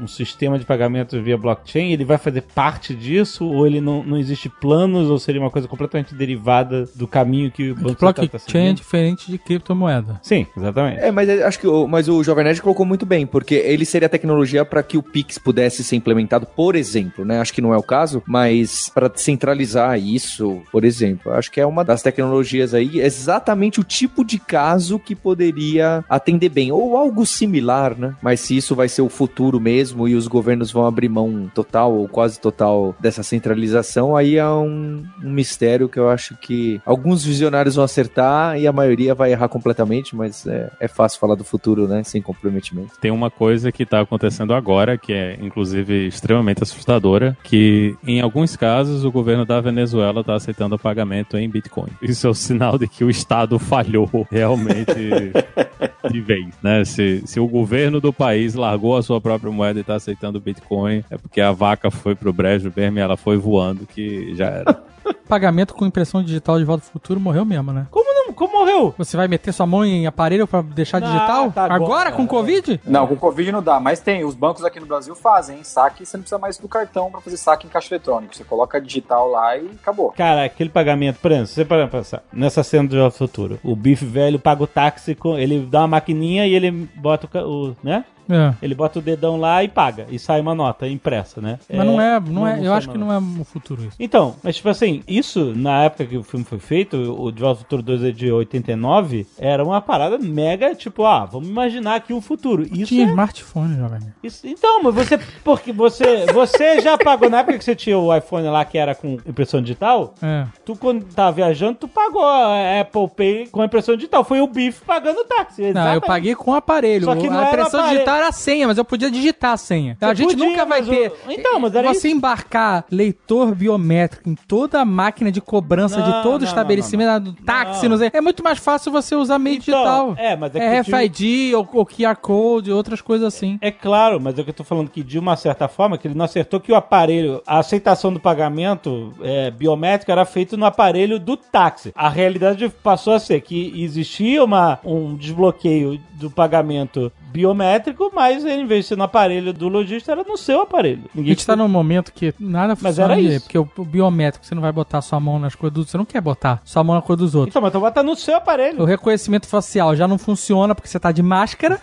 um 0.00 0.06
sistema 0.08 0.58
de 0.58 0.64
pagamento 0.64 1.20
via 1.22 1.36
blockchain. 1.36 1.92
Ele 1.92 2.04
vai 2.04 2.18
fazer 2.18 2.42
parte 2.42 2.94
disso? 2.94 3.46
Ou 3.46 3.66
ele 3.66 3.80
não, 3.80 4.02
não 4.02 4.16
existe 4.16 4.48
planos? 4.48 5.08
Ou 5.10 5.18
seria 5.18 5.40
uma 5.40 5.50
coisa 5.50 5.68
completamente 5.68 6.14
derivada 6.14 6.88
do 6.94 7.06
caminho 7.06 7.50
que 7.50 7.70
o 7.70 7.74
Banco 7.74 7.88
Central 7.90 8.10
está 8.10 8.22
Blockchain 8.26 8.68
é 8.68 8.72
diferente 8.72 9.30
de 9.30 9.38
criptomoeda. 9.38 10.20
Sim, 10.22 10.46
exatamente. 10.56 11.00
É, 11.00 11.10
mas 11.10 11.28
acho 11.28 11.58
que 11.58 11.66
o, 11.66 11.86
mas 11.86 12.08
o 12.08 12.22
Jovem 12.22 12.44
Nerd 12.44 12.62
colocou 12.62 12.86
muito 12.86 13.04
bem, 13.04 13.26
porque 13.26 13.54
ele 13.54 13.84
seria 13.84 14.06
a 14.06 14.10
tecnologia 14.10 14.64
para 14.64 14.82
que 14.82 14.96
o 14.96 15.02
Pix 15.02 15.38
pudesse 15.38 15.82
ser 15.82 15.96
implementado, 15.96 16.46
por 16.46 16.76
exemplo, 16.76 17.24
né? 17.24 17.40
Acho 17.40 17.52
que 17.52 17.60
não 17.60 17.74
é 17.74 17.76
o 17.76 17.82
caso, 17.82 18.22
mas 18.26 18.90
para 18.94 19.10
centralizar 19.14 19.98
isso, 19.98 20.62
por 20.70 20.84
exemplo, 20.84 21.32
acho 21.32 21.50
que 21.50 21.60
é 21.60 21.66
uma 21.66 21.84
das 21.84 22.02
tecnologias 22.02 22.74
aí, 22.74 23.00
exatamente 23.00 23.80
o 23.80 23.84
tipo 23.84 24.24
de 24.24 24.38
caso 24.38 24.98
que 24.98 25.14
poderia 25.14 26.04
atender 26.08 26.48
bem, 26.48 26.72
ou 26.72 26.96
algo 26.96 27.26
similar, 27.26 27.98
né? 27.98 28.14
Mas 28.22 28.40
se 28.40 28.56
isso 28.56 28.74
vai 28.74 28.88
ser 28.88 29.02
o 29.02 29.08
futuro 29.08 29.60
mesmo 29.60 29.89
e 30.08 30.14
os 30.14 30.26
governos 30.26 30.70
vão 30.70 30.86
abrir 30.86 31.08
mão 31.08 31.50
total 31.54 31.92
ou 31.92 32.08
quase 32.08 32.40
total 32.40 32.94
dessa 33.00 33.22
centralização, 33.22 34.16
aí 34.16 34.36
é 34.36 34.48
um, 34.48 35.04
um 35.22 35.30
mistério 35.30 35.88
que 35.88 35.98
eu 35.98 36.08
acho 36.08 36.36
que 36.36 36.80
alguns 36.84 37.24
visionários 37.24 37.76
vão 37.76 37.84
acertar 37.84 38.58
e 38.58 38.66
a 38.66 38.72
maioria 38.72 39.14
vai 39.14 39.32
errar 39.32 39.48
completamente, 39.48 40.14
mas 40.14 40.46
é, 40.46 40.70
é 40.80 40.88
fácil 40.88 41.20
falar 41.20 41.34
do 41.34 41.44
futuro, 41.44 41.86
né? 41.86 42.02
Sem 42.02 42.22
comprometimento. 42.22 42.98
Tem 43.00 43.10
uma 43.10 43.30
coisa 43.30 43.72
que 43.72 43.82
está 43.82 44.00
acontecendo 44.00 44.54
agora, 44.54 44.96
que 44.96 45.12
é 45.12 45.38
inclusive 45.40 46.06
extremamente 46.06 46.62
assustadora, 46.62 47.36
que 47.42 47.96
em 48.06 48.20
alguns 48.20 48.56
casos 48.56 49.04
o 49.04 49.10
governo 49.10 49.44
da 49.44 49.60
Venezuela 49.60 50.20
está 50.20 50.34
aceitando 50.34 50.74
o 50.74 50.78
pagamento 50.78 51.36
em 51.36 51.48
Bitcoin. 51.48 51.90
Isso 52.02 52.26
é 52.26 52.30
o 52.30 52.34
sinal 52.34 52.78
de 52.78 52.88
que 52.88 53.04
o 53.04 53.10
Estado 53.10 53.58
falhou 53.58 54.08
realmente 54.30 54.94
de 56.10 56.20
vez, 56.20 56.48
né? 56.62 56.84
Se, 56.84 57.22
se 57.26 57.40
o 57.40 57.46
governo 57.46 58.00
do 58.00 58.12
país 58.12 58.54
largou 58.54 58.96
a 58.96 59.02
sua 59.02 59.20
própria 59.20 59.50
moeda 59.50 59.79
e 59.80 59.82
está 59.82 59.94
aceitando 59.96 60.38
o 60.38 60.40
Bitcoin, 60.40 61.04
é 61.10 61.16
porque 61.18 61.40
a 61.40 61.52
vaca 61.52 61.90
foi 61.90 62.14
pro 62.14 62.32
brejo 62.32 62.72
mesmo 62.74 62.98
e 62.98 63.00
ela 63.00 63.16
foi 63.16 63.36
voando 63.36 63.86
que 63.86 64.34
já 64.34 64.46
era. 64.46 64.82
Pagamento 65.28 65.74
com 65.74 65.86
impressão 65.86 66.22
digital 66.22 66.58
de 66.58 66.64
volta 66.64 66.84
ao 66.84 66.92
futuro 66.92 67.18
morreu 67.20 67.44
mesmo, 67.44 67.72
né? 67.72 67.86
Como 67.90 68.12
não 68.12 68.32
Como? 68.34 68.60
Morreu? 68.60 68.94
Você 68.98 69.16
vai 69.16 69.26
meter 69.26 69.52
sua 69.52 69.66
mão 69.66 69.84
em 69.84 70.06
aparelho 70.06 70.46
pra 70.46 70.60
deixar 70.60 71.00
Não, 71.00 71.06
digital? 71.08 71.50
tá 71.50 71.64
Agora, 71.64 71.84
agora. 71.84 72.12
com 72.12 72.26
Covid? 72.26 72.80
Não, 72.84 73.06
com 73.06 73.16
Covid 73.16 73.50
não 73.52 73.62
dá, 73.62 73.80
mas 73.80 74.00
tem. 74.00 74.22
Os 74.24 74.34
bancos 74.34 74.64
aqui 74.64 74.78
no 74.78 74.84
Brasil 74.86 75.14
fazem, 75.14 75.56
hein? 75.58 75.64
Saque, 75.64 76.04
você 76.04 76.16
não 76.16 76.22
precisa 76.22 76.38
mais 76.38 76.58
do 76.58 76.68
cartão 76.68 77.10
pra 77.10 77.20
fazer 77.22 77.38
saque 77.38 77.66
em 77.66 77.70
caixa 77.70 77.94
eletrônico. 77.94 78.36
Você 78.36 78.44
coloca 78.44 78.78
digital 78.80 79.30
lá 79.30 79.56
e 79.56 79.70
acabou. 79.80 80.12
Cara, 80.12 80.44
aquele 80.44 80.68
pagamento, 80.68 81.18
por 81.20 81.30
exemplo, 81.30 81.46
se 81.48 81.54
você 81.54 81.64
parar 81.64 81.88
pra 81.88 82.00
pensar, 82.00 82.22
nessa 82.32 82.62
cena 82.62 82.86
do 82.88 82.96
Jovem 82.96 83.16
Futuro, 83.16 83.58
o 83.64 83.74
bife 83.74 84.04
velho 84.04 84.38
paga 84.38 84.62
o 84.62 84.66
táxi, 84.66 85.14
com, 85.14 85.38
ele 85.38 85.60
dá 85.60 85.80
uma 85.80 85.88
maquininha 85.88 86.46
e 86.46 86.54
ele 86.54 86.70
bota 86.70 87.26
o, 87.42 87.70
o, 87.70 87.76
né? 87.82 88.04
É. 88.30 88.54
Ele 88.62 88.74
bota 88.74 88.98
o 88.98 89.02
dedão 89.02 89.36
lá 89.38 89.62
e 89.64 89.68
paga, 89.68 90.06
e 90.08 90.18
sai 90.18 90.40
uma 90.40 90.54
nota 90.54 90.86
impressa, 90.88 91.40
né? 91.40 91.58
Mas 91.68 91.86
não 91.86 92.00
é, 92.00 92.20
não 92.20 92.46
é, 92.46 92.66
eu 92.66 92.72
acho 92.72 92.88
que 92.88 92.98
não 92.98 93.12
é 93.12 93.18
o 93.18 93.44
futuro 93.44 93.82
isso. 93.82 93.96
Então, 93.98 94.36
mas 94.42 94.56
tipo 94.56 94.68
assim, 94.68 95.02
isso, 95.06 95.52
na 95.56 95.84
época 95.84 96.06
que 96.06 96.16
o 96.16 96.22
filme 96.22 96.44
foi 96.44 96.58
feito, 96.58 96.96
o 96.96 97.30
De 97.30 97.40
Volta 97.40 97.58
ao 97.60 97.62
Futuro 97.64 97.82
2 97.82 98.04
é 98.04 98.10
de 98.10 98.30
89, 98.30 99.26
era 99.38 99.64
uma 99.64 99.80
parada 99.80 100.18
mega, 100.18 100.74
tipo, 100.74 101.04
ah, 101.04 101.24
vamos 101.24 101.48
imaginar 101.48 101.96
aqui 101.96 102.12
um 102.12 102.20
futuro. 102.20 102.62
Isso 102.62 102.86
Tinha 102.86 103.04
é 103.06 103.08
smartphone, 103.08 103.76
jovem. 103.76 104.00
Isso- 104.22 104.46
então, 104.46 104.82
mas 104.82 104.94
você. 104.94 105.18
Porque 105.44 105.72
você. 105.72 106.26
Você 106.32 106.80
já 106.80 106.96
pagou 106.96 107.28
na 107.28 107.38
época 107.40 107.58
que 107.58 107.64
você 107.64 107.74
tinha 107.74 107.98
o 107.98 108.14
iPhone 108.14 108.48
lá 108.48 108.64
que 108.64 108.78
era 108.78 108.94
com 108.94 109.14
impressão 109.26 109.60
digital? 109.60 110.14
É. 110.22 110.46
Tu, 110.64 110.76
quando 110.76 111.04
tava 111.04 111.32
viajando, 111.32 111.78
tu 111.80 111.88
pagou 111.88 112.24
a 112.24 112.80
Apple 112.80 113.08
Pay 113.16 113.46
com 113.48 113.64
impressão 113.64 113.96
digital. 113.96 114.24
Foi 114.24 114.40
o 114.40 114.46
Biff 114.46 114.82
pagando 114.84 115.20
o 115.20 115.24
táxi. 115.24 115.62
Não, 115.62 115.68
eu 115.68 115.70
exatamente. 115.72 116.06
paguei 116.06 116.34
com 116.34 116.50
o 116.50 116.54
aparelho. 116.54 117.04
Só 117.04 117.14
que 117.16 117.28
não 117.28 117.38
a 117.40 117.48
impressão 117.48 117.88
digital 117.88 118.19
era 118.20 118.28
a 118.28 118.32
senha, 118.32 118.66
mas 118.66 118.78
eu 118.78 118.84
podia 118.84 119.10
digitar 119.10 119.52
a 119.52 119.56
senha. 119.56 119.96
a 120.00 120.14
gente 120.14 120.30
podia, 120.36 120.48
nunca 120.48 120.64
vai 120.64 120.82
ter. 120.82 121.10
o- 121.26 121.30
Então, 121.30 121.58
mas 121.60 121.74
era 121.74 121.88
Você 121.88 122.08
isso. 122.08 122.16
embarcar 122.16 122.84
leitor 122.90 123.54
biométrico 123.54 124.28
em 124.28 124.34
toda 124.34 124.80
a 124.80 124.84
máquina 124.84 125.30
de 125.32 125.40
cobrança 125.40 125.98
Não, 125.98 126.06
de 126.06 126.22
todo 126.22 126.42
não, 126.42 126.48
estabelecimento, 126.48 127.20
do 127.20 127.32
táxi, 127.32 127.84
Não. 127.84 127.90
não 127.90 127.98
sei. 127.98 128.10
É 128.12 128.20
muito 128.20 128.42
mais 128.44 128.58
fácil 128.58 128.92
você 128.92 129.14
usar 129.14 129.38
meio 129.38 129.56
Então, 129.56 130.10
digital. 130.10 130.14
é, 130.18 130.36
mas 130.36 130.54
é 130.54 130.58
que 130.58 130.64
é 130.64 130.82
digo- 130.82 130.96
RFID 130.96 131.54
ou, 131.54 131.68
ou 131.72 131.86
QR 131.86 132.16
Code, 132.16 132.70
outras 132.72 133.00
coisas 133.00 133.26
assim. 133.26 133.58
É 133.60 133.70
claro, 133.70 134.20
mas 134.20 134.38
é 134.38 134.42
que 134.42 134.50
eu 134.50 134.54
tô 134.54 134.64
falando 134.64 134.88
que 134.90 135.02
de 135.02 135.18
uma 135.18 135.36
certa 135.36 135.66
forma, 135.68 135.96
que 135.98 136.06
ele 136.06 136.14
não 136.14 136.24
acertou 136.24 136.60
que 136.60 136.70
o 136.72 136.76
aparelho, 136.76 137.42
a 137.46 137.58
aceitação 137.58 138.12
do 138.12 138.20
pagamento 138.20 139.12
é, 139.22 139.50
biométrico 139.50 140.10
era 140.12 140.24
feito 140.24 140.56
no 140.56 140.66
aparelho 140.66 141.18
do 141.18 141.36
táxi. 141.36 141.92
A 141.94 142.08
realidade 142.08 142.68
passou 142.82 143.14
a 143.14 143.18
ser 143.20 143.40
que 143.40 143.72
existia 143.82 144.44
uma, 144.44 144.78
um 144.84 145.14
desbloqueio 145.16 146.00
do 146.14 146.30
pagamento 146.30 147.10
biométrico, 147.32 147.99
mas 148.14 148.44
em 148.44 148.64
vez 148.64 148.84
de 148.84 148.88
ser 148.90 148.96
no 148.96 149.02
aparelho 149.04 149.52
do 149.52 149.68
lojista, 149.68 150.12
era 150.12 150.22
no 150.24 150.36
seu 150.36 150.60
aparelho. 150.62 151.02
A 151.06 151.10
Ninguém 151.14 151.34
gente 151.34 151.44
tá 151.46 151.54
num 151.56 151.68
momento 151.68 152.12
que 152.12 152.32
nada 152.38 152.68
Mas 152.68 152.78
funciona 152.96 153.12
era 153.14 153.20
direito, 153.20 153.36
isso. 153.38 153.44
porque 153.46 153.58
o, 153.58 153.68
o 153.76 153.84
biométrico, 153.84 154.46
você 154.46 154.54
não 154.54 154.62
vai 154.62 154.72
botar 154.72 155.02
sua 155.02 155.20
mão 155.20 155.38
nas 155.38 155.54
coisas 155.54 155.74
dos 155.74 155.80
outros, 155.80 155.90
você 155.92 155.98
não 155.98 156.04
quer 156.04 156.20
botar 156.20 156.62
sua 156.64 156.82
mão 156.82 156.94
na 156.96 157.02
coisa 157.02 157.18
dos 157.22 157.34
outros. 157.34 157.52
Então, 157.52 157.60
mas 157.60 157.72
tu 157.72 157.80
bota 157.80 158.02
no 158.02 158.16
seu 158.16 158.34
O 158.34 158.36
aparelho. 158.38 158.84
reconhecimento 158.84 159.46
facial 159.46 159.94
já 159.94 160.06
não 160.08 160.16
funciona 160.16 160.74
porque 160.74 160.88
você 160.88 160.98
tá 160.98 161.12
de 161.12 161.22
máscara. 161.22 161.80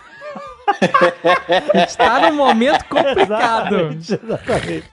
a 1.74 1.78
gente 1.80 1.98
tá 1.98 2.20
num 2.30 2.36
momento 2.36 2.84
complicado. 2.86 3.76
Exatamente, 3.76 4.14
exatamente. 4.14 4.84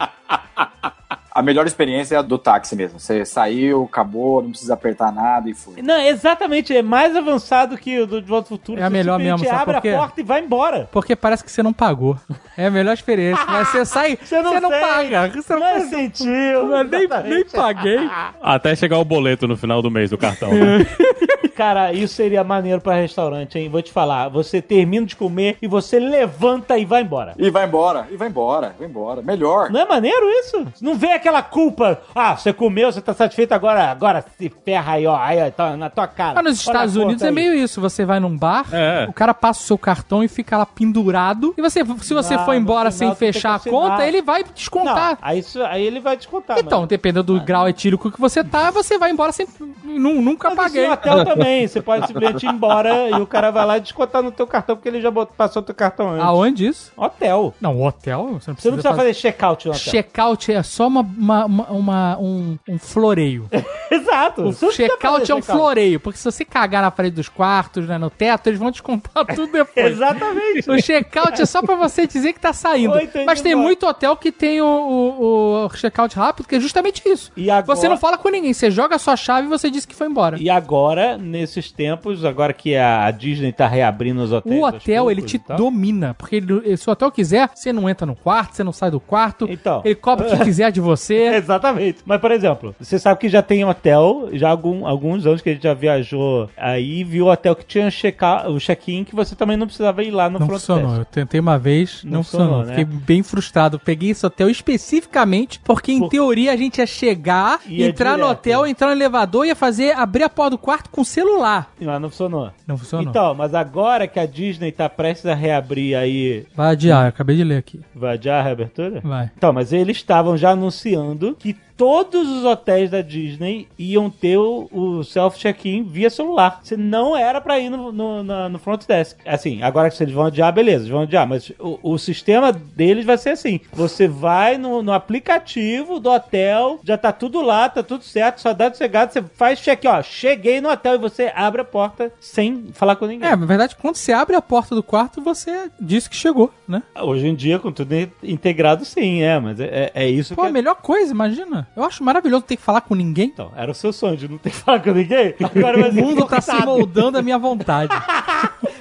A 1.34 1.42
melhor 1.42 1.66
experiência 1.66 2.14
é 2.14 2.18
a 2.18 2.22
do 2.22 2.38
táxi 2.38 2.76
mesmo. 2.76 3.00
Você 3.00 3.24
saiu, 3.24 3.82
acabou, 3.90 4.40
não 4.40 4.50
precisa 4.50 4.74
apertar 4.74 5.12
nada 5.12 5.50
e 5.50 5.54
foi. 5.54 5.82
Não, 5.82 5.98
exatamente, 6.00 6.74
é 6.76 6.80
mais 6.80 7.16
avançado 7.16 7.76
que 7.76 7.98
o 8.00 8.06
do 8.06 8.22
De 8.22 8.28
Volta 8.28 8.44
ao 8.46 8.48
Futuro. 8.56 8.80
É 8.80 8.84
a 8.84 8.86
Você 8.88 8.92
melhor 8.92 9.18
mesmo, 9.18 9.38
sabe 9.40 9.50
abre 9.62 9.74
por 9.74 9.82
quê? 9.82 9.88
a 9.88 9.98
porta 9.98 10.20
e 10.20 10.24
vai 10.24 10.40
embora. 10.40 10.88
Porque 10.92 11.16
parece 11.16 11.42
que 11.42 11.50
você 11.50 11.60
não 11.60 11.72
pagou. 11.72 12.16
É 12.56 12.66
a 12.66 12.70
melhor 12.70 12.94
experiência. 12.94 13.44
Mas 13.46 13.68
você 13.68 13.84
sai, 13.84 14.16
você 14.22 14.40
não, 14.40 14.52
sente. 14.52 14.80
paga. 14.80 15.28
Você 15.34 15.52
não, 15.54 15.60
Não 15.60 15.66
é 15.66 15.80
sentiu. 15.80 16.66
Mas 16.68 16.88
nem, 16.90 17.08
nem 17.28 17.44
paguei. 17.44 17.98
Até 18.40 18.76
chegar 18.76 18.98
o 18.98 19.04
boleto 19.04 19.48
no 19.48 19.56
final 19.56 19.82
do 19.82 19.90
mês 19.90 20.10
do 20.10 20.18
cartão. 20.18 20.50
né? 20.52 20.86
Cara, 21.56 21.92
isso 21.92 22.14
seria 22.14 22.42
maneiro 22.42 22.80
pra 22.80 22.94
restaurante, 22.96 23.56
hein? 23.58 23.68
Vou 23.68 23.80
te 23.80 23.92
falar. 23.92 24.28
Você 24.28 24.60
termina 24.60 25.06
de 25.06 25.14
comer 25.14 25.56
e 25.62 25.68
você 25.68 26.00
levanta 26.00 26.76
e 26.76 26.84
vai 26.84 27.02
embora. 27.02 27.32
E 27.38 27.48
vai 27.48 27.64
embora, 27.66 28.08
e 28.10 28.16
vai 28.16 28.26
embora, 28.28 28.74
vai 28.76 28.88
embora. 28.88 29.22
Melhor. 29.22 29.70
Não 29.70 29.80
é 29.80 29.86
maneiro 29.86 30.28
isso? 30.30 30.66
Não 30.80 30.96
vê 30.96 31.12
aquela 31.24 31.42
culpa. 31.42 32.00
Ah, 32.14 32.36
você 32.36 32.52
comeu, 32.52 32.92
você 32.92 33.00
tá 33.00 33.14
satisfeito 33.14 33.52
agora, 33.52 33.90
agora 33.90 34.24
se 34.38 34.52
ferra 34.64 34.92
aí, 34.94 35.06
ó, 35.06 35.16
aí, 35.16 35.38
ó, 35.46 35.50
tá 35.50 35.76
na 35.76 35.88
tua 35.88 36.06
cara. 36.06 36.34
Mas 36.34 36.44
nos 36.44 36.68
Olha 36.68 36.78
a 36.80 36.84
Estados 36.84 36.96
Unidos 36.96 37.22
é 37.22 37.28
aí. 37.28 37.32
meio 37.34 37.54
isso. 37.54 37.80
Você 37.80 38.04
vai 38.04 38.20
num 38.20 38.36
bar, 38.36 38.66
É. 38.72 39.06
o 39.08 39.12
cara 39.12 39.32
passa 39.32 39.60
o 39.60 39.62
seu 39.64 39.78
cartão 39.78 40.22
e 40.22 40.28
fica 40.28 40.58
lá 40.58 40.66
pendurado. 40.66 41.54
E 41.56 41.62
você, 41.62 41.80
se 42.02 42.12
você 42.14 42.36
Não, 42.36 42.44
for 42.44 42.54
embora 42.54 42.90
final 42.90 42.98
sem 42.98 43.08
você 43.08 43.32
fechar 43.32 43.54
a 43.54 43.58
conta, 43.58 44.06
ele 44.06 44.20
vai 44.22 44.42
Não, 44.42 44.48
descontar. 44.54 45.18
aí, 45.22 45.38
isso, 45.38 45.62
aí 45.62 45.82
ele 45.84 46.00
vai 46.00 46.16
descontar. 46.16 46.58
Então, 46.58 46.80
mas- 46.80 46.88
dependendo 46.88 47.24
do 47.34 47.40
grau 47.40 47.68
etílico 47.68 48.10
que 48.10 48.20
você 48.20 48.44
tá, 48.44 48.70
você 48.70 48.98
vai 48.98 49.10
embora 49.10 49.32
sem. 49.32 49.46
nu- 49.84 50.20
Nunca 50.24 50.48
Mas 50.50 50.58
isso 50.58 50.62
paguei. 50.74 50.86
em 50.86 50.90
hotel 50.90 51.24
também. 51.24 51.66
Você 51.66 51.80
pode 51.82 52.06
simplesmente 52.06 52.44
ir 52.46 52.50
embora 52.50 53.08
e 53.10 53.14
o 53.20 53.26
cara 53.26 53.50
vai 53.50 53.64
lá 53.66 53.76
e 53.78 53.80
descontar 53.80 54.22
no 54.22 54.30
teu 54.30 54.46
cartão 54.46 54.76
porque 54.76 54.88
ele 54.88 55.00
já 55.00 55.10
botou- 55.10 55.34
passou 55.36 55.62
teu 55.62 55.74
cartão 55.74 56.10
antes. 56.10 56.24
Aonde 56.24 56.66
isso? 56.66 56.92
Hotel. 56.96 57.54
Não, 57.60 57.82
hotel? 57.82 58.18
Você 58.26 58.30
não 58.32 58.38
Você 58.40 58.52
precisa, 58.52 58.70
não 58.70 58.78
precisa 58.78 58.94
fazer 58.94 59.14
check-out 59.14 59.66
no 59.66 59.74
hotel. 59.74 59.90
Check-out 59.92 60.52
é 60.52 60.62
só 60.62 60.86
uma, 60.88 61.06
uma- 61.16 61.44
uma- 61.46 61.70
uma- 61.70 62.18
um, 62.18 62.58
um 62.68 62.78
floreio. 62.78 63.48
Exato. 63.90 64.42
O 64.48 64.52
check-out 64.72 65.30
é 65.30 65.34
um 65.34 65.40
check-out. 65.40 65.44
floreio, 65.58 66.00
porque 66.00 66.18
se 66.18 66.24
você 66.24 66.44
cagar 66.44 66.82
na 66.82 66.90
parede 66.90 67.16
dos 67.16 67.28
quartos, 67.28 67.86
né, 67.86 67.98
no 67.98 68.10
teto, 68.10 68.48
eles 68.48 68.58
vão 68.58 68.70
descontar 68.70 69.24
tudo 69.34 69.52
depois. 69.52 69.92
Exatamente. 69.92 70.70
O 70.70 70.80
check-out 70.82 71.40
é 71.40 71.46
só 71.46 71.62
pra 71.62 71.74
você 71.76 72.06
dizer 72.06 72.32
que 72.32 72.40
tá 72.40 72.52
saindo. 72.52 72.94
Oi, 72.94 73.08
Mas 73.26 73.40
tem 73.40 73.52
embora. 73.52 73.66
muito 73.66 73.86
hotel 73.86 74.16
que 74.16 74.32
tem 74.32 74.60
o, 74.60 74.66
o- 74.66 75.64
o 75.66 75.68
check-out 75.70 76.14
rápido, 76.16 76.46
que 76.46 76.56
é 76.56 76.60
justamente 76.60 77.02
isso. 77.06 77.30
E 77.36 77.50
agora- 77.50 77.76
Você 77.76 77.88
não 77.88 77.96
fala 77.96 78.16
com 78.18 78.28
ninguém, 78.28 78.52
você 78.52 78.70
joga 78.70 78.96
a 78.96 78.98
sua 78.98 79.16
chave 79.16 79.46
e 79.46 79.50
você 79.50 79.70
disse 79.70 79.86
que 79.86 79.94
foi 79.94 80.06
embora. 80.06 80.36
E 80.40 80.48
agora, 80.50 81.16
nesses 81.18 81.70
tempos, 81.70 82.24
agora 82.24 82.52
que 82.52 82.76
a 82.76 83.10
Disney 83.10 83.52
tá 83.52 83.66
reabrindo 83.66 84.22
os 84.22 84.32
hotéis. 84.32 84.60
O 84.60 84.64
hotel, 84.64 85.10
ele 85.10 85.22
te 85.22 85.38
domina. 85.56 86.14
Porque 86.14 86.36
ele- 86.36 86.76
se 86.76 86.88
o 86.88 86.92
hotel 86.92 87.10
quiser, 87.10 87.50
você 87.54 87.72
não 87.72 87.88
entra 87.88 88.06
no 88.06 88.14
quarto, 88.16 88.54
você 88.56 88.64
não 88.64 88.72
sai 88.72 88.90
do 88.90 89.00
quarto. 89.00 89.46
Então. 89.48 89.82
Ele 89.84 89.94
cobra 89.94 90.26
o 90.26 90.30
que 90.38 90.44
quiser 90.44 90.70
de 90.72 90.80
você. 90.80 91.03
Exatamente. 91.36 91.98
Mas, 92.06 92.20
por 92.20 92.30
exemplo, 92.30 92.74
você 92.78 92.98
sabe 92.98 93.20
que 93.20 93.28
já 93.28 93.42
tem 93.42 93.64
hotel, 93.64 94.28
já 94.32 94.48
há 94.48 94.50
algum, 94.50 94.86
alguns 94.86 95.26
anos 95.26 95.40
que 95.42 95.50
a 95.50 95.52
gente 95.52 95.62
já 95.62 95.74
viajou 95.74 96.48
aí 96.56 97.04
viu 97.04 97.26
hotel 97.26 97.54
que 97.56 97.64
tinha 97.64 97.90
check- 97.90 98.14
o 98.48 98.58
check-in 98.58 99.04
que 99.04 99.14
você 99.14 99.34
também 99.36 99.56
não 99.56 99.66
precisava 99.66 100.02
ir 100.02 100.10
lá 100.10 100.30
no 100.30 100.38
Não 100.38 100.46
funcionou. 100.48 100.86
desk. 100.88 100.98
Eu 101.00 101.04
tentei 101.04 101.40
uma 101.40 101.58
vez, 101.58 102.02
não, 102.04 102.12
Não 102.12 102.22
funcionou. 102.22 102.46
funcionou, 102.60 102.76
né? 102.78 102.84
Fiquei 102.84 103.00
bem 103.00 103.22
frustrado. 103.22 103.78
Peguei 103.78 104.10
esse 104.10 104.24
hotel 104.24 104.48
especificamente 104.48 105.60
porque, 105.64 105.92
em 105.92 105.98
Por- 106.00 106.08
teoria, 106.08 106.52
a 106.52 106.56
gente 106.56 106.78
ia 106.78 106.86
chegar, 106.86 107.60
Ia 107.66 107.86
entrar 107.88 108.12
no 108.12 108.24
direto. 108.24 108.30
hotel, 108.32 108.66
entrar 108.66 108.86
no 108.88 108.92
elevador, 108.92 109.46
ia 109.46 109.56
fazer 109.56 109.92
abrir 109.96 110.22
a 110.22 110.28
porta 110.28 110.50
do 110.50 110.58
quarto 110.58 110.90
com 110.90 111.02
celular. 111.04 111.70
Mas 111.80 112.00
não 112.00 112.08
funcionou. 112.10 112.50
Não 112.66 112.76
funcionou. 112.78 113.08
Então, 113.10 113.34
mas 113.34 113.54
agora 113.54 114.06
que 114.06 114.18
a 114.20 114.26
Disney 114.26 114.70
tá 114.72 114.88
prestes 114.88 115.26
a 115.26 115.34
reabrir 115.34 115.96
aí, 115.96 116.46
Vai 116.54 116.72
adiar, 116.72 117.02
eu 117.04 117.08
acabei 117.08 117.36
de 117.36 117.44
ler 117.44 117.58
aqui. 117.58 117.80
vai 117.94 118.14
adiar 118.14 118.40
a 118.40 118.42
reabertura? 118.42 119.00
Vai. 119.02 119.30
Então, 119.36 119.52
mas 119.52 119.72
eles 119.72 119.96
estavam 119.96 120.36
já 120.36 120.50
anunciando 120.50 120.93
que 121.38 121.56
todos 121.76 122.28
os 122.28 122.44
hotéis 122.44 122.90
da 122.90 123.00
Disney 123.02 123.66
iam 123.78 124.08
ter 124.10 124.36
o, 124.38 124.68
o 124.72 125.02
self-check-in 125.04 125.82
via 125.84 126.08
celular. 126.10 126.60
Você 126.62 126.76
não 126.76 127.16
era 127.16 127.40
pra 127.40 127.58
ir 127.58 127.68
no, 127.70 127.90
no, 127.92 128.22
na- 128.22 128.48
no 128.48 128.58
front 128.58 128.86
desk. 128.86 129.18
Assim, 129.26 129.62
agora 129.62 129.90
que 129.90 130.02
eles 130.02 130.14
vão 130.14 130.26
adiar, 130.26 130.52
beleza, 130.52 130.84
eles 130.84 130.88
vão 130.90 131.02
adiar, 131.02 131.26
mas 131.26 131.50
o, 131.58 131.78
o 131.82 131.98
sistema 131.98 132.52
deles 132.52 133.04
vai 133.04 133.18
ser 133.18 133.30
assim. 133.30 133.60
Você 133.72 134.06
vai 134.06 134.56
no, 134.58 134.82
no 134.82 134.92
aplicativo 134.92 135.98
do 135.98 136.10
hotel, 136.10 136.80
já 136.84 136.96
tá 136.96 137.12
tudo 137.12 137.40
lá, 137.42 137.68
tá 137.68 137.82
tudo 137.82 138.04
certo, 138.04 138.40
só 138.40 138.52
dá 138.52 138.68
de 138.68 138.78
chegada, 138.78 139.10
você 139.12 139.22
faz 139.34 139.58
check, 139.60 139.82
ó, 139.86 140.02
cheguei 140.02 140.60
no 140.60 140.70
hotel 140.70 140.94
e 140.94 140.98
você 140.98 141.32
abre 141.34 141.60
a 141.60 141.64
porta 141.64 142.12
sem 142.20 142.66
falar 142.72 142.96
com 142.96 143.06
ninguém. 143.06 143.28
É, 143.28 143.34
na 143.36 143.46
verdade, 143.46 143.76
quando 143.76 143.96
você 143.96 144.12
abre 144.12 144.36
a 144.36 144.42
porta 144.42 144.74
do 144.74 144.82
quarto, 144.82 145.20
você 145.22 145.70
disse 145.80 146.08
que 146.08 146.16
chegou, 146.16 146.52
né? 146.68 146.82
Hoje 147.02 147.26
em 147.26 147.34
dia, 147.34 147.58
com 147.58 147.72
tudo 147.72 147.94
integrado, 148.22 148.84
sim, 148.84 149.22
é, 149.22 149.38
mas 149.40 149.58
é, 149.60 149.90
é- 149.94 150.04
é 150.04 150.08
isso 150.08 150.34
Pô, 150.34 150.42
que... 150.42 150.48
a 150.48 150.52
melhor 150.52 150.76
coisa, 150.76 151.10
imagina. 151.12 151.63
Eu 151.76 151.84
acho 151.84 152.02
maravilhoso 152.02 152.42
ter 152.44 152.56
que 152.56 152.62
falar 152.62 152.80
com 152.80 152.94
ninguém. 152.94 153.26
Então, 153.26 153.52
era 153.56 153.70
o 153.70 153.74
seu 153.74 153.92
sonho 153.92 154.16
de 154.16 154.28
não 154.28 154.38
ter 154.38 154.50
que 154.50 154.56
falar 154.56 154.80
com 154.80 154.92
ninguém. 154.92 155.34
Agora 155.42 155.88
O 155.88 155.92
mundo 155.92 156.26
tá 156.26 156.40
se 156.40 156.52
moldando 156.64 157.18
à 157.18 157.22
minha 157.22 157.38
vontade. 157.38 157.92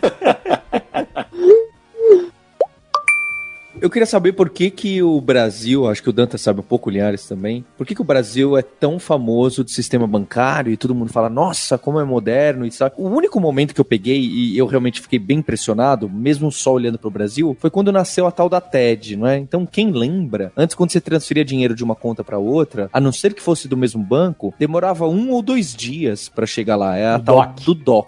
Eu 3.84 3.90
queria 3.90 4.06
saber 4.06 4.32
por 4.32 4.50
que, 4.50 4.70
que 4.72 5.04
o 5.04 5.20
Brasil, 5.20 5.90
acho 5.90 6.02
que 6.02 6.10
o 6.10 6.14
Danta 6.14 6.38
sabe 6.38 6.62
um 6.62 6.64
pouco, 6.64 6.90
o 6.90 6.94
Linhares 6.94 7.28
também, 7.28 7.66
por 7.78 7.86
que, 7.86 7.94
que 7.94 8.00
o 8.00 8.06
Brasil 8.06 8.58
é 8.58 8.62
tão 8.62 8.98
famoso 8.98 9.62
de 9.62 9.74
sistema 9.74 10.08
bancário 10.08 10.72
e 10.72 10.78
todo 10.78 10.96
mundo 10.96 11.12
fala, 11.12 11.30
nossa, 11.30 11.78
como 11.78 12.00
é 12.00 12.06
moderno 12.06 12.66
e 12.66 12.72
sabe? 12.72 12.96
O 12.98 13.10
único 13.10 13.42
momento 13.42 13.74
que 13.74 13.82
eu 13.82 13.84
peguei 13.84 14.22
e 14.22 14.58
eu 14.58 14.68
realmente 14.68 15.02
fiquei 15.02 15.20
bem 15.20 15.40
impressionado, 15.40 16.10
mesmo 16.10 16.50
só 16.50 16.72
olhando 16.72 16.98
pro 16.98 17.12
Brasil, 17.12 17.58
foi 17.60 17.70
quando 17.70 17.92
nasceu 17.92 18.26
a 18.26 18.32
tal 18.32 18.48
da 18.48 18.62
TED, 18.62 19.18
não 19.18 19.28
é? 19.28 19.38
Então, 19.38 19.66
quem 19.66 19.92
lembra, 19.92 20.54
antes 20.56 20.78
quando 20.78 20.92
você 20.92 21.02
transferia 21.02 21.44
dinheiro 21.44 21.76
de 21.76 21.84
uma 21.84 21.94
conta 21.94 22.24
para 22.24 22.38
outra, 22.38 22.90
a 22.94 23.02
não 23.02 23.12
ser 23.12 23.34
que 23.34 23.42
fosse 23.42 23.68
do 23.68 23.76
mesmo 23.76 24.02
banco, 24.02 24.54
demorava 24.58 25.10
um 25.10 25.30
ou 25.32 25.42
dois 25.42 25.76
dias 25.76 26.30
para 26.30 26.46
chegar 26.46 26.78
lá. 26.78 26.96
É 26.96 27.06
a 27.06 27.18
O 27.18 27.22
tal 27.22 27.36
DOC. 27.36 27.66
do 27.66 27.74
DOC. 27.76 28.08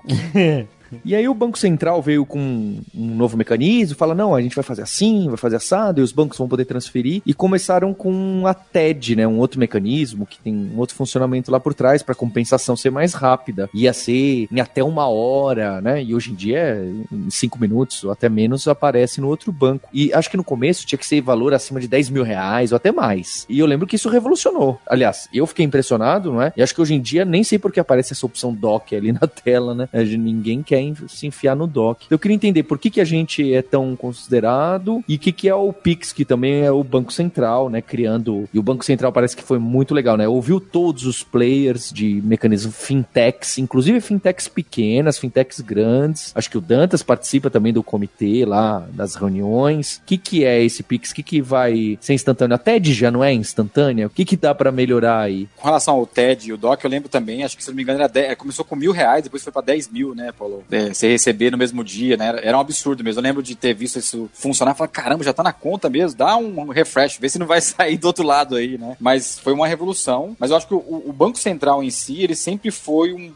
E 1.03 1.15
aí 1.15 1.27
o 1.27 1.33
Banco 1.33 1.57
Central 1.57 2.01
veio 2.01 2.25
com 2.25 2.39
um 2.39 3.15
novo 3.15 3.37
mecanismo, 3.37 3.95
fala, 3.95 4.15
não, 4.15 4.35
a 4.35 4.41
gente 4.41 4.55
vai 4.55 4.63
fazer 4.63 4.81
assim, 4.81 5.27
vai 5.27 5.37
fazer 5.37 5.57
assado, 5.57 5.99
e 5.99 6.03
os 6.03 6.11
bancos 6.11 6.37
vão 6.37 6.47
poder 6.47 6.65
transferir. 6.65 7.21
E 7.25 7.33
começaram 7.33 7.93
com 7.93 8.45
a 8.45 8.53
TED, 8.53 9.15
né, 9.15 9.27
um 9.27 9.39
outro 9.39 9.59
mecanismo 9.59 10.25
que 10.25 10.39
tem 10.39 10.53
um 10.53 10.77
outro 10.77 10.95
funcionamento 10.95 11.51
lá 11.51 11.59
por 11.59 11.73
trás 11.73 12.01
para 12.01 12.15
compensação 12.15 12.75
ser 12.75 12.89
mais 12.89 13.13
rápida. 13.13 13.69
Ia 13.73 13.93
ser 13.93 14.47
em 14.51 14.59
até 14.59 14.83
uma 14.83 15.07
hora, 15.07 15.81
né? 15.81 16.03
E 16.03 16.13
hoje 16.13 16.31
em 16.31 16.35
dia, 16.35 16.81
em 17.11 17.29
cinco 17.29 17.59
minutos 17.59 18.03
ou 18.03 18.11
até 18.11 18.29
menos, 18.29 18.67
aparece 18.67 19.21
no 19.21 19.27
outro 19.27 19.51
banco. 19.51 19.87
E 19.93 20.13
acho 20.13 20.29
que 20.29 20.37
no 20.37 20.43
começo 20.43 20.85
tinha 20.85 20.97
que 20.97 21.05
ser 21.05 21.21
valor 21.21 21.53
acima 21.53 21.79
de 21.79 21.87
10 21.87 22.09
mil 22.09 22.23
reais 22.23 22.71
ou 22.71 22.75
até 22.75 22.91
mais. 22.91 23.45
E 23.49 23.59
eu 23.59 23.65
lembro 23.65 23.87
que 23.87 23.95
isso 23.95 24.09
revolucionou. 24.09 24.79
Aliás, 24.87 25.27
eu 25.33 25.45
fiquei 25.47 25.65
impressionado, 25.65 26.31
não 26.31 26.41
é? 26.41 26.53
E 26.55 26.61
acho 26.61 26.73
que 26.73 26.81
hoje 26.81 26.93
em 26.93 27.01
dia 27.01 27.25
nem 27.25 27.43
sei 27.43 27.59
porque 27.59 27.79
aparece 27.79 28.13
essa 28.13 28.25
opção 28.25 28.53
dock 28.53 28.95
ali 28.95 29.11
na 29.11 29.27
tela, 29.27 29.73
né? 29.73 29.89
Ninguém 29.93 30.63
quer 30.63 30.81
se 31.07 31.27
enfiar 31.27 31.55
no 31.55 31.67
dock. 31.67 32.05
Eu 32.09 32.19
queria 32.19 32.35
entender 32.35 32.63
por 32.63 32.77
que, 32.77 32.89
que 32.89 33.01
a 33.01 33.05
gente 33.05 33.53
é 33.53 33.61
tão 33.61 33.95
considerado 33.95 35.03
e 35.07 35.15
o 35.15 35.19
que, 35.19 35.31
que 35.31 35.49
é 35.49 35.55
o 35.55 35.71
Pix, 35.71 36.11
que 36.11 36.25
também 36.25 36.61
é 36.61 36.71
o 36.71 36.83
Banco 36.83 37.11
Central, 37.11 37.69
né? 37.69 37.81
Criando. 37.81 38.47
E 38.53 38.59
o 38.59 38.63
Banco 38.63 38.85
Central 38.85 39.11
parece 39.11 39.35
que 39.35 39.43
foi 39.43 39.59
muito 39.59 39.93
legal, 39.93 40.17
né? 40.17 40.27
Ouviu 40.27 40.59
todos 40.59 41.05
os 41.05 41.23
players 41.23 41.91
de 41.91 42.21
mecanismo 42.23 42.71
fintechs, 42.71 43.57
inclusive 43.57 44.01
fintechs 44.01 44.47
pequenas, 44.47 45.17
fintechs 45.17 45.61
grandes. 45.61 46.31
Acho 46.35 46.49
que 46.49 46.57
o 46.57 46.61
Dantas 46.61 47.03
participa 47.03 47.49
também 47.49 47.73
do 47.73 47.83
comitê 47.83 48.45
lá, 48.45 48.87
das 48.91 49.15
reuniões. 49.15 49.97
O 49.97 50.01
que, 50.05 50.17
que 50.17 50.43
é 50.43 50.63
esse 50.63 50.83
Pix? 50.83 51.11
O 51.11 51.15
que, 51.15 51.23
que 51.23 51.41
vai 51.41 51.97
ser 52.01 52.13
instantâneo? 52.13 52.55
A 52.55 52.57
TED 52.57 52.93
já 52.93 53.09
não 53.11 53.23
é 53.23 53.33
instantânea? 53.33 54.07
O 54.07 54.09
que, 54.09 54.25
que 54.25 54.35
dá 54.35 54.53
para 54.53 54.71
melhorar 54.71 55.21
aí? 55.21 55.47
Com 55.55 55.67
relação 55.67 55.95
ao 55.95 56.05
TED 56.05 56.49
e 56.49 56.53
o 56.53 56.57
DOC, 56.57 56.83
eu 56.83 56.89
lembro 56.89 57.09
também, 57.09 57.43
acho 57.43 57.55
que 57.55 57.63
se 57.63 57.69
não 57.69 57.75
me 57.75 57.83
engano, 57.83 57.99
era 57.99 58.09
10, 58.09 58.35
começou 58.35 58.65
com 58.65 58.75
mil 58.75 58.91
reais, 58.91 59.23
depois 59.23 59.43
foi 59.43 59.51
para 59.51 59.61
10 59.61 59.89
mil, 59.89 60.15
né, 60.15 60.31
Paulo? 60.31 60.63
É, 60.71 60.93
você 60.93 61.09
receber 61.09 61.51
no 61.51 61.57
mesmo 61.57 61.83
dia, 61.83 62.17
né? 62.17 62.39
Era 62.43 62.57
um 62.57 62.61
absurdo 62.61 63.03
mesmo. 63.03 63.19
Eu 63.19 63.23
lembro 63.23 63.43
de 63.43 63.55
ter 63.55 63.73
visto 63.73 63.99
isso 63.99 64.29
funcionar 64.33 64.73
e 64.73 64.77
falar, 64.77 64.87
caramba, 64.87 65.23
já 65.23 65.33
tá 65.33 65.43
na 65.43 65.53
conta 65.53 65.89
mesmo, 65.89 66.17
dá 66.17 66.37
um 66.37 66.69
refresh, 66.69 67.17
vê 67.17 67.29
se 67.29 67.39
não 67.39 67.47
vai 67.47 67.61
sair 67.61 67.97
do 67.97 68.07
outro 68.07 68.25
lado 68.25 68.55
aí, 68.55 68.77
né? 68.77 68.97
Mas 68.99 69.39
foi 69.39 69.53
uma 69.53 69.67
revolução. 69.67 70.35
Mas 70.39 70.51
eu 70.51 70.57
acho 70.57 70.67
que 70.67 70.73
o, 70.73 71.03
o 71.05 71.13
Banco 71.13 71.37
Central 71.37 71.83
em 71.83 71.89
si, 71.89 72.21
ele 72.21 72.35
sempre 72.35 72.71
foi 72.71 73.13
um, 73.13 73.33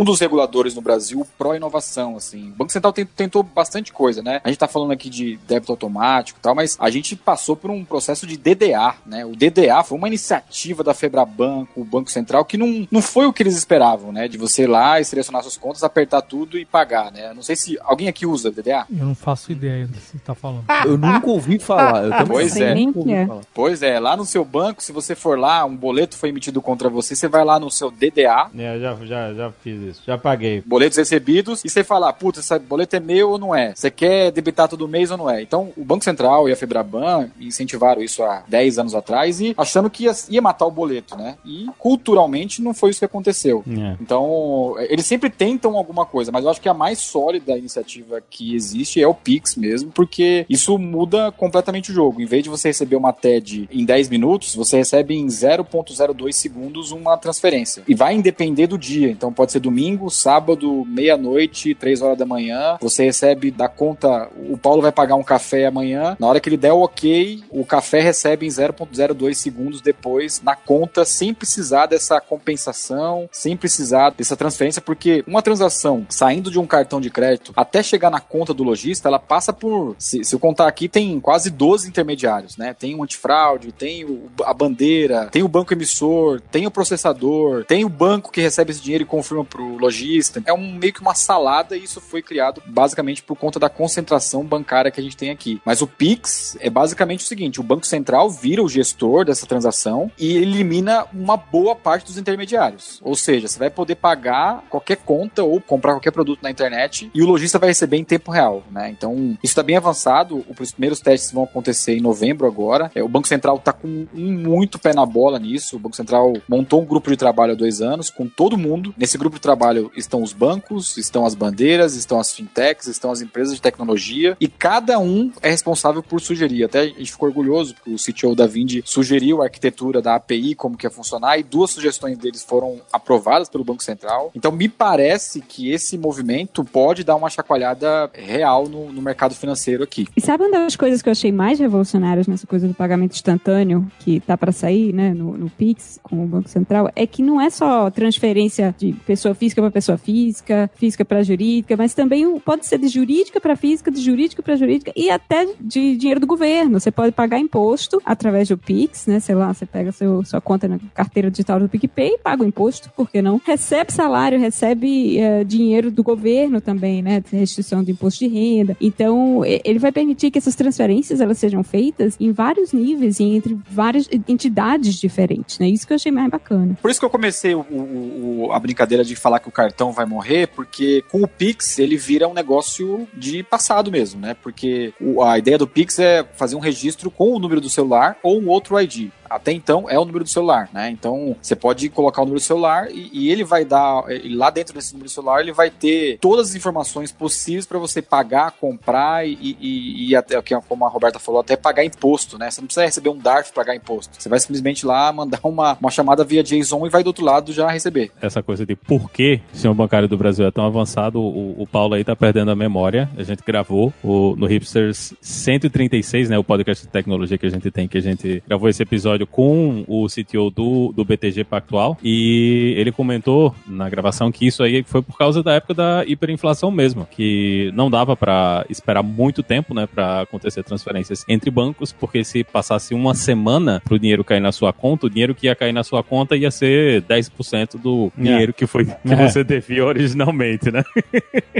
um, 0.00 0.04
dos 0.04 0.20
reguladores 0.20 0.74
no 0.74 0.82
Brasil 0.82 1.26
pró-inovação, 1.38 2.16
assim. 2.16 2.50
O 2.50 2.56
Banco 2.56 2.72
Central 2.72 2.92
tentou 2.92 3.42
bastante 3.42 3.92
coisa, 3.92 4.22
né? 4.22 4.40
A 4.44 4.48
gente 4.48 4.58
tá 4.58 4.68
falando 4.68 4.92
aqui 4.92 5.08
de 5.08 5.38
débito 5.46 5.72
automático 5.72 6.38
e 6.38 6.42
tal, 6.42 6.54
mas 6.54 6.76
a 6.80 6.90
gente 6.90 7.16
passou 7.16 7.56
por 7.56 7.70
um 7.70 7.84
processo 7.84 8.26
de 8.26 8.36
DDA, 8.36 8.94
né? 9.06 9.24
O 9.24 9.36
DDA 9.36 9.82
foi 9.84 9.98
uma 9.98 10.08
iniciativa 10.08 10.82
da 10.82 10.94
Febrabanco, 10.94 11.80
o 11.80 11.84
Banco 11.84 12.10
Central, 12.10 12.44
que 12.44 12.56
não, 12.56 12.86
não 12.90 13.02
foi 13.02 13.26
o 13.26 13.32
que 13.32 13.42
eles 13.42 13.56
esperavam, 13.56 14.12
né? 14.12 14.28
De 14.28 14.38
você 14.38 14.64
ir 14.64 14.68
lá 14.68 15.00
e 15.00 15.04
selecionar 15.04 15.42
suas 15.42 15.56
contas, 15.56 15.82
apertar 15.82 16.22
tudo 16.22 16.58
e 16.58 16.61
pagar, 16.64 17.10
né? 17.12 17.32
Não 17.34 17.42
sei 17.42 17.56
se 17.56 17.78
alguém 17.82 18.08
aqui 18.08 18.26
usa 18.26 18.50
DDA. 18.50 18.86
Eu 18.90 19.06
não 19.06 19.14
faço 19.14 19.52
ideia 19.52 19.86
do 19.86 19.92
que 19.92 20.00
você 20.00 20.18
tá 20.18 20.34
falando. 20.34 20.64
Eu 20.84 20.96
nunca 20.98 21.28
ouvi 21.28 21.58
falar. 21.58 22.04
Eu 22.04 22.10
também 22.10 22.26
Pois 22.26 22.52
Sei 22.52 22.62
é. 22.64 22.74
nem 22.74 22.92
que 22.92 23.12
é. 23.12 23.28
Pois 23.54 23.82
é, 23.82 23.98
lá 24.00 24.16
no 24.16 24.24
seu 24.24 24.44
banco, 24.44 24.82
se 24.82 24.92
você 24.92 25.14
for 25.14 25.38
lá, 25.38 25.64
um 25.64 25.76
boleto 25.76 26.16
foi 26.16 26.28
emitido 26.30 26.60
contra 26.62 26.88
você, 26.88 27.14
você 27.14 27.28
vai 27.28 27.44
lá 27.44 27.58
no 27.58 27.70
seu 27.70 27.90
DDA, 27.90 28.50
É, 28.56 28.76
eu 28.76 28.80
já, 28.80 28.96
já, 29.04 29.34
já 29.34 29.52
fiz 29.62 29.80
isso. 29.82 30.02
Já 30.06 30.16
paguei. 30.18 30.62
boletos 30.64 30.98
recebidos, 30.98 31.64
e 31.64 31.68
você 31.68 31.82
fala, 31.84 32.12
puta, 32.12 32.40
esse 32.40 32.58
boleto 32.58 32.96
é 32.96 33.00
meu 33.00 33.30
ou 33.30 33.38
não 33.38 33.54
é? 33.54 33.74
Você 33.74 33.90
quer 33.90 34.30
debitar 34.30 34.68
todo 34.68 34.86
mês 34.88 35.10
ou 35.10 35.16
não 35.18 35.28
é? 35.30 35.42
Então, 35.42 35.72
o 35.76 35.84
Banco 35.84 36.04
Central 36.04 36.48
e 36.48 36.52
a 36.52 36.56
Febraban 36.56 37.28
incentivaram 37.40 38.02
isso 38.02 38.22
há 38.22 38.42
10 38.48 38.78
anos 38.78 38.94
atrás 38.94 39.40
e 39.40 39.54
achando 39.56 39.88
que 39.90 40.04
ia, 40.04 40.12
ia 40.30 40.42
matar 40.42 40.66
o 40.66 40.70
boleto, 40.70 41.16
né? 41.16 41.36
E 41.44 41.66
culturalmente 41.78 42.62
não 42.62 42.72
foi 42.74 42.90
isso 42.90 42.98
que 42.98 43.04
aconteceu. 43.04 43.62
É. 43.68 43.96
Então, 44.00 44.74
eles 44.88 45.06
sempre 45.06 45.30
tentam 45.30 45.76
alguma 45.76 46.04
coisa, 46.06 46.32
mas 46.32 46.44
eu 46.44 46.50
acho 46.52 46.60
que 46.60 46.68
a 46.68 46.74
mais 46.74 46.98
sólida 46.98 47.56
iniciativa 47.58 48.22
que 48.30 48.54
existe 48.54 49.02
é 49.02 49.06
o 49.06 49.14
Pix 49.14 49.56
mesmo, 49.56 49.90
porque 49.90 50.46
isso 50.48 50.78
muda 50.78 51.32
completamente 51.32 51.90
o 51.90 51.94
jogo. 51.94 52.20
Em 52.20 52.26
vez 52.26 52.44
de 52.44 52.50
você 52.50 52.68
receber 52.68 52.96
uma 52.96 53.12
TED 53.12 53.68
em 53.72 53.84
10 53.84 54.08
minutos, 54.08 54.54
você 54.54 54.76
recebe 54.76 55.14
em 55.14 55.26
0.02 55.26 56.32
segundos 56.32 56.92
uma 56.92 57.16
transferência. 57.16 57.82
E 57.88 57.94
vai 57.94 58.20
depender 58.22 58.66
do 58.66 58.78
dia. 58.78 59.10
Então, 59.10 59.32
pode 59.32 59.52
ser 59.52 59.60
domingo, 59.60 60.10
sábado, 60.10 60.84
meia-noite, 60.86 61.74
3 61.74 62.02
horas 62.02 62.18
da 62.18 62.26
manhã. 62.26 62.76
Você 62.80 63.04
recebe 63.04 63.50
da 63.50 63.68
conta. 63.68 64.30
O 64.48 64.56
Paulo 64.56 64.82
vai 64.82 64.92
pagar 64.92 65.16
um 65.16 65.22
café 65.22 65.66
amanhã. 65.66 66.16
Na 66.20 66.26
hora 66.26 66.40
que 66.40 66.48
ele 66.48 66.56
der 66.56 66.72
o 66.72 66.82
ok, 66.82 67.42
o 67.50 67.64
café 67.64 68.00
recebe 68.00 68.46
em 68.46 68.48
0.02 68.48 69.34
segundos 69.34 69.80
depois 69.80 70.40
na 70.42 70.54
conta, 70.54 71.04
sem 71.04 71.34
precisar 71.34 71.86
dessa 71.86 72.20
compensação, 72.20 73.28
sem 73.32 73.56
precisar 73.56 74.10
dessa 74.10 74.36
transferência, 74.36 74.82
porque 74.82 75.24
uma 75.26 75.42
transação 75.42 76.06
saindo 76.08 76.41
de 76.50 76.58
um 76.58 76.66
cartão 76.66 77.00
de 77.00 77.10
crédito 77.10 77.52
até 77.56 77.82
chegar 77.82 78.10
na 78.10 78.20
conta 78.20 78.52
do 78.54 78.62
lojista, 78.62 79.08
ela 79.08 79.18
passa 79.18 79.52
por. 79.52 79.94
Se, 79.98 80.24
se 80.24 80.34
eu 80.34 80.38
contar 80.38 80.66
aqui, 80.68 80.88
tem 80.88 81.18
quase 81.20 81.50
12 81.50 81.88
intermediários, 81.88 82.56
né? 82.56 82.74
Tem 82.74 82.94
o 82.94 83.02
antifraude, 83.02 83.72
tem 83.72 84.04
o- 84.04 84.28
a 84.44 84.52
bandeira, 84.54 85.26
tem 85.30 85.42
o 85.42 85.48
banco 85.48 85.72
emissor, 85.72 86.40
tem 86.50 86.66
o 86.66 86.70
processador, 86.70 87.64
tem 87.64 87.84
o 87.84 87.88
banco 87.88 88.30
que 88.30 88.40
recebe 88.40 88.70
esse 88.70 88.80
dinheiro 88.82 89.02
e 89.04 89.06
confirma 89.06 89.44
pro 89.44 89.76
lojista. 89.76 90.42
É 90.46 90.52
um 90.52 90.72
meio 90.74 90.92
que 90.92 91.00
uma 91.00 91.14
salada 91.14 91.76
e 91.76 91.84
isso 91.84 92.00
foi 92.00 92.22
criado 92.22 92.62
basicamente 92.66 93.22
por 93.22 93.36
conta 93.36 93.58
da 93.58 93.68
concentração 93.68 94.44
bancária 94.44 94.90
que 94.90 95.00
a 95.00 95.02
gente 95.02 95.16
tem 95.16 95.30
aqui. 95.30 95.60
Mas 95.64 95.82
o 95.82 95.86
Pix 95.86 96.56
é 96.60 96.70
basicamente 96.70 97.24
o 97.24 97.26
seguinte: 97.28 97.60
o 97.60 97.64
Banco 97.64 97.86
Central 97.86 98.30
vira 98.30 98.62
o 98.62 98.68
gestor 98.68 99.24
dessa 99.24 99.46
transação 99.46 100.10
e 100.18 100.36
elimina 100.36 101.06
uma 101.12 101.36
boa 101.36 101.74
parte 101.74 102.06
dos 102.06 102.18
intermediários. 102.18 103.00
Ou 103.02 103.14
seja, 103.14 103.48
você 103.48 103.58
vai 103.58 103.70
poder 103.70 103.96
pagar 103.96 104.64
qualquer 104.68 104.96
conta 104.96 105.42
ou 105.42 105.60
comprar 105.60 105.92
qualquer 105.92 106.10
produto 106.12 106.31
na 106.40 106.50
internet 106.50 107.10
e 107.14 107.22
o 107.22 107.26
lojista 107.26 107.58
vai 107.58 107.68
receber 107.68 107.96
em 107.96 108.04
tempo 108.04 108.30
real, 108.30 108.62
né? 108.70 108.90
Então, 108.90 109.14
isso 109.42 109.52
está 109.52 109.62
bem 109.62 109.76
avançado. 109.76 110.44
Os 110.58 110.72
primeiros 110.72 111.00
testes 111.00 111.32
vão 111.32 111.44
acontecer 111.44 111.96
em 111.96 112.00
novembro 112.00 112.46
agora. 112.46 112.90
É, 112.94 113.02
o 113.02 113.08
Banco 113.08 113.28
Central 113.28 113.56
está 113.56 113.72
com 113.72 114.06
muito 114.14 114.78
pé 114.78 114.94
na 114.94 115.04
bola 115.04 115.38
nisso. 115.38 115.76
O 115.76 115.78
Banco 115.78 115.96
Central 115.96 116.32
montou 116.48 116.82
um 116.82 116.86
grupo 116.86 117.10
de 117.10 117.16
trabalho 117.16 117.52
há 117.52 117.56
dois 117.56 117.80
anos 117.80 118.10
com 118.10 118.26
todo 118.26 118.58
mundo. 118.58 118.94
Nesse 118.96 119.18
grupo 119.18 119.36
de 119.36 119.42
trabalho 119.42 119.90
estão 119.96 120.22
os 120.22 120.32
bancos, 120.32 120.96
estão 120.96 121.26
as 121.26 121.34
bandeiras, 121.34 121.94
estão 121.94 122.20
as 122.20 122.32
fintechs, 122.32 122.86
estão 122.86 123.10
as 123.10 123.20
empresas 123.20 123.54
de 123.54 123.62
tecnologia 123.62 124.36
e 124.40 124.48
cada 124.48 124.98
um 124.98 125.32
é 125.42 125.50
responsável 125.50 126.02
por 126.02 126.20
sugerir. 126.20 126.64
Até 126.64 126.80
a 126.80 126.86
gente 126.86 127.12
ficou 127.12 127.28
orgulhoso 127.28 127.74
porque 127.74 127.90
o 127.90 127.96
CTO 127.96 128.34
da 128.34 128.46
Vindi 128.46 128.82
sugeriu 128.84 129.42
a 129.42 129.44
arquitetura 129.44 130.00
da 130.00 130.14
API, 130.14 130.54
como 130.54 130.76
que 130.76 130.86
ia 130.86 130.90
funcionar, 130.90 131.38
e 131.38 131.42
duas 131.42 131.70
sugestões 131.70 132.16
deles 132.18 132.42
foram 132.42 132.80
aprovadas 132.92 133.48
pelo 133.48 133.64
Banco 133.64 133.82
Central. 133.82 134.30
Então, 134.34 134.52
me 134.52 134.68
parece 134.68 135.40
que 135.40 135.70
esse 135.70 135.96
movimento 135.98 136.21
pode 136.64 137.04
dar 137.04 137.16
uma 137.16 137.28
chacoalhada 137.28 138.10
real 138.12 138.68
no, 138.68 138.92
no 138.92 139.02
mercado 139.02 139.34
financeiro 139.34 139.82
aqui. 139.82 140.08
E 140.16 140.20
sabe 140.20 140.44
uma 140.44 140.50
das 140.50 140.76
coisas 140.76 141.02
que 141.02 141.08
eu 141.08 141.12
achei 141.12 141.30
mais 141.30 141.58
revolucionárias 141.58 142.26
nessa 142.26 142.46
coisa 142.46 142.66
do 142.66 142.74
pagamento 142.74 143.12
instantâneo, 143.12 143.86
que 144.00 144.20
tá 144.20 144.36
para 144.36 144.52
sair, 144.52 144.92
né, 144.92 145.12
no, 145.12 145.36
no 145.36 145.50
Pix, 145.50 146.00
com 146.02 146.24
o 146.24 146.26
Banco 146.26 146.48
Central, 146.48 146.90
é 146.96 147.06
que 147.06 147.22
não 147.22 147.40
é 147.40 147.50
só 147.50 147.90
transferência 147.90 148.74
de 148.78 148.92
pessoa 149.06 149.34
física 149.34 149.60
para 149.60 149.70
pessoa 149.70 149.98
física, 149.98 150.70
física 150.74 151.04
para 151.04 151.22
jurídica, 151.22 151.76
mas 151.76 151.94
também 151.94 152.38
pode 152.40 152.66
ser 152.66 152.78
de 152.78 152.88
jurídica 152.88 153.40
para 153.40 153.56
física, 153.56 153.90
de 153.90 154.00
jurídica 154.00 154.42
para 154.42 154.56
jurídica 154.56 154.92
e 154.96 155.10
até 155.10 155.46
de 155.60 155.96
dinheiro 155.96 156.20
do 156.20 156.26
governo. 156.26 156.80
Você 156.80 156.90
pode 156.90 157.12
pagar 157.12 157.38
imposto 157.38 158.00
através 158.04 158.48
do 158.48 158.56
Pix, 158.56 159.06
né, 159.06 159.20
sei 159.20 159.34
lá, 159.34 159.52
você 159.52 159.66
pega 159.66 159.92
seu, 159.92 160.24
sua 160.24 160.40
conta 160.40 160.66
na 160.66 160.78
carteira 160.94 161.30
digital 161.30 161.60
do 161.60 161.68
PicPay 161.68 162.14
e 162.14 162.18
paga 162.18 162.42
o 162.42 162.46
imposto, 162.46 162.90
por 162.96 163.10
que 163.10 163.20
não? 163.20 163.40
Recebe 163.44 163.92
salário, 163.92 164.38
recebe 164.38 165.18
eh, 165.18 165.44
dinheiro 165.44 165.90
do 165.90 166.02
governo 166.02 166.11
também, 166.60 167.02
né, 167.02 167.20
de 167.20 167.36
restituição 167.36 167.82
de 167.82 167.92
imposto 167.92 168.20
de 168.20 168.28
renda. 168.28 168.76
Então, 168.80 169.42
ele 169.44 169.78
vai 169.78 169.92
permitir 169.92 170.30
que 170.30 170.38
essas 170.38 170.54
transferências 170.54 171.20
elas 171.20 171.38
sejam 171.38 171.62
feitas 171.62 172.16
em 172.20 172.32
vários 172.32 172.72
níveis 172.72 173.20
e 173.20 173.24
entre 173.24 173.58
várias 173.70 174.08
entidades 174.28 174.94
diferentes, 174.94 175.58
né? 175.58 175.68
Isso 175.68 175.86
que 175.86 175.92
eu 175.92 175.96
achei 175.96 176.12
mais 176.12 176.30
bacana. 176.30 176.76
Por 176.80 176.90
isso 176.90 177.00
que 177.00 177.06
eu 177.06 177.10
comecei 177.10 177.54
o- 177.54 177.64
o- 177.70 178.52
a 178.52 178.58
brincadeira 178.58 179.04
de 179.04 179.14
falar 179.16 179.38
que 179.40 179.48
o 179.48 179.52
cartão 179.52 179.92
vai 179.92 180.06
morrer, 180.06 180.48
porque 180.48 181.02
com 181.10 181.22
o 181.22 181.28
Pix 181.28 181.78
ele 181.78 181.96
vira 181.96 182.28
um 182.28 182.34
negócio 182.34 183.06
de 183.16 183.42
passado 183.42 183.90
mesmo, 183.90 184.20
né? 184.20 184.34
Porque 184.42 184.92
a 185.24 185.38
ideia 185.38 185.58
do 185.58 185.66
Pix 185.66 185.98
é 185.98 186.24
fazer 186.34 186.56
um 186.56 186.60
registro 186.60 187.10
com 187.10 187.32
o 187.32 187.38
número 187.38 187.60
do 187.60 187.68
celular 187.70 188.16
ou 188.22 188.40
um 188.40 188.48
outro 188.48 188.78
ID. 188.80 189.08
Até 189.34 189.52
então 189.52 189.88
é 189.88 189.98
o 189.98 190.04
número 190.04 190.24
do 190.24 190.30
celular, 190.30 190.68
né? 190.72 190.90
Então 190.90 191.36
você 191.40 191.56
pode 191.56 191.88
colocar 191.88 192.22
o 192.22 192.24
número 192.24 192.40
do 192.40 192.44
celular 192.44 192.90
e, 192.90 193.10
e 193.12 193.30
ele 193.30 193.44
vai 193.44 193.64
dar, 193.64 194.04
lá 194.30 194.50
dentro 194.50 194.74
desse 194.74 194.92
número 194.92 195.08
do 195.08 195.12
celular, 195.12 195.40
ele 195.40 195.52
vai 195.52 195.70
ter 195.70 196.18
todas 196.20 196.50
as 196.50 196.54
informações 196.54 197.10
possíveis 197.10 197.66
para 197.66 197.78
você 197.78 198.02
pagar, 198.02 198.52
comprar 198.52 199.26
e, 199.26 199.56
e, 199.60 200.08
e 200.08 200.16
até, 200.16 200.36
é 200.36 200.60
como 200.68 200.84
a 200.84 200.88
Roberta 200.88 201.18
falou, 201.18 201.40
até 201.40 201.56
pagar 201.56 201.84
imposto, 201.84 202.38
né? 202.38 202.50
Você 202.50 202.60
não 202.60 202.66
precisa 202.66 202.84
receber 202.84 203.08
um 203.08 203.18
DARF 203.18 203.52
para 203.52 203.64
pagar 203.64 203.76
imposto. 203.76 204.20
Você 204.20 204.28
vai 204.28 204.38
simplesmente 204.38 204.84
lá 204.84 205.12
mandar 205.12 205.40
uma, 205.44 205.76
uma 205.80 205.90
chamada 205.90 206.24
via 206.24 206.42
JSON 206.42 206.86
e 206.86 206.90
vai 206.90 207.02
do 207.02 207.08
outro 207.08 207.24
lado 207.24 207.52
já 207.52 207.70
receber. 207.70 208.10
essa 208.20 208.42
coisa 208.42 208.66
de 208.66 208.74
por 208.74 209.10
que 209.10 209.40
o 209.50 209.54
sistema 209.54 209.74
bancário 209.74 210.08
do 210.08 210.16
Brasil 210.16 210.46
é 210.46 210.50
tão 210.50 210.64
avançado, 210.64 211.20
o, 211.20 211.62
o 211.62 211.66
Paulo 211.66 211.94
aí 211.94 212.04
tá 212.04 212.14
perdendo 212.14 212.50
a 212.50 212.56
memória. 212.56 213.08
A 213.16 213.22
gente 213.22 213.42
gravou 213.46 213.92
o, 214.02 214.34
no 214.36 214.46
Hipsters 214.46 215.14
136, 215.20 216.30
né? 216.30 216.38
O 216.38 216.44
podcast 216.44 216.84
de 216.84 216.90
tecnologia 216.90 217.38
que 217.38 217.46
a 217.46 217.50
gente 217.50 217.70
tem, 217.70 217.88
que 217.88 217.98
a 217.98 218.02
gente 218.02 218.42
gravou 218.46 218.68
esse 218.68 218.82
episódio 218.82 219.21
episódio 219.22 219.26
com 219.26 219.84
o 219.86 220.06
CTO 220.06 220.50
do, 220.50 220.92
do 220.94 221.04
BTG 221.04 221.44
Pactual 221.44 221.96
e 222.02 222.74
ele 222.76 222.92
comentou 222.92 223.54
na 223.66 223.88
gravação 223.88 224.30
que 224.32 224.46
isso 224.46 224.62
aí 224.62 224.82
foi 224.82 225.02
por 225.02 225.16
causa 225.16 225.42
da 225.42 225.54
época 225.54 225.74
da 225.74 226.04
hiperinflação 226.06 226.70
mesmo, 226.70 227.06
que 227.10 227.70
não 227.74 227.90
dava 227.90 228.16
para 228.16 228.64
esperar 228.68 229.02
muito 229.02 229.42
tempo, 229.42 229.74
né, 229.74 229.86
para 229.86 230.22
acontecer 230.22 230.62
transferências 230.62 231.24
entre 231.28 231.50
bancos, 231.50 231.92
porque 231.92 232.24
se 232.24 232.44
passasse 232.44 232.94
uma 232.94 233.14
semana 233.14 233.80
pro 233.84 233.98
dinheiro 233.98 234.24
cair 234.24 234.40
na 234.40 234.52
sua 234.52 234.72
conta, 234.72 235.06
o 235.06 235.10
dinheiro 235.10 235.34
que 235.34 235.46
ia 235.46 235.54
cair 235.54 235.72
na 235.72 235.82
sua 235.84 236.02
conta 236.02 236.36
ia 236.36 236.50
ser 236.50 237.02
10% 237.02 237.80
do 237.80 238.12
dinheiro 238.16 238.52
que 238.52 238.66
foi 238.66 238.84
que 238.84 238.92
É. 239.12 239.16
você 239.28 239.44
devia 239.44 239.84
originalmente, 239.84 240.70
né? 240.70 240.82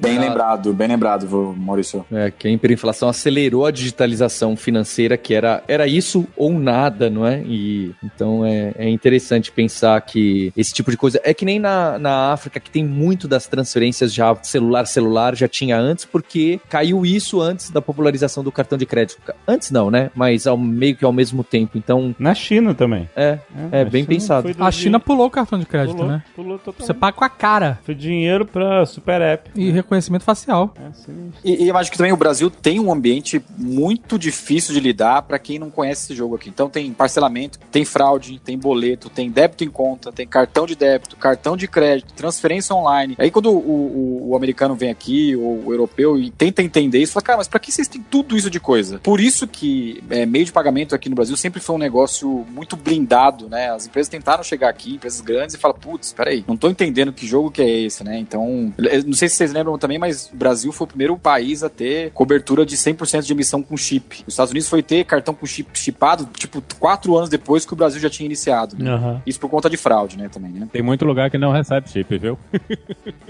Bem 0.00 0.18
lembrado, 0.18 0.74
bem 0.74 0.88
lembrado, 0.88 1.26
vô 1.26 1.54
Maurício. 1.56 2.04
É, 2.12 2.30
que 2.30 2.46
a 2.46 2.50
hiperinflação 2.50 3.08
acelerou 3.08 3.64
a 3.64 3.70
digitalização 3.70 4.54
financeira, 4.56 5.16
que 5.16 5.32
era, 5.32 5.62
era 5.66 5.86
isso 5.86 6.26
ou 6.36 6.52
nada, 6.52 6.73
não 7.10 7.26
é? 7.26 7.42
E 7.42 7.94
então 8.02 8.44
é, 8.44 8.72
é 8.76 8.88
interessante 8.88 9.50
pensar 9.52 10.00
que 10.00 10.52
esse 10.56 10.72
tipo 10.72 10.90
de 10.90 10.96
coisa. 10.96 11.20
É 11.24 11.32
que 11.32 11.44
nem 11.44 11.58
na, 11.58 11.98
na 11.98 12.32
África, 12.32 12.58
que 12.60 12.70
tem 12.70 12.84
muito 12.84 13.26
das 13.28 13.46
transferências 13.46 14.12
já 14.12 14.34
celular-celular, 14.42 15.34
já 15.36 15.48
tinha 15.48 15.78
antes, 15.78 16.04
porque 16.04 16.60
caiu 16.68 17.04
isso 17.06 17.40
antes 17.40 17.70
da 17.70 17.80
popularização 17.80 18.42
do 18.42 18.50
cartão 18.52 18.76
de 18.76 18.86
crédito. 18.86 19.20
Antes 19.46 19.70
não, 19.70 19.90
né? 19.90 20.10
Mas 20.14 20.46
ao, 20.46 20.56
meio 20.56 20.96
que 20.96 21.04
ao 21.04 21.12
mesmo 21.12 21.44
tempo. 21.44 21.78
Então, 21.78 22.14
Na 22.18 22.34
China 22.34 22.74
também. 22.74 23.08
é, 23.14 23.38
é 23.70 23.82
a 23.82 23.84
bem 23.84 24.02
China 24.02 24.14
pensado. 24.14 24.50
A 24.58 24.70
China 24.70 25.00
pulou 25.00 25.26
o 25.26 25.30
cartão 25.30 25.58
de 25.58 25.66
crédito, 25.66 25.96
pulou, 25.96 26.10
né? 26.10 26.22
Pulou 26.34 26.58
totalmente. 26.58 26.86
Você 26.86 26.94
paga 26.94 27.16
com 27.16 27.24
a 27.24 27.28
cara 27.28 27.78
Foi 27.84 27.94
dinheiro 27.94 28.44
pra 28.44 28.84
super 28.86 29.20
app. 29.20 29.50
e 29.54 29.70
reconhecimento 29.70 30.24
facial. 30.24 30.72
É, 30.76 30.92
sim. 30.92 31.32
E, 31.44 31.64
e 31.64 31.68
eu 31.68 31.76
acho 31.76 31.90
que 31.90 31.96
também 31.96 32.12
o 32.12 32.16
Brasil 32.16 32.50
tem 32.50 32.80
um 32.80 32.92
ambiente 32.92 33.42
muito 33.56 34.18
difícil 34.18 34.74
de 34.74 34.80
lidar 34.80 35.22
para 35.22 35.38
quem 35.38 35.58
não 35.58 35.70
conhece 35.70 36.04
esse 36.06 36.14
jogo 36.14 36.34
aqui. 36.36 36.48
Então 36.48 36.63
tem 36.68 36.92
parcelamento, 36.92 37.58
tem 37.70 37.84
fraude, 37.84 38.40
tem 38.44 38.58
boleto, 38.58 39.08
tem 39.08 39.30
débito 39.30 39.64
em 39.64 39.68
conta, 39.70 40.12
tem 40.12 40.26
cartão 40.26 40.66
de 40.66 40.74
débito, 40.74 41.16
cartão 41.16 41.56
de 41.56 41.66
crédito, 41.68 42.12
transferência 42.14 42.74
online. 42.74 43.14
Aí 43.18 43.30
quando 43.30 43.50
o, 43.50 43.56
o- 43.58 44.28
o 44.30 44.36
americano 44.36 44.74
vem 44.74 44.90
aqui, 44.90 45.36
ou 45.36 45.66
o 45.66 45.72
europeu, 45.72 46.18
e 46.18 46.30
tenta 46.30 46.62
entender 46.62 46.98
isso, 46.98 47.12
fala, 47.12 47.24
cara, 47.24 47.38
mas 47.38 47.48
pra 47.48 47.58
que 47.60 47.70
vocês 47.72 47.88
têm 47.88 48.00
tudo 48.02 48.36
isso 48.36 48.50
de 48.50 48.58
coisa? 48.60 48.98
Por 48.98 49.20
isso 49.20 49.46
que 49.46 50.02
é, 50.10 50.24
meio 50.26 50.44
de 50.44 50.52
pagamento 50.52 50.94
aqui 50.94 51.08
no 51.08 51.14
Brasil 51.14 51.36
sempre 51.36 51.60
foi 51.60 51.74
um 51.74 51.78
negócio 51.78 52.44
muito 52.50 52.76
blindado, 52.76 53.48
né? 53.48 53.70
As 53.70 53.86
empresas 53.86 54.08
tentaram 54.08 54.42
chegar 54.42 54.68
aqui, 54.68 54.94
empresas 54.94 55.20
grandes, 55.20 55.54
e 55.54 55.58
falam, 55.58 55.76
putz, 55.78 56.12
peraí, 56.12 56.44
não 56.46 56.56
tô 56.56 56.68
entendendo 56.68 57.12
que 57.12 57.26
jogo 57.26 57.50
que 57.50 57.62
é 57.62 57.68
esse, 57.82 58.02
né? 58.04 58.18
Então, 58.18 58.72
eu 58.78 59.04
não 59.04 59.12
sei 59.14 59.28
se 59.28 59.36
vocês 59.36 59.52
lembram 59.52 59.78
também, 59.78 59.98
mas 59.98 60.30
o 60.32 60.36
Brasil 60.36 60.72
foi 60.72 60.84
o 60.84 60.88
primeiro 60.88 61.16
país 61.18 61.62
a 61.62 61.68
ter 61.68 62.10
cobertura 62.12 62.64
de 62.64 62.76
100% 62.76 63.22
de 63.22 63.32
emissão 63.32 63.62
com 63.62 63.76
chip. 63.76 64.22
Os 64.26 64.34
Estados 64.34 64.50
Unidos 64.50 64.68
foi 64.68 64.82
ter 64.82 65.04
cartão 65.04 65.34
com 65.34 65.46
chip 65.46 65.68
chipado, 65.78 66.28
tipo, 66.36 66.53
quatro 66.78 67.16
anos 67.16 67.28
depois 67.28 67.64
que 67.64 67.72
o 67.72 67.76
Brasil 67.76 68.00
já 68.00 68.10
tinha 68.10 68.26
iniciado. 68.26 68.76
né? 68.78 68.90
Aham. 68.90 69.22
Isso 69.26 69.38
por 69.40 69.48
conta 69.48 69.68
de 69.70 69.76
fraude, 69.76 70.16
né, 70.18 70.28
também, 70.28 70.52
né? 70.52 70.68
Tem 70.72 70.82
muito 70.82 71.04
lugar 71.04 71.30
que 71.30 71.38
não 71.38 71.52
recebe 71.52 71.88
chip, 71.88 72.16
viu? 72.18 72.38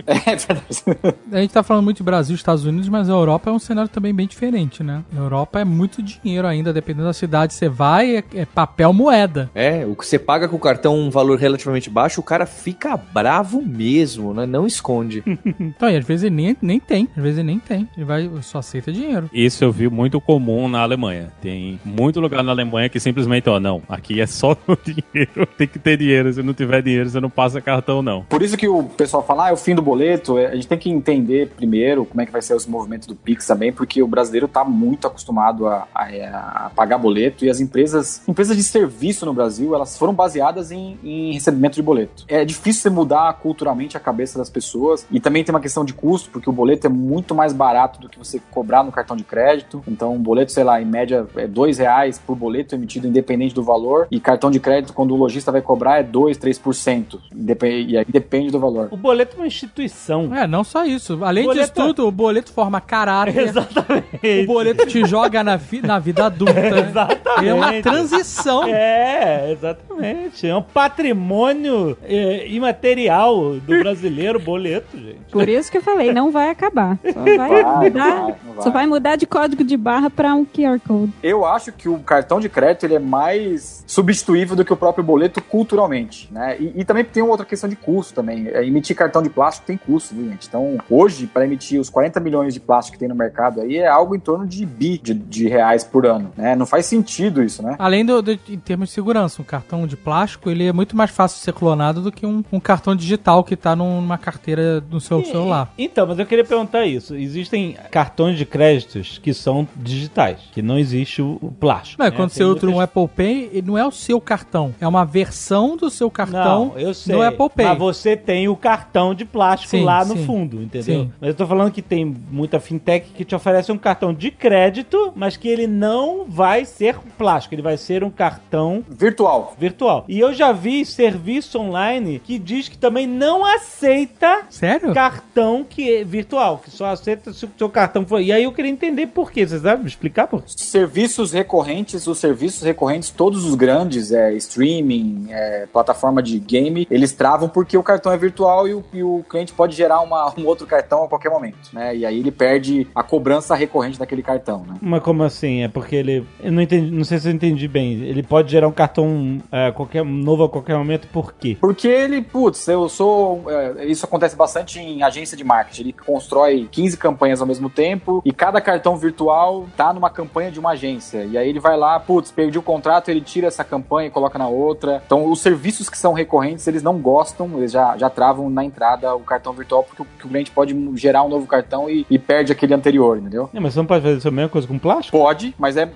É 0.07 0.37
verdade. 0.37 1.14
A 1.33 1.41
gente 1.41 1.53
tá 1.53 1.62
falando 1.62 1.85
muito 1.85 1.97
de 1.99 2.03
Brasil 2.03 2.35
e 2.35 2.37
Estados 2.37 2.64
Unidos, 2.66 2.89
mas 2.91 3.09
a 3.09 3.12
Europa 3.12 3.49
é 3.49 3.53
um 3.53 3.59
cenário 3.59 3.89
também 3.89 4.12
bem 4.14 4.27
diferente, 4.27 4.83
né? 4.83 5.03
A 5.16 5.18
Europa 5.18 5.61
é 5.61 5.64
muito 5.64 6.03
dinheiro 6.03 6.47
ainda, 6.47 6.72
dependendo 6.75 7.07
da 7.07 7.12
cidade 7.14 7.53
que 7.55 7.59
você 7.59 7.68
vai, 7.70 8.16
é, 8.18 8.25
é 8.35 8.45
papel 8.45 8.93
moeda. 8.93 9.51
É, 9.55 9.87
o 9.87 9.97
que 9.97 10.07
você 10.07 10.18
paga 10.18 10.47
com 10.47 10.57
o 10.57 10.61
cartão 10.61 10.99
um 10.99 11.09
valor 11.11 11.39
relativamente 11.39 11.89
baixo, 11.89 12.20
o 12.20 12.25
cara 12.25 12.45
fica 12.45 12.97
bravo 12.97 13.62
mesmo, 13.62 14.35
né? 14.35 14.45
Não 14.47 14.66
esconde. 14.66 15.22
Então, 15.64 15.89
e 15.89 15.97
às 15.97 16.05
vezes 16.05 16.25
ele 16.25 16.35
nem, 16.35 16.57
nem 16.61 16.81
tem, 16.81 17.09
às 17.16 17.22
vezes 17.22 17.39
ele 17.39 17.47
nem 17.47 17.59
tem. 17.59 17.89
Ele 17.97 18.05
vai, 18.05 18.31
só 18.43 18.59
aceita 18.59 18.93
dinheiro. 18.93 19.31
Isso 19.33 19.64
eu 19.64 19.72
vi 19.72 19.89
muito 19.89 20.20
comum 20.20 20.68
na 20.68 20.81
Alemanha. 20.81 21.33
Tem 21.41 21.81
muito 21.85 22.20
lugar 22.20 22.43
na 22.43 22.53
Alemanha 22.53 22.89
que 22.89 23.01
simplesmente, 23.14 23.48
ó, 23.48 23.60
não, 23.60 23.80
aqui 23.88 24.20
é 24.20 24.26
só 24.26 24.56
no 24.66 24.76
dinheiro, 24.84 25.46
tem 25.56 25.68
que 25.68 25.78
ter 25.78 25.96
dinheiro. 25.96 26.32
Se 26.32 26.42
não 26.42 26.52
tiver 26.52 26.82
dinheiro, 26.82 27.08
você 27.08 27.20
não 27.20 27.30
passa 27.30 27.60
cartão, 27.60 28.02
não. 28.02 28.22
Por 28.24 28.42
isso 28.42 28.56
que 28.56 28.66
o 28.68 28.82
pessoal 28.82 29.24
fala, 29.24 29.46
ah, 29.46 29.48
é 29.50 29.52
o 29.52 29.56
fim 29.56 29.74
do 29.74 29.82
boleto. 29.82 30.36
É, 30.36 30.46
A 30.48 30.54
gente 30.54 30.66
tem 30.66 30.78
que 30.78 30.90
entender 30.90 31.48
primeiro 31.56 32.04
como 32.04 32.20
é 32.20 32.26
que 32.26 32.32
vai 32.32 32.42
ser 32.42 32.54
os 32.54 32.66
movimentos 32.66 33.06
do 33.06 33.14
Pix 33.14 33.46
também, 33.46 33.72
porque 33.72 34.02
o 34.02 34.06
brasileiro 34.08 34.46
está 34.46 34.64
muito 34.64 35.06
acostumado 35.06 35.66
a, 35.66 35.86
a- 35.94 36.64
a 36.66 36.70
pagar 36.74 36.98
boleto 36.98 37.44
e 37.44 37.50
as 37.50 37.60
empresas, 37.60 38.22
empresas 38.28 38.56
de 38.56 38.62
serviço 38.62 39.24
no 39.24 39.32
Brasil, 39.32 39.74
elas 39.74 39.96
foram 39.96 40.12
baseadas 40.12 40.70
em, 40.72 40.98
em 41.04 41.32
recebimento 41.32 41.74
de 41.76 41.82
boleto. 41.82 42.24
É 42.28 42.44
difícil 42.44 42.82
você 42.82 42.90
mudar 42.90 43.32
culturalmente 43.34 43.96
a 43.96 44.00
cabeça 44.00 44.38
das 44.38 44.50
pessoas 44.50 45.06
e 45.10 45.20
também 45.20 45.44
tem 45.44 45.54
uma 45.54 45.60
questão 45.60 45.84
de 45.84 45.92
custo, 45.94 46.30
porque 46.30 46.48
o 46.50 46.52
boleto 46.52 46.86
é 46.86 46.90
muito 46.90 47.34
mais 47.34 47.52
barato 47.52 48.00
do 48.00 48.08
que 48.08 48.18
você 48.18 48.40
cobrar 48.50 48.82
no 48.82 48.90
cartão 48.92 49.16
de 49.16 49.24
crédito. 49.24 49.82
Então, 49.86 50.14
um 50.14 50.18
boleto, 50.18 50.52
sei 50.52 50.64
lá, 50.64 50.80
em 50.80 50.84
média 50.84 51.26
é 51.36 51.46
dois 51.46 51.78
reais 51.78 52.18
por 52.18 52.36
boleto 52.36 52.74
emitido 52.74 53.03
independente 53.07 53.55
do 53.55 53.62
valor 53.62 54.07
e 54.11 54.18
cartão 54.20 54.50
de 54.50 54.59
crédito, 54.61 54.92
quando 54.92 55.12
o 55.14 55.16
lojista 55.16 55.50
vai 55.52 55.61
cobrar, 55.62 55.98
é 55.98 56.02
2, 56.02 56.38
3%. 56.38 57.18
Indep- 57.34 57.62
E 57.64 57.96
aí 57.98 58.05
depende 58.09 58.50
do 58.50 58.59
valor. 58.59 58.88
O 58.90 58.96
boleto 58.96 59.36
é 59.36 59.40
uma 59.40 59.46
instituição. 59.46 60.34
É, 60.34 60.46
não 60.46 60.64
só 60.64 60.84
isso. 60.84 61.18
Além 61.24 61.44
Boleto- 61.44 61.61
disso 61.61 61.72
tudo, 61.88 62.07
o 62.09 62.11
boleto 62.12 62.52
forma 62.52 62.80
caráter. 62.80 63.36
Exatamente. 63.48 64.42
O 64.42 64.46
boleto 64.46 64.86
te 64.86 65.05
joga 65.05 65.42
na, 65.44 65.57
vi- 65.57 65.82
na 65.82 65.98
vida 65.98 66.26
adulta. 66.26 66.55
Exatamente. 66.59 67.48
É 67.48 67.55
uma 67.55 67.72
transição. 67.82 68.64
É, 68.64 69.50
exatamente. 69.52 70.46
É 70.46 70.55
um 70.57 70.62
patrimônio 70.62 71.96
é, 72.05 72.46
imaterial 72.48 73.55
do 73.55 73.78
brasileiro, 73.78 74.38
boleto, 74.38 74.96
gente. 74.96 75.18
Por 75.30 75.48
isso 75.48 75.70
que 75.70 75.78
eu 75.78 75.82
falei, 75.82 76.12
não 76.12 76.30
vai 76.30 76.50
acabar. 76.50 76.98
Só 77.12 77.20
vai, 77.20 77.36
Vai, 77.36 77.48
mudar. 77.90 78.11
vai, 78.20 78.20
vai. 78.32 78.34
Só 78.62 78.70
vai 78.70 78.86
mudar 78.86 79.16
de 79.16 79.26
código 79.26 79.64
de 79.64 79.76
barra 79.76 80.09
pra 80.11 80.34
um 80.34 80.44
QR 80.44 80.78
Code. 80.86 81.12
Eu 81.22 81.44
acho 81.44 81.72
que 81.72 81.88
o 81.88 81.98
cartão 81.98 82.40
de 82.40 82.48
crédito 82.48 82.84
ele 82.84 82.93
é 82.95 82.99
mais 82.99 83.84
substituível 83.86 84.57
do 84.57 84.64
que 84.64 84.72
o 84.72 84.76
próprio 84.76 85.05
boleto 85.05 85.40
culturalmente, 85.42 86.28
né? 86.30 86.57
E, 86.61 86.72
e 86.80 86.84
também 86.84 87.05
tem 87.05 87.22
uma 87.22 87.32
outra 87.32 87.47
questão 87.47 87.68
de 87.68 87.76
custo 87.76 88.14
também. 88.14 88.49
É, 88.49 88.64
emitir 88.64 88.95
cartão 88.97 89.22
de 89.22 89.30
plástico 89.30 89.66
tem 89.66 89.76
custo, 89.76 90.14
viu, 90.14 90.28
gente? 90.30 90.47
Então, 90.49 90.78
hoje, 90.88 91.26
para 91.26 91.45
emitir 91.45 91.80
os 91.80 91.88
40 91.90 92.20
milhões 92.20 92.55
de 92.55 92.61
plástico 92.61 92.95
que 92.95 92.99
tem 93.01 93.09
no 93.09 93.14
mercado 93.14 93.61
aí, 93.61 93.76
é 93.78 93.86
algo 93.88 94.14
em 94.14 94.20
torno 94.20 94.47
de 94.47 94.64
bi 94.66 94.99
de, 94.99 95.14
de 95.14 95.49
reais 95.49 95.82
por 95.84 96.07
ano, 96.07 96.30
né? 96.36 96.55
Não 96.55 96.66
faz 96.66 96.86
sentido 96.86 97.42
isso, 97.42 97.62
né? 97.62 97.76
Além 97.78 98.05
do, 98.05 98.20
do- 98.22 98.32
em 98.32 98.59
termos 98.59 98.88
de 98.88 98.95
segurança, 98.95 99.40
um 99.40 99.45
cartão 99.45 99.86
de 99.86 99.97
plástico 99.97 100.51
ele 100.51 100.66
é 100.66 100.72
muito 100.72 100.97
mais 100.97 101.11
fácil 101.11 101.38
de 101.38 101.45
ser 101.45 101.53
clonado 101.53 102.01
do 102.03 102.12
que 102.12 102.26
um, 102.26 102.42
um 102.53 102.61
cartão 102.61 102.95
digital 102.95 103.42
que 103.45 103.57
tá 103.57 103.74
numa 103.74 104.18
carteira 104.18 104.82
no 104.90 105.01
seu 105.01 105.24
celular. 105.24 105.72
E- 105.78 105.84
Então, 105.84 106.07
mas 106.07 106.18
eu 106.18 106.26
queria 106.26 106.45
perguntar 106.45 106.84
isso. 106.86 107.14
Existem 107.14 107.76
cartões 107.90 108.36
de 108.38 108.45
créditos 108.45 109.18
que 109.18 109.32
são 109.34 109.66
digitais, 109.76 110.40
que 110.53 110.61
não 110.62 110.78
existe 110.78 111.20
o, 111.22 111.38
o 111.40 111.51
plástico. 111.53 112.01
Não, 112.01 112.07
é 112.07 112.11
né? 112.11 112.16
quando 112.16 112.30
Tem 112.30 112.38
você 112.38 112.45
usa 112.45 112.66
um 112.66 112.80
Apple 112.85 113.09
Pay, 113.09 113.51
ele 113.53 113.66
não 113.66 113.76
é 113.78 113.87
o 113.87 113.91
seu 113.91 114.20
cartão, 114.20 114.74
é 114.80 114.87
uma 114.87 115.05
versão 115.05 115.76
do 115.76 115.91
seu 115.91 116.11
cartão 116.11 116.66
Não, 116.74 116.78
eu 116.78 116.95
sei. 116.95 117.14
no 117.14 117.22
Apple 117.22 117.51
Pay. 117.51 117.66
Mas 117.66 117.78
você 117.78 118.16
tem 118.16 118.49
o 118.49 118.57
cartão 118.57 119.14
de 119.14 119.24
plástico 119.24 119.70
Sim, 119.70 119.85
lá 119.85 120.05
no 120.05 120.16
sim. 120.16 120.24
fundo, 120.26 120.62
entendeu? 120.62 121.05
Sim. 121.05 121.12
Mas 121.20 121.28
eu 121.30 121.35
tô 121.35 121.47
falando 121.47 121.70
que 121.72 121.82
tem 121.82 122.05
muita 122.05 122.61
fintech 122.61 123.11
que 123.14 123.24
te 123.24 123.35
oferece 123.35 123.70
um 123.72 123.78
cartão 123.78 124.12
de 124.14 124.30
crédito, 124.30 125.12
mas 125.16 125.37
que 125.37 125.49
ele 125.49 125.66
não 125.66 126.24
vai 126.26 126.64
ser 126.64 126.97
plástico, 127.18 127.55
ele 127.55 127.62
vai 127.62 127.76
ser 127.76 128.05
um 128.05 128.11
cartão 128.11 128.85
Virtual. 128.89 129.55
virtual. 129.59 130.05
E 130.09 130.20
eu 130.20 130.32
já 130.32 130.53
vi 130.53 130.85
serviço 130.85 131.59
online 131.59 132.20
que 132.22 132.39
diz 132.39 132.68
que 132.68 132.78
também 132.78 133.07
não 133.07 133.45
aceita 133.45 134.43
Sério? 134.51 134.93
cartão 134.93 135.64
que 135.68 135.91
é 135.97 136.05
virtual, 136.05 136.59
que 136.62 136.70
só 136.70 136.87
aceita 136.87 137.32
se 137.32 137.45
o 137.45 137.51
seu 137.57 137.68
cartão 137.68 138.07
for. 138.07 138.20
E 138.20 138.32
aí 138.32 138.45
eu 138.45 138.53
queria 138.53 138.70
entender 138.70 139.07
por 139.09 139.30
quê. 139.30 139.47
Vocês 139.47 139.62
sabem 139.62 139.82
me 139.85 139.89
explicar 139.89 140.26
por? 140.26 140.43
Serviços 140.47 141.32
recorrentes, 141.32 142.07
os 142.07 142.18
serviços 142.18 142.62
recorrentes, 142.62 142.74
todos 143.16 143.45
os 143.45 143.55
grandes, 143.55 144.12
é, 144.12 144.33
streaming, 144.35 145.27
é, 145.31 145.66
plataforma 145.72 146.22
de 146.22 146.39
game, 146.39 146.87
eles 146.91 147.12
travam 147.12 147.49
porque 147.49 147.77
o 147.77 147.83
cartão 147.83 148.12
é 148.12 148.16
virtual 148.16 148.66
e 148.68 148.75
o, 148.75 148.85
e 148.93 149.03
o 149.03 149.25
cliente 149.29 149.53
pode 149.53 149.75
gerar 149.77 150.01
uma- 150.01 150.33
um 150.39 150.47
outro 150.47 150.66
cartão 150.66 151.05
a 151.05 151.09
qualquer 151.09 151.31
momento, 151.31 151.70
né? 151.72 151.95
E 151.97 152.07
aí 152.07 152.18
ele 152.18 152.31
perde 152.31 152.87
a 152.95 153.03
cobrança 153.03 153.55
recorrente 153.55 153.99
daquele 153.99 154.22
cartão, 154.22 154.64
né? 154.66 154.75
Mas 154.81 155.03
como 155.03 155.22
assim? 155.22 155.62
É 155.62 155.68
porque 155.68 155.97
ele. 155.97 156.27
Eu 156.43 156.53
não 156.53 156.62
entendi, 156.62 156.91
não 156.91 157.05
sei 157.05 157.18
se 157.18 157.29
eu 157.29 157.33
entendi 157.33 157.68
bem. 157.68 157.93
Ele 158.03 158.22
pode 158.22 158.51
gerar 158.51 158.68
um 158.68 158.72
cartão 158.72 159.41
é, 159.51 159.70
qualquer, 159.72 160.05
novo 160.05 160.45
a 160.45 160.49
qualquer 160.49 160.77
momento, 160.77 161.09
por 161.09 161.33
quê? 161.35 161.57
Porque 161.61 161.89
ele, 161.89 162.22
putz, 162.22 162.66
eu 162.68 162.89
sou. 162.89 163.45
é, 163.51 163.85
isso 163.87 164.05
acontece 164.05 164.37
bastante 164.37 164.79
em 164.79 165.03
agência 165.03 165.37
de 165.37 165.45
marketing. 165.45 165.83
Ele 165.83 165.93
constrói 165.93 166.68
15 166.70 166.97
campanhas 166.97 167.41
ao 167.41 167.47
mesmo 167.47 167.68
tempo 167.68 168.22
e 168.25 168.33
cada 168.33 168.61
cartão 168.61 168.97
virtual 168.97 169.66
tá 169.77 169.93
numa 169.93 170.11
campanha 170.11 170.51
de 170.51 170.59
uma 170.59 170.70
agência. 170.70 171.25
E 171.25 171.37
aí 171.37 171.49
ele 171.49 171.61
vai 171.61 171.77
lá, 171.77 171.99
putz, 172.01 172.31
perdi 172.31 172.59
o 172.59 172.62
contrato, 172.64 173.08
ele 173.10 173.20
tira 173.20 173.46
essa 173.46 173.62
campanha 173.64 174.08
e 174.08 174.10
coloca 174.10 174.38
na 174.38 174.48
outra. 174.48 175.02
Então, 175.04 175.30
os 175.30 175.40
serviços 175.40 175.88
que 175.88 175.98
são 175.98 176.12
recorrentes, 176.12 176.66
eles 176.66 176.82
não 176.82 176.98
gostam, 176.98 177.50
eles 177.58 177.72
já, 177.72 177.96
já 177.96 178.10
travam 178.10 178.48
na 178.50 178.64
entrada 178.64 179.14
o 179.14 179.20
cartão 179.20 179.52
virtual, 179.52 179.82
porque 179.84 180.02
o, 180.02 180.06
que 180.18 180.26
o 180.26 180.28
cliente 180.28 180.50
pode 180.50 180.74
gerar 180.96 181.22
um 181.22 181.28
novo 181.28 181.46
cartão 181.46 181.88
e, 181.88 182.06
e 182.10 182.18
perde 182.18 182.52
aquele 182.52 182.74
anterior, 182.74 183.18
entendeu? 183.18 183.48
Não, 183.52 183.60
mas 183.62 183.74
você 183.74 183.78
não 183.80 183.86
pode 183.86 184.02
fazer 184.02 184.16
essa 184.18 184.30
mesma 184.30 184.48
coisa 184.48 184.66
com 184.66 184.78
plástico? 184.78 185.16
Pode, 185.16 185.54
mas 185.58 185.76
é. 185.76 185.88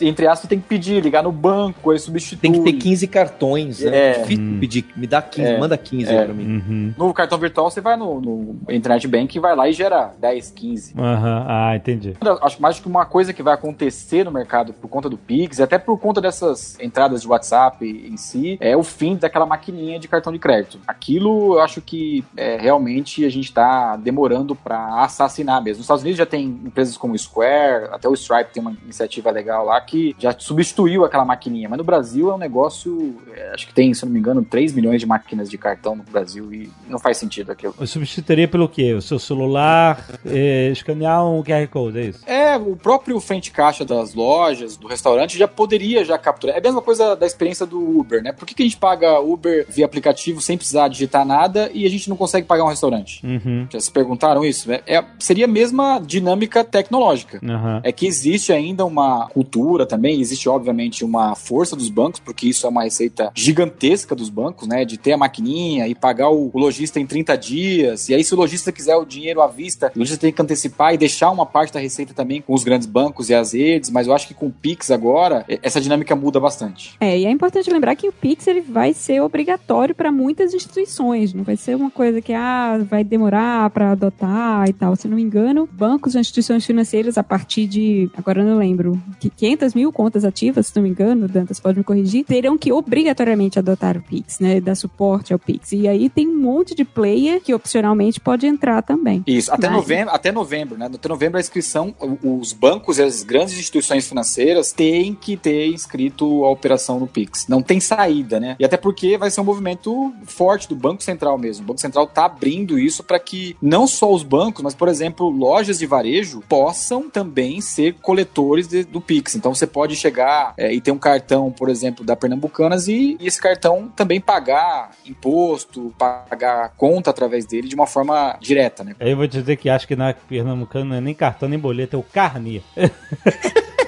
Entre 0.00 0.26
aspas, 0.26 0.48
tem 0.48 0.60
que 0.60 0.66
pedir, 0.66 1.02
ligar 1.02 1.22
no 1.22 1.32
banco, 1.32 1.92
ele 1.92 1.98
substitui. 1.98 2.40
Tem 2.40 2.52
que 2.52 2.60
ter 2.72 2.72
15 2.78 3.06
cartões, 3.06 3.80
né? 3.80 3.96
É. 3.96 4.12
Difícil 4.20 4.56
pedir, 4.60 4.84
me 4.96 5.06
dá 5.06 5.22
15, 5.22 5.48
É. 5.48 5.58
manda 5.58 5.76
15 5.76 6.12
É. 6.12 6.24
pra 6.24 6.34
mim. 6.34 6.44
Uhum. 6.46 6.94
No 6.96 7.14
cartão 7.14 7.38
virtual, 7.38 7.70
você 7.70 7.80
vai 7.80 7.96
no, 7.96 8.20
no 8.20 8.56
Internet 8.68 9.06
Bank 9.06 9.36
e 9.36 9.40
vai 9.40 9.54
lá 9.54 9.68
e 9.68 9.72
gera 9.72 10.12
10, 10.18 10.50
15. 10.50 10.94
Aham, 10.98 11.44
ah, 11.48 11.76
entendi. 11.76 12.14
Acho 12.42 12.60
mais 12.60 12.78
que 12.80 12.88
uma 12.88 13.04
coisa 13.04 13.32
que 13.32 13.42
vai 13.42 13.54
acontecer 13.54 14.24
no 14.24 14.30
mercado 14.30 14.72
por 14.72 14.88
conta 14.88 15.08
do 15.08 15.16
Pix, 15.16 15.60
até 15.60 15.78
por 15.78 15.89
conta 15.98 16.20
dessas 16.20 16.78
entradas 16.80 17.22
de 17.22 17.28
WhatsApp 17.28 17.84
em 17.84 18.16
si, 18.16 18.58
é 18.60 18.76
o 18.76 18.82
fim 18.82 19.16
daquela 19.16 19.46
maquininha 19.46 19.98
de 19.98 20.08
cartão 20.08 20.32
de 20.32 20.38
crédito. 20.38 20.78
Aquilo 20.86 21.54
eu 21.54 21.60
acho 21.60 21.80
que 21.80 22.24
é, 22.36 22.56
realmente 22.56 23.24
a 23.24 23.28
gente 23.28 23.46
está 23.46 23.96
demorando 23.96 24.54
para 24.54 25.02
assassinar 25.02 25.62
mesmo. 25.62 25.78
Nos 25.78 25.84
Estados 25.84 26.02
Unidos 26.02 26.18
já 26.18 26.26
tem 26.26 26.46
empresas 26.46 26.96
como 26.96 27.14
o 27.14 27.18
Square, 27.18 27.88
até 27.92 28.08
o 28.08 28.14
Stripe 28.14 28.52
tem 28.52 28.60
uma 28.60 28.72
iniciativa 28.84 29.30
legal 29.30 29.64
lá 29.64 29.80
que 29.80 30.14
já 30.18 30.34
substituiu 30.38 31.04
aquela 31.04 31.24
maquininha. 31.24 31.68
Mas 31.68 31.78
no 31.78 31.84
Brasil 31.84 32.30
é 32.30 32.34
um 32.34 32.38
negócio, 32.38 33.16
é, 33.34 33.52
acho 33.54 33.66
que 33.66 33.74
tem, 33.74 33.92
se 33.94 34.04
não 34.04 34.12
me 34.12 34.18
engano, 34.18 34.44
3 34.44 34.72
milhões 34.72 35.00
de 35.00 35.06
máquinas 35.06 35.50
de 35.50 35.58
cartão 35.58 35.94
no 35.94 36.02
Brasil 36.02 36.52
e 36.52 36.70
não 36.88 36.98
faz 36.98 37.16
sentido 37.16 37.52
aquilo. 37.52 37.74
Eu 37.78 37.86
substituiria 37.86 38.48
pelo 38.48 38.68
quê? 38.68 38.94
O 38.94 39.02
seu 39.02 39.18
celular, 39.18 40.04
é, 40.26 40.68
escanear 40.68 41.26
um 41.26 41.42
QR 41.42 41.66
Code, 41.68 41.98
é 41.98 42.04
isso? 42.04 42.20
É, 42.26 42.56
o 42.56 42.76
próprio 42.76 43.18
frente 43.20 43.50
caixa 43.50 43.84
das 43.84 44.14
lojas, 44.14 44.76
do 44.76 44.86
restaurante, 44.86 45.38
já 45.38 45.48
poderia 45.48 45.79
já 46.04 46.18
capturar. 46.18 46.56
É 46.56 46.58
a 46.58 46.62
mesma 46.62 46.82
coisa 46.82 47.14
da 47.16 47.26
experiência 47.26 47.64
do 47.66 47.78
Uber, 47.98 48.22
né? 48.22 48.32
Por 48.32 48.46
que, 48.46 48.54
que 48.54 48.62
a 48.62 48.66
gente 48.66 48.76
paga 48.76 49.20
Uber 49.20 49.66
via 49.68 49.84
aplicativo 49.84 50.40
sem 50.40 50.56
precisar 50.56 50.88
digitar 50.88 51.24
nada 51.24 51.70
e 51.72 51.86
a 51.86 51.90
gente 51.90 52.08
não 52.08 52.16
consegue 52.16 52.46
pagar 52.46 52.64
um 52.64 52.68
restaurante? 52.68 53.24
Uhum. 53.24 53.66
Já 53.70 53.80
se 53.80 53.90
perguntaram 53.90 54.44
isso? 54.44 54.70
É, 54.70 54.82
é- 54.86 55.04
seria 55.18 55.44
a 55.44 55.48
mesma 55.48 55.98
dinâmica 55.98 56.62
tecnológica. 56.64 57.40
Aham. 57.42 57.80
É 57.84 57.92
que 57.92 58.06
existe 58.06 58.52
ainda 58.52 58.84
uma 58.84 59.26
cultura 59.28 59.86
também, 59.86 60.20
existe 60.20 60.48
obviamente 60.48 61.04
uma 61.04 61.34
força 61.34 61.74
dos 61.76 61.88
bancos, 61.88 62.20
porque 62.20 62.48
isso 62.48 62.66
é 62.66 62.68
uma 62.70 62.82
receita 62.84 63.30
gigantesca 63.34 64.14
dos 64.14 64.28
bancos, 64.28 64.66
né? 64.68 64.84
De 64.84 64.96
ter 64.98 65.12
a 65.12 65.16
maquininha 65.16 65.86
e 65.88 65.94
pagar 65.94 66.30
o, 66.30 66.50
o 66.52 66.58
lojista 66.58 66.98
em 67.00 67.06
30 67.06 67.36
dias. 67.36 68.08
E 68.08 68.14
aí, 68.14 68.22
se 68.24 68.32
o 68.34 68.36
lojista 68.36 68.70
quiser 68.72 68.96
o 68.96 69.04
dinheiro 69.04 69.40
à 69.42 69.46
vista, 69.46 69.92
o 69.94 69.98
lojista 69.98 70.20
tem 70.20 70.32
que 70.32 70.40
antecipar 70.42 70.94
e 70.94 70.98
deixar 70.98 71.30
uma 71.30 71.46
parte 71.46 71.72
da 71.72 71.80
receita 71.80 72.14
também 72.14 72.40
com 72.40 72.54
os 72.54 72.64
grandes 72.64 72.86
bancos 72.86 73.28
e 73.30 73.34
as 73.34 73.52
redes. 73.52 73.90
Mas 73.90 74.06
eu 74.06 74.14
acho 74.14 74.26
que 74.28 74.34
com 74.34 74.46
o 74.46 74.50
Pix 74.50 74.90
agora, 74.90 75.44
e- 75.48 75.58
essa 75.70 75.80
dinâmica 75.80 76.14
muda 76.14 76.38
bastante. 76.38 76.94
É, 77.00 77.18
e 77.18 77.24
é 77.26 77.30
importante 77.30 77.70
lembrar 77.70 77.96
que 77.96 78.08
o 78.08 78.12
Pix 78.12 78.46
ele 78.46 78.60
vai 78.60 78.92
ser 78.92 79.20
obrigatório 79.20 79.94
para 79.94 80.10
muitas 80.12 80.52
instituições, 80.54 81.32
não 81.32 81.44
vai 81.44 81.56
ser 81.56 81.74
uma 81.74 81.90
coisa 81.90 82.20
que 82.20 82.32
ah, 82.32 82.78
vai 82.88 83.04
demorar 83.04 83.70
para 83.70 83.92
adotar 83.92 84.68
e 84.68 84.72
tal. 84.72 84.96
Se 84.96 85.08
não 85.08 85.16
me 85.16 85.22
engano, 85.22 85.68
bancos 85.70 86.14
ou 86.14 86.20
instituições 86.20 86.64
financeiras 86.64 87.16
a 87.16 87.22
partir 87.22 87.66
de, 87.66 88.10
agora 88.16 88.40
eu 88.42 88.46
não 88.46 88.58
lembro, 88.58 89.00
que 89.18 89.30
500 89.30 89.74
mil 89.74 89.92
contas 89.92 90.24
ativas, 90.24 90.66
se 90.66 90.76
não 90.76 90.82
me 90.82 90.90
engano, 90.90 91.28
Dantas 91.28 91.60
pode 91.60 91.78
me 91.78 91.84
corrigir, 91.84 92.24
terão 92.24 92.58
que 92.58 92.72
obrigatoriamente 92.72 93.58
adotar 93.58 93.96
o 93.96 94.02
Pix, 94.02 94.40
né, 94.40 94.60
dar 94.60 94.74
suporte 94.74 95.32
ao 95.32 95.38
Pix. 95.38 95.72
E 95.72 95.86
aí 95.88 96.08
tem 96.08 96.28
um 96.28 96.36
monte 96.36 96.74
de 96.74 96.84
player 96.84 97.40
que 97.40 97.54
opcionalmente 97.54 98.20
pode 98.20 98.46
entrar 98.46 98.82
também. 98.82 99.22
Isso, 99.26 99.52
até 99.52 99.68
Mas- 99.68 99.76
novembro, 99.76 100.14
até 100.14 100.32
novembro, 100.32 100.78
né? 100.78 100.86
Até 100.86 101.08
novembro 101.08 101.38
a 101.38 101.40
inscrição, 101.40 101.94
os 102.22 102.52
bancos 102.52 102.98
e 102.98 103.02
as 103.02 103.22
grandes 103.22 103.58
instituições 103.58 104.06
financeiras 104.06 104.72
têm 104.72 105.14
que 105.14 105.36
ter 105.36 105.59
inscrito 105.66 106.44
a 106.44 106.50
operação 106.50 106.98
no 107.00 107.06
Pix. 107.06 107.46
Não 107.48 107.62
tem 107.62 107.80
saída, 107.80 108.38
né? 108.40 108.56
E 108.58 108.64
até 108.64 108.76
porque 108.76 109.16
vai 109.18 109.30
ser 109.30 109.40
um 109.40 109.44
movimento 109.44 110.12
forte 110.24 110.68
do 110.68 110.74
Banco 110.76 111.02
Central 111.02 111.36
mesmo. 111.38 111.64
O 111.64 111.66
Banco 111.68 111.80
Central 111.80 112.06
tá 112.06 112.24
abrindo 112.26 112.78
isso 112.78 113.02
para 113.02 113.18
que 113.18 113.56
não 113.60 113.86
só 113.86 114.12
os 114.12 114.22
bancos, 114.22 114.62
mas, 114.62 114.74
por 114.74 114.88
exemplo, 114.88 115.28
lojas 115.28 115.78
de 115.78 115.86
varejo 115.86 116.42
possam 116.48 117.08
também 117.08 117.60
ser 117.60 117.94
coletores 118.00 118.66
de- 118.68 118.84
do 118.84 119.00
Pix. 119.00 119.34
Então 119.34 119.54
você 119.54 119.66
pode 119.66 119.96
chegar 119.96 120.54
é, 120.56 120.72
e 120.72 120.80
ter 120.80 120.90
um 120.90 120.98
cartão, 120.98 121.50
por 121.50 121.68
exemplo, 121.68 122.04
da 122.04 122.16
Pernambucanas 122.16 122.88
e, 122.88 123.16
e 123.20 123.26
esse 123.26 123.40
cartão 123.40 123.90
também 123.94 124.20
pagar 124.20 124.90
imposto, 125.06 125.92
pagar 125.98 126.72
conta 126.76 127.10
através 127.10 127.44
dele 127.46 127.68
de 127.68 127.74
uma 127.74 127.86
forma 127.86 128.36
direta, 128.40 128.82
né? 128.84 128.94
Eu 129.00 129.16
vou 129.16 129.26
dizer 129.26 129.56
que 129.56 129.68
acho 129.68 129.86
que 129.86 129.96
na 129.96 130.12
Pernambucana 130.12 130.84
não 130.84 130.96
é 130.96 131.00
nem 131.00 131.14
cartão 131.14 131.48
nem 131.48 131.58
boleto, 131.58 131.96
é 131.96 131.98
o 131.98 132.02
carnê. 132.02 132.60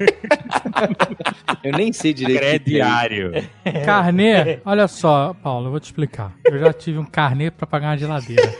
Eu 1.62 1.72
nem 1.72 1.92
sei 1.92 2.12
direito. 2.12 2.42
é. 2.42 2.50
Crediário. 2.58 3.32
Carnê, 3.84 4.60
olha 4.64 4.88
só, 4.88 5.34
Paulo, 5.42 5.66
eu 5.66 5.70
vou 5.70 5.80
te 5.80 5.84
explicar. 5.84 6.32
Eu 6.44 6.58
já 6.58 6.72
tive 6.72 6.98
um 6.98 7.04
carnê 7.04 7.50
pra 7.50 7.66
pagar 7.66 7.88
uma 7.88 7.96
geladeira. 7.98 8.52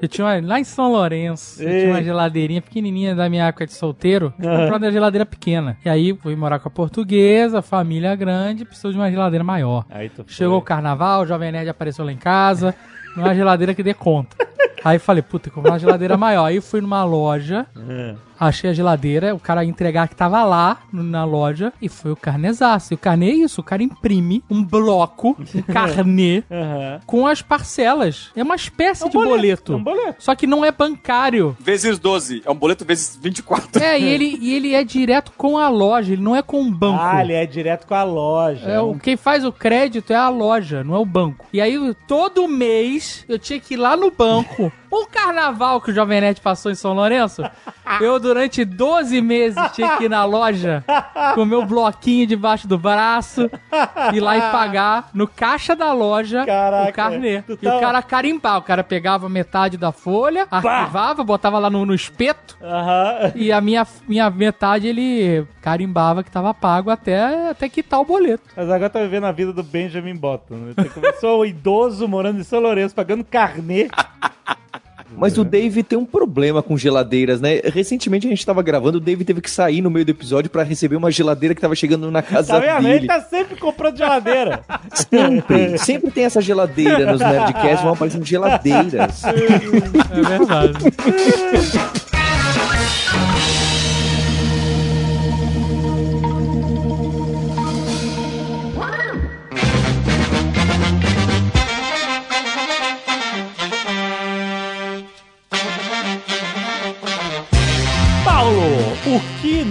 Eu 0.00 0.08
tinha 0.08 0.26
uma, 0.26 0.40
lá 0.46 0.58
em 0.60 0.64
São 0.64 0.90
Lourenço, 0.92 1.62
eu 1.62 1.68
tinha 1.68 1.90
uma 1.90 2.02
geladeirinha 2.02 2.62
pequenininha 2.62 3.14
da 3.14 3.28
minha 3.28 3.46
época 3.46 3.66
de 3.66 3.72
solteiro. 3.74 4.32
Eu 4.38 4.48
comprei 4.50 4.70
uma 4.88 4.92
geladeira 4.92 5.26
pequena. 5.26 5.76
E 5.84 5.88
aí 5.90 6.16
fui 6.22 6.34
morar 6.36 6.58
com 6.58 6.68
a 6.68 6.70
portuguesa, 6.70 7.60
família 7.60 8.14
grande, 8.14 8.64
precisou 8.64 8.92
de 8.92 8.96
uma 8.96 9.10
geladeira 9.10 9.44
maior. 9.44 9.84
Aí 9.90 10.08
tu 10.08 10.24
foi. 10.24 10.32
Chegou 10.32 10.56
o 10.58 10.62
carnaval, 10.62 11.22
o 11.22 11.26
Jovem 11.26 11.52
Nerd 11.52 11.68
apareceu 11.68 12.04
lá 12.04 12.12
em 12.12 12.16
casa, 12.16 12.74
numa 13.16 13.34
geladeira 13.34 13.74
que 13.74 13.82
dê 13.82 13.92
conta. 13.92 14.36
Aí 14.82 14.98
falei, 14.98 15.22
puta, 15.22 15.48
eu 15.48 15.52
comprei 15.52 15.72
uma 15.72 15.78
geladeira 15.78 16.16
maior. 16.16 16.46
Aí 16.46 16.60
fui 16.60 16.80
numa 16.80 17.04
loja, 17.04 17.66
É. 17.88 18.14
achei 18.48 18.70
a 18.70 18.72
geladeira, 18.72 19.34
o 19.34 19.38
cara 19.38 19.62
ia 19.62 19.70
entregar 19.70 20.08
que 20.08 20.16
tava 20.16 20.42
lá 20.44 20.78
na 20.92 21.24
loja 21.24 21.72
e 21.80 21.88
foi 21.88 22.10
o 22.10 22.16
carnezaço. 22.16 22.92
E 22.92 22.96
o 22.96 22.98
carnê 22.98 23.30
é 23.30 23.34
isso, 23.34 23.60
o 23.60 23.64
cara 23.64 23.82
imprime 23.82 24.42
um 24.50 24.64
bloco, 24.64 25.36
um 25.54 25.62
carnê, 25.72 26.42
Aham. 26.50 27.00
com 27.06 27.26
as 27.26 27.42
parcelas. 27.42 28.30
É 28.34 28.42
uma 28.42 28.56
espécie 28.56 29.08
de 29.08 29.12
boleto. 29.12 29.74
É 29.74 29.76
um 29.76 29.82
boleto. 29.82 30.22
Só 30.22 30.34
que 30.34 30.46
não 30.46 30.64
é 30.64 30.72
bancário. 30.72 31.56
Vezes 31.60 31.98
12, 31.98 32.42
é 32.44 32.50
um 32.50 32.54
boleto 32.54 32.84
vezes 32.84 33.18
24. 33.20 33.82
É, 33.82 33.98
e 34.00 34.04
ele, 34.04 34.38
e 34.40 34.54
ele 34.54 34.74
é 34.74 34.82
direto 34.82 35.32
com 35.36 35.58
a 35.58 35.68
loja, 35.68 36.12
ele 36.12 36.22
não 36.22 36.34
é 36.34 36.42
com 36.42 36.62
o 36.62 36.70
banco. 36.70 37.00
Ah, 37.02 37.20
ele 37.22 37.34
é 37.34 37.44
direto 37.44 37.86
com 37.86 37.94
a 37.94 38.02
loja. 38.02 38.66
É, 38.68 38.80
o, 38.80 38.94
quem 38.94 39.16
faz 39.16 39.44
o 39.44 39.52
crédito 39.52 40.12
é 40.12 40.16
a 40.16 40.28
loja, 40.28 40.82
não 40.82 40.94
é 40.94 40.98
o 40.98 41.04
banco. 41.04 41.46
E 41.52 41.60
aí, 41.60 41.78
todo 42.06 42.48
mês, 42.48 43.24
eu 43.28 43.38
tinha 43.38 43.60
que 43.60 43.74
ir 43.74 43.76
lá 43.76 43.96
no 43.96 44.10
banco. 44.10 44.72
Um 44.92 45.06
carnaval 45.06 45.80
que 45.80 45.90
o 45.90 45.94
Jovem 45.94 46.20
Nerd 46.20 46.40
passou 46.40 46.70
em 46.70 46.74
São 46.74 46.92
Lourenço, 46.94 47.42
eu 48.00 48.18
durante 48.18 48.64
12 48.64 49.20
meses 49.20 49.58
tinha 49.72 49.96
que 49.96 50.04
ir 50.04 50.08
na 50.08 50.24
loja 50.24 50.84
com 51.34 51.44
meu 51.44 51.64
bloquinho 51.64 52.26
debaixo 52.26 52.66
do 52.66 52.76
braço, 52.78 53.48
ir 54.12 54.20
lá 54.20 54.36
e 54.36 54.40
pagar 54.52 55.10
no 55.14 55.28
caixa 55.28 55.76
da 55.76 55.92
loja 55.92 56.44
Caraca, 56.44 56.90
o 56.90 56.92
carnê. 56.92 57.44
E 57.48 57.56
tá- 57.56 57.76
o 57.76 57.80
cara 57.80 58.02
carimbava, 58.02 58.58
o 58.58 58.62
cara 58.62 58.82
pegava 58.84 59.28
metade 59.28 59.76
da 59.76 59.92
folha, 59.92 60.46
arquivava, 60.50 61.22
botava 61.22 61.58
lá 61.58 61.70
no, 61.70 61.86
no 61.86 61.94
espeto, 61.94 62.56
Aham. 62.62 63.32
e 63.34 63.52
a 63.52 63.60
minha, 63.60 63.86
minha 64.08 64.28
metade 64.30 64.88
ele 64.88 65.46
carimbava 65.62 66.24
que 66.24 66.30
tava 66.30 66.52
pago 66.52 66.90
até, 66.90 67.50
até 67.50 67.68
quitar 67.68 68.00
o 68.00 68.04
boleto. 68.04 68.44
Mas 68.56 68.68
agora 68.68 68.90
tá 68.90 69.00
vivendo 69.00 69.24
a 69.24 69.32
vida 69.32 69.52
do 69.52 69.62
Benjamin 69.62 70.16
Button. 70.16 70.54
né? 70.54 70.72
Você 70.76 70.88
começou 70.88 71.40
o 71.40 71.46
idoso 71.46 72.08
morando 72.08 72.40
em 72.40 72.44
São 72.44 72.58
Lourenço, 72.60 72.94
pagando 72.94 73.22
carnê. 73.24 73.88
Mas 75.16 75.36
o 75.36 75.44
Dave 75.44 75.82
tem 75.82 75.98
um 75.98 76.04
problema 76.04 76.62
com 76.62 76.76
geladeiras, 76.78 77.40
né? 77.40 77.60
Recentemente 77.64 78.26
a 78.26 78.30
gente 78.30 78.44
tava 78.46 78.62
gravando, 78.62 78.98
o 78.98 79.00
Dave 79.00 79.24
teve 79.24 79.40
que 79.40 79.50
sair 79.50 79.80
no 79.82 79.90
meio 79.90 80.04
do 80.04 80.10
episódio 80.10 80.50
pra 80.50 80.62
receber 80.62 80.96
uma 80.96 81.10
geladeira 81.10 81.54
que 81.54 81.60
tava 81.60 81.74
chegando 81.74 82.10
na 82.10 82.22
casa 82.22 82.54
Tá 82.54 82.58
vendo? 82.58 82.86
Ele 82.88 82.94
dele. 83.00 83.06
tá 83.06 83.20
sempre 83.20 83.56
comprando 83.56 83.96
geladeira. 83.96 84.62
Sempre, 85.10 85.78
sempre 85.78 86.10
tem 86.10 86.24
essa 86.24 86.40
geladeira 86.40 87.10
nos 87.12 87.20
Nerdcasts, 87.20 87.82
vão 87.82 87.92
aparecendo 87.92 88.24
geladeiras. 88.24 89.22
É 90.10 90.22
verdade. 90.22 90.74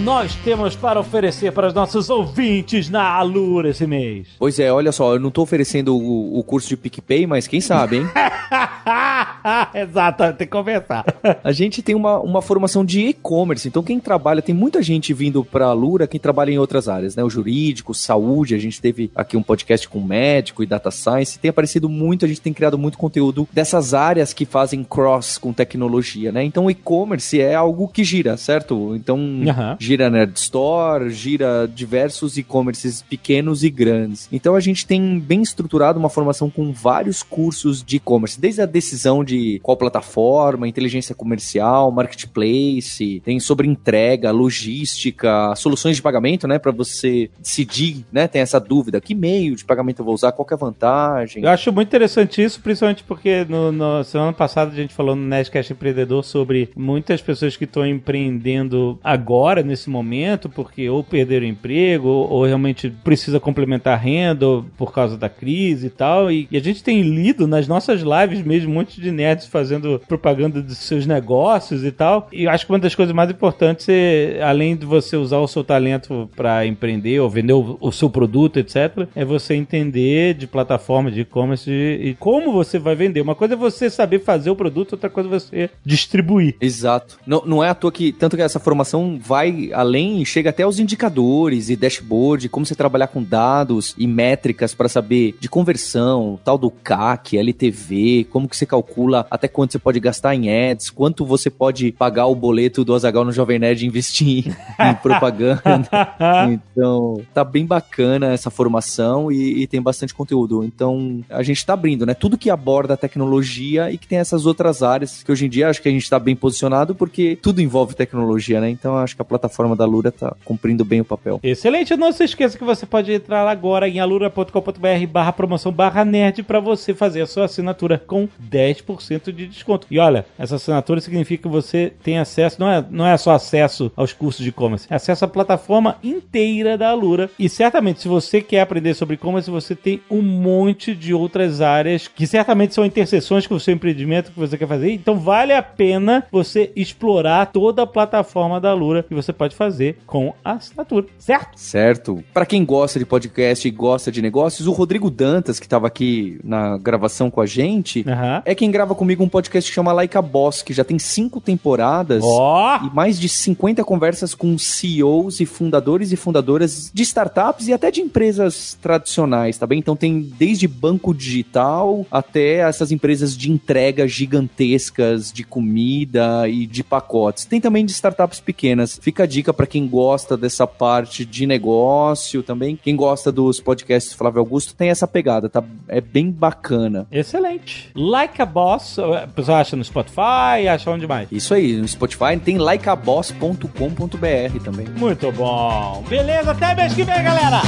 nós 0.00 0.34
temos 0.36 0.74
para 0.74 0.98
oferecer 0.98 1.52
para 1.52 1.68
os 1.68 1.74
nossos 1.74 2.08
ouvintes 2.08 2.88
na 2.88 3.02
Alura 3.02 3.68
esse 3.68 3.86
mês? 3.86 4.28
Pois 4.38 4.58
é, 4.58 4.72
olha 4.72 4.92
só, 4.92 5.14
eu 5.14 5.20
não 5.20 5.30
tô 5.30 5.42
oferecendo 5.42 5.94
o, 5.96 6.38
o 6.38 6.42
curso 6.42 6.68
de 6.68 6.76
PicPay, 6.76 7.26
mas 7.26 7.46
quem 7.46 7.60
sabe, 7.60 7.98
hein? 7.98 8.06
Exato, 9.74 10.24
tem 10.32 10.46
que 10.46 10.46
conversar. 10.46 11.04
A 11.44 11.52
gente 11.52 11.82
tem 11.82 11.94
uma, 11.94 12.18
uma 12.18 12.40
formação 12.42 12.84
de 12.84 13.00
e-commerce, 13.08 13.68
então 13.68 13.82
quem 13.82 14.00
trabalha, 14.00 14.40
tem 14.40 14.54
muita 14.54 14.82
gente 14.82 15.12
vindo 15.12 15.44
pra 15.44 15.66
Alura, 15.66 16.06
quem 16.06 16.18
trabalha 16.18 16.50
em 16.50 16.58
outras 16.58 16.88
áreas, 16.88 17.14
né? 17.14 17.22
O 17.22 17.30
jurídico, 17.30 17.94
saúde, 17.94 18.54
a 18.54 18.58
gente 18.58 18.80
teve 18.80 19.10
aqui 19.14 19.36
um 19.36 19.42
podcast 19.42 19.88
com 19.88 20.00
médico 20.00 20.62
e 20.62 20.66
data 20.66 20.90
science, 20.90 21.38
tem 21.38 21.50
aparecido 21.50 21.88
muito, 21.88 22.24
a 22.24 22.28
gente 22.28 22.40
tem 22.40 22.52
criado 22.52 22.78
muito 22.78 22.96
conteúdo 22.96 23.48
dessas 23.52 23.92
áreas 23.92 24.32
que 24.32 24.46
fazem 24.46 24.82
cross 24.82 25.36
com 25.36 25.52
tecnologia, 25.52 26.32
né? 26.32 26.42
Então 26.42 26.66
o 26.66 26.70
e-commerce 26.70 27.40
é 27.40 27.54
algo 27.54 27.88
que 27.88 28.02
gira, 28.02 28.36
certo? 28.36 28.94
Então 28.96 29.18
Aham. 29.46 29.76
Gira 29.90 30.08
Nerd 30.08 30.36
Store, 30.36 31.10
gira 31.10 31.66
diversos 31.66 32.38
e-commerces 32.38 33.02
pequenos 33.02 33.64
e 33.64 33.70
grandes. 33.70 34.28
Então 34.30 34.54
a 34.54 34.60
gente 34.60 34.86
tem 34.86 35.18
bem 35.18 35.42
estruturado 35.42 35.98
uma 35.98 36.08
formação 36.08 36.48
com 36.48 36.72
vários 36.72 37.24
cursos 37.24 37.82
de 37.82 37.96
e-commerce, 37.96 38.40
desde 38.40 38.62
a 38.62 38.66
decisão 38.66 39.24
de 39.24 39.58
qual 39.64 39.76
plataforma, 39.76 40.68
inteligência 40.68 41.12
comercial, 41.12 41.90
marketplace, 41.90 43.20
tem 43.24 43.40
sobre 43.40 43.66
entrega, 43.66 44.30
logística, 44.30 45.56
soluções 45.56 45.96
de 45.96 46.02
pagamento, 46.02 46.46
né, 46.46 46.56
para 46.56 46.70
você 46.70 47.28
decidir, 47.40 48.04
né, 48.12 48.28
tem 48.28 48.42
essa 48.42 48.60
dúvida, 48.60 49.00
que 49.00 49.12
meio 49.12 49.56
de 49.56 49.64
pagamento 49.64 50.02
eu 50.02 50.04
vou 50.04 50.14
usar, 50.14 50.30
qual 50.30 50.46
é 50.48 50.54
a 50.54 50.56
vantagem. 50.56 51.42
Eu 51.42 51.50
acho 51.50 51.72
muito 51.72 51.88
interessante 51.88 52.40
isso, 52.40 52.60
principalmente 52.60 53.02
porque 53.02 53.44
no, 53.48 53.72
no 53.72 54.04
semana 54.04 54.32
passada 54.32 54.70
a 54.70 54.76
gente 54.76 54.94
falou 54.94 55.16
no 55.16 55.26
Nerdcast 55.26 55.72
Empreendedor 55.72 56.22
sobre 56.22 56.70
muitas 56.76 57.20
pessoas 57.20 57.56
que 57.56 57.64
estão 57.64 57.84
empreendendo 57.84 59.00
agora, 59.02 59.64
nesse 59.64 59.79
momento, 59.88 60.48
porque 60.48 60.88
ou 60.88 61.02
perderam 61.02 61.46
emprego, 61.46 62.08
ou, 62.08 62.30
ou 62.30 62.44
realmente 62.44 62.90
precisa 63.02 63.40
complementar 63.40 63.98
renda 63.98 64.46
ou 64.46 64.64
por 64.76 64.92
causa 64.92 65.16
da 65.16 65.28
crise 65.28 65.86
e 65.86 65.90
tal. 65.90 66.30
E, 66.30 66.48
e, 66.50 66.56
a 66.56 66.60
gente 66.60 66.82
tem 66.82 67.02
lido 67.02 67.46
nas 67.46 67.68
nossas 67.68 68.02
lives 68.02 68.42
mesmo 68.42 68.70
um 68.70 68.74
monte 68.74 69.00
de 69.00 69.10
nerds 69.10 69.46
fazendo 69.46 70.00
propaganda 70.06 70.60
dos 70.60 70.78
seus 70.78 71.06
negócios 71.06 71.84
e 71.84 71.92
tal. 71.92 72.28
E 72.32 72.46
acho 72.46 72.66
que 72.66 72.72
uma 72.72 72.78
das 72.78 72.94
coisas 72.94 73.14
mais 73.14 73.30
importantes 73.30 73.86
é, 73.88 74.40
além 74.42 74.76
de 74.76 74.86
você 74.86 75.16
usar 75.16 75.38
o 75.38 75.48
seu 75.48 75.62
talento 75.62 76.28
para 76.34 76.66
empreender 76.66 77.20
ou 77.20 77.30
vender 77.30 77.52
o, 77.52 77.78
o, 77.80 77.92
seu 77.92 78.10
produto, 78.10 78.58
etc., 78.58 79.06
é 79.14 79.24
você 79.24 79.54
entender 79.54 80.34
de 80.34 80.46
plataforma 80.46 81.10
de 81.10 81.20
e-commerce 81.20 81.70
e 81.70 82.14
como 82.18 82.52
você 82.52 82.78
vai 82.78 82.94
vender. 82.94 83.20
Uma 83.20 83.34
coisa 83.34 83.54
é 83.54 83.56
você 83.56 83.88
saber 83.88 84.20
fazer 84.20 84.50
o 84.50 84.56
produto, 84.56 84.92
outra 84.92 85.10
coisa 85.10 85.28
é 85.28 85.32
você 85.32 85.70
distribuir. 85.84 86.56
Exato. 86.60 87.18
Não, 87.26 87.42
não 87.44 87.64
é 87.64 87.68
à 87.68 87.74
toa 87.74 87.92
que, 87.92 88.12
tanto 88.12 88.36
que 88.36 88.42
essa 88.42 88.60
formação 88.60 89.18
vai 89.20 89.69
além, 89.72 90.24
chega 90.24 90.50
até 90.50 90.62
aos 90.62 90.78
indicadores 90.78 91.70
e 91.70 91.76
dashboard, 91.76 92.48
como 92.48 92.66
você 92.66 92.74
trabalhar 92.74 93.08
com 93.08 93.22
dados 93.22 93.94
e 93.96 94.06
métricas 94.06 94.74
para 94.74 94.88
saber 94.88 95.36
de 95.40 95.48
conversão, 95.48 96.38
tal 96.44 96.56
do 96.56 96.70
CAC, 96.70 97.36
LTV, 97.36 98.26
como 98.30 98.48
que 98.48 98.56
você 98.56 98.66
calcula 98.66 99.26
até 99.30 99.48
quanto 99.48 99.72
você 99.72 99.78
pode 99.78 100.00
gastar 100.00 100.34
em 100.34 100.48
ads, 100.50 100.90
quanto 100.90 101.24
você 101.24 101.50
pode 101.50 101.92
pagar 101.92 102.26
o 102.26 102.34
boleto 102.34 102.84
do 102.84 102.94
Azagal 102.94 103.24
no 103.24 103.32
Jovem 103.32 103.58
Nerd 103.58 103.84
e 103.84 103.86
investir 103.86 104.56
em 104.78 104.94
propaganda. 105.02 105.88
então, 106.50 107.20
tá 107.34 107.44
bem 107.44 107.66
bacana 107.66 108.32
essa 108.32 108.50
formação 108.50 109.30
e, 109.30 109.62
e, 109.62 109.66
tem 109.66 109.80
bastante 109.80 110.14
conteúdo. 110.14 110.64
Então, 110.64 111.22
a 111.28 111.42
gente 111.42 111.64
tá 111.64 111.74
abrindo, 111.74 112.06
né? 112.06 112.14
Tudo 112.14 112.38
que 112.38 112.50
aborda 112.50 112.94
a 112.94 112.96
tecnologia 112.96 113.90
e 113.90 113.98
que 113.98 114.08
tem 114.08 114.18
essas 114.18 114.46
outras 114.46 114.82
áreas 114.82 115.22
que 115.22 115.30
hoje 115.30 115.46
em 115.46 115.48
dia 115.48 115.68
acho 115.68 115.82
que 115.82 115.88
a 115.88 115.92
gente 115.92 116.08
tá 116.08 116.18
bem 116.18 116.34
posicionado 116.34 116.94
porque 116.94 117.38
tudo 117.40 117.60
envolve 117.60 117.94
tecnologia, 117.94 118.60
né? 118.60 118.70
Então, 118.70 118.96
acho 118.96 119.14
que 119.14 119.22
a 119.22 119.24
plataforma 119.24 119.59
da 119.76 119.84
Lura 119.84 120.10
tá 120.10 120.34
cumprindo 120.44 120.84
bem 120.84 121.00
o 121.00 121.04
papel. 121.04 121.40
Excelente. 121.42 121.96
Não 121.96 122.12
se 122.12 122.24
esqueça 122.24 122.58
que 122.58 122.64
você 122.64 122.86
pode 122.86 123.12
entrar 123.12 123.48
agora 123.48 123.88
em 123.88 124.00
alura.com.br 124.00 125.06
barra 125.10 125.32
promoção 125.32 125.72
barra 125.72 126.04
nerd 126.04 126.42
para 126.42 126.60
você 126.60 126.94
fazer 126.94 127.22
a 127.22 127.26
sua 127.26 127.44
assinatura 127.44 127.98
com 127.98 128.28
10% 128.50 129.32
de 129.32 129.46
desconto. 129.46 129.86
E 129.90 129.98
olha, 129.98 130.26
essa 130.38 130.56
assinatura 130.56 131.00
significa 131.00 131.42
que 131.42 131.48
você 131.48 131.92
tem 132.02 132.18
acesso, 132.18 132.60
não 132.60 132.70
é, 132.70 132.84
não 132.90 133.06
é 133.06 133.16
só 133.16 133.32
acesso 133.32 133.90
aos 133.96 134.12
cursos 134.12 134.42
de 134.42 134.50
e-commerce, 134.50 134.86
é 134.90 134.94
acesso 134.94 135.24
à 135.24 135.28
plataforma 135.28 135.96
inteira 136.02 136.76
da 136.76 136.90
Alura. 136.90 137.30
E 137.38 137.48
certamente, 137.48 138.00
se 138.00 138.08
você 138.08 138.40
quer 138.40 138.60
aprender 138.60 138.94
sobre 138.94 139.14
e-commerce, 139.14 139.50
você 139.50 139.74
tem 139.74 140.00
um 140.10 140.22
monte 140.22 140.94
de 140.94 141.14
outras 141.14 141.60
áreas 141.60 142.08
que 142.08 142.26
certamente 142.26 142.74
são 142.74 142.84
interseções 142.84 143.46
com 143.46 143.54
o 143.54 143.60
seu 143.60 143.74
empreendimento 143.74 144.32
que 144.32 144.38
você 144.38 144.56
quer 144.56 144.68
fazer. 144.68 144.92
Então 144.92 145.18
vale 145.18 145.52
a 145.52 145.62
pena 145.62 146.26
você 146.30 146.72
explorar 146.74 147.46
toda 147.46 147.82
a 147.82 147.86
plataforma 147.86 148.60
da 148.60 148.70
Alura 148.70 149.02
que 149.02 149.14
você 149.14 149.32
pode 149.32 149.49
fazer 149.54 149.98
com 150.06 150.34
a 150.44 150.52
assinatura, 150.52 151.06
certo? 151.18 151.58
Certo. 151.58 152.24
Para 152.32 152.46
quem 152.46 152.64
gosta 152.64 152.98
de 152.98 153.06
podcast 153.06 153.66
e 153.66 153.70
gosta 153.70 154.10
de 154.10 154.22
negócios, 154.22 154.66
o 154.66 154.72
Rodrigo 154.72 155.10
Dantas, 155.10 155.58
que 155.58 155.66
estava 155.66 155.86
aqui 155.86 156.40
na 156.44 156.78
gravação 156.78 157.30
com 157.30 157.40
a 157.40 157.46
gente, 157.46 158.00
uhum. 158.06 158.42
é 158.44 158.54
quem 158.54 158.70
grava 158.70 158.94
comigo 158.94 159.22
um 159.22 159.28
podcast 159.28 159.70
que 159.70 159.74
chama 159.74 159.92
Like 159.92 160.16
a 160.16 160.22
Boss, 160.22 160.62
que 160.62 160.72
já 160.72 160.84
tem 160.84 160.98
cinco 160.98 161.40
temporadas 161.40 162.22
oh! 162.24 162.86
e 162.86 162.94
mais 162.94 163.18
de 163.18 163.28
50 163.28 163.82
conversas 163.84 164.34
com 164.34 164.56
CEOs 164.58 165.40
e 165.40 165.46
fundadores 165.46 166.12
e 166.12 166.16
fundadoras 166.16 166.90
de 166.92 167.02
startups 167.02 167.68
e 167.68 167.72
até 167.72 167.90
de 167.90 168.00
empresas 168.00 168.78
tradicionais, 168.80 169.58
tá 169.58 169.66
bem? 169.66 169.78
Então 169.78 169.96
tem 169.96 170.20
desde 170.20 170.68
banco 170.68 171.14
digital 171.14 172.06
até 172.10 172.56
essas 172.56 172.92
empresas 172.92 173.36
de 173.36 173.50
entrega 173.50 174.06
gigantescas 174.06 175.32
de 175.32 175.44
comida 175.44 176.48
e 176.48 176.66
de 176.66 176.82
pacotes. 176.84 177.44
Tem 177.44 177.60
também 177.60 177.84
de 177.84 177.92
startups 177.92 178.40
pequenas. 178.40 178.98
Fica 179.00 179.24
a 179.24 179.26
dica 179.26 179.39
para 179.52 179.66
quem 179.66 179.88
gosta 179.88 180.36
dessa 180.36 180.66
parte 180.66 181.24
de 181.24 181.46
negócio 181.46 182.42
também. 182.42 182.76
Quem 182.76 182.94
gosta 182.94 183.32
dos 183.32 183.60
podcasts 183.60 184.12
Flávio 184.12 184.40
Augusto 184.40 184.74
tem 184.74 184.90
essa 184.90 185.06
pegada, 185.06 185.48
tá? 185.48 185.62
É 185.88 186.00
bem 186.00 186.30
bacana. 186.30 187.06
Excelente. 187.10 187.90
Like 187.94 188.40
a 188.42 188.46
Boss, 188.46 188.98
a 188.98 189.26
pessoa 189.26 189.58
acha 189.58 189.76
no 189.76 189.84
Spotify, 189.84 190.68
acha 190.70 190.90
onde 190.90 191.06
mais? 191.06 191.28
Isso 191.32 191.54
aí, 191.54 191.76
no 191.76 191.88
Spotify 191.88 192.38
tem 192.42 192.58
likeaboss.com.br 192.58 194.64
também. 194.64 194.86
Muito 194.96 195.30
bom. 195.32 196.04
Beleza, 196.08 196.52
até 196.52 196.74
mês 196.74 196.94
que 196.94 197.02
vem, 197.02 197.22
galera! 197.22 197.60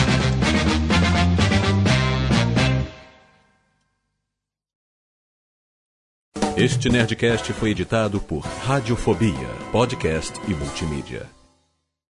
Este 6.56 6.90
Nerdcast 6.90 7.52
foi 7.54 7.70
editado 7.70 8.20
por 8.20 8.40
Radiofobia, 8.40 9.48
podcast 9.72 10.38
e 10.46 10.54
multimídia. 10.54 11.41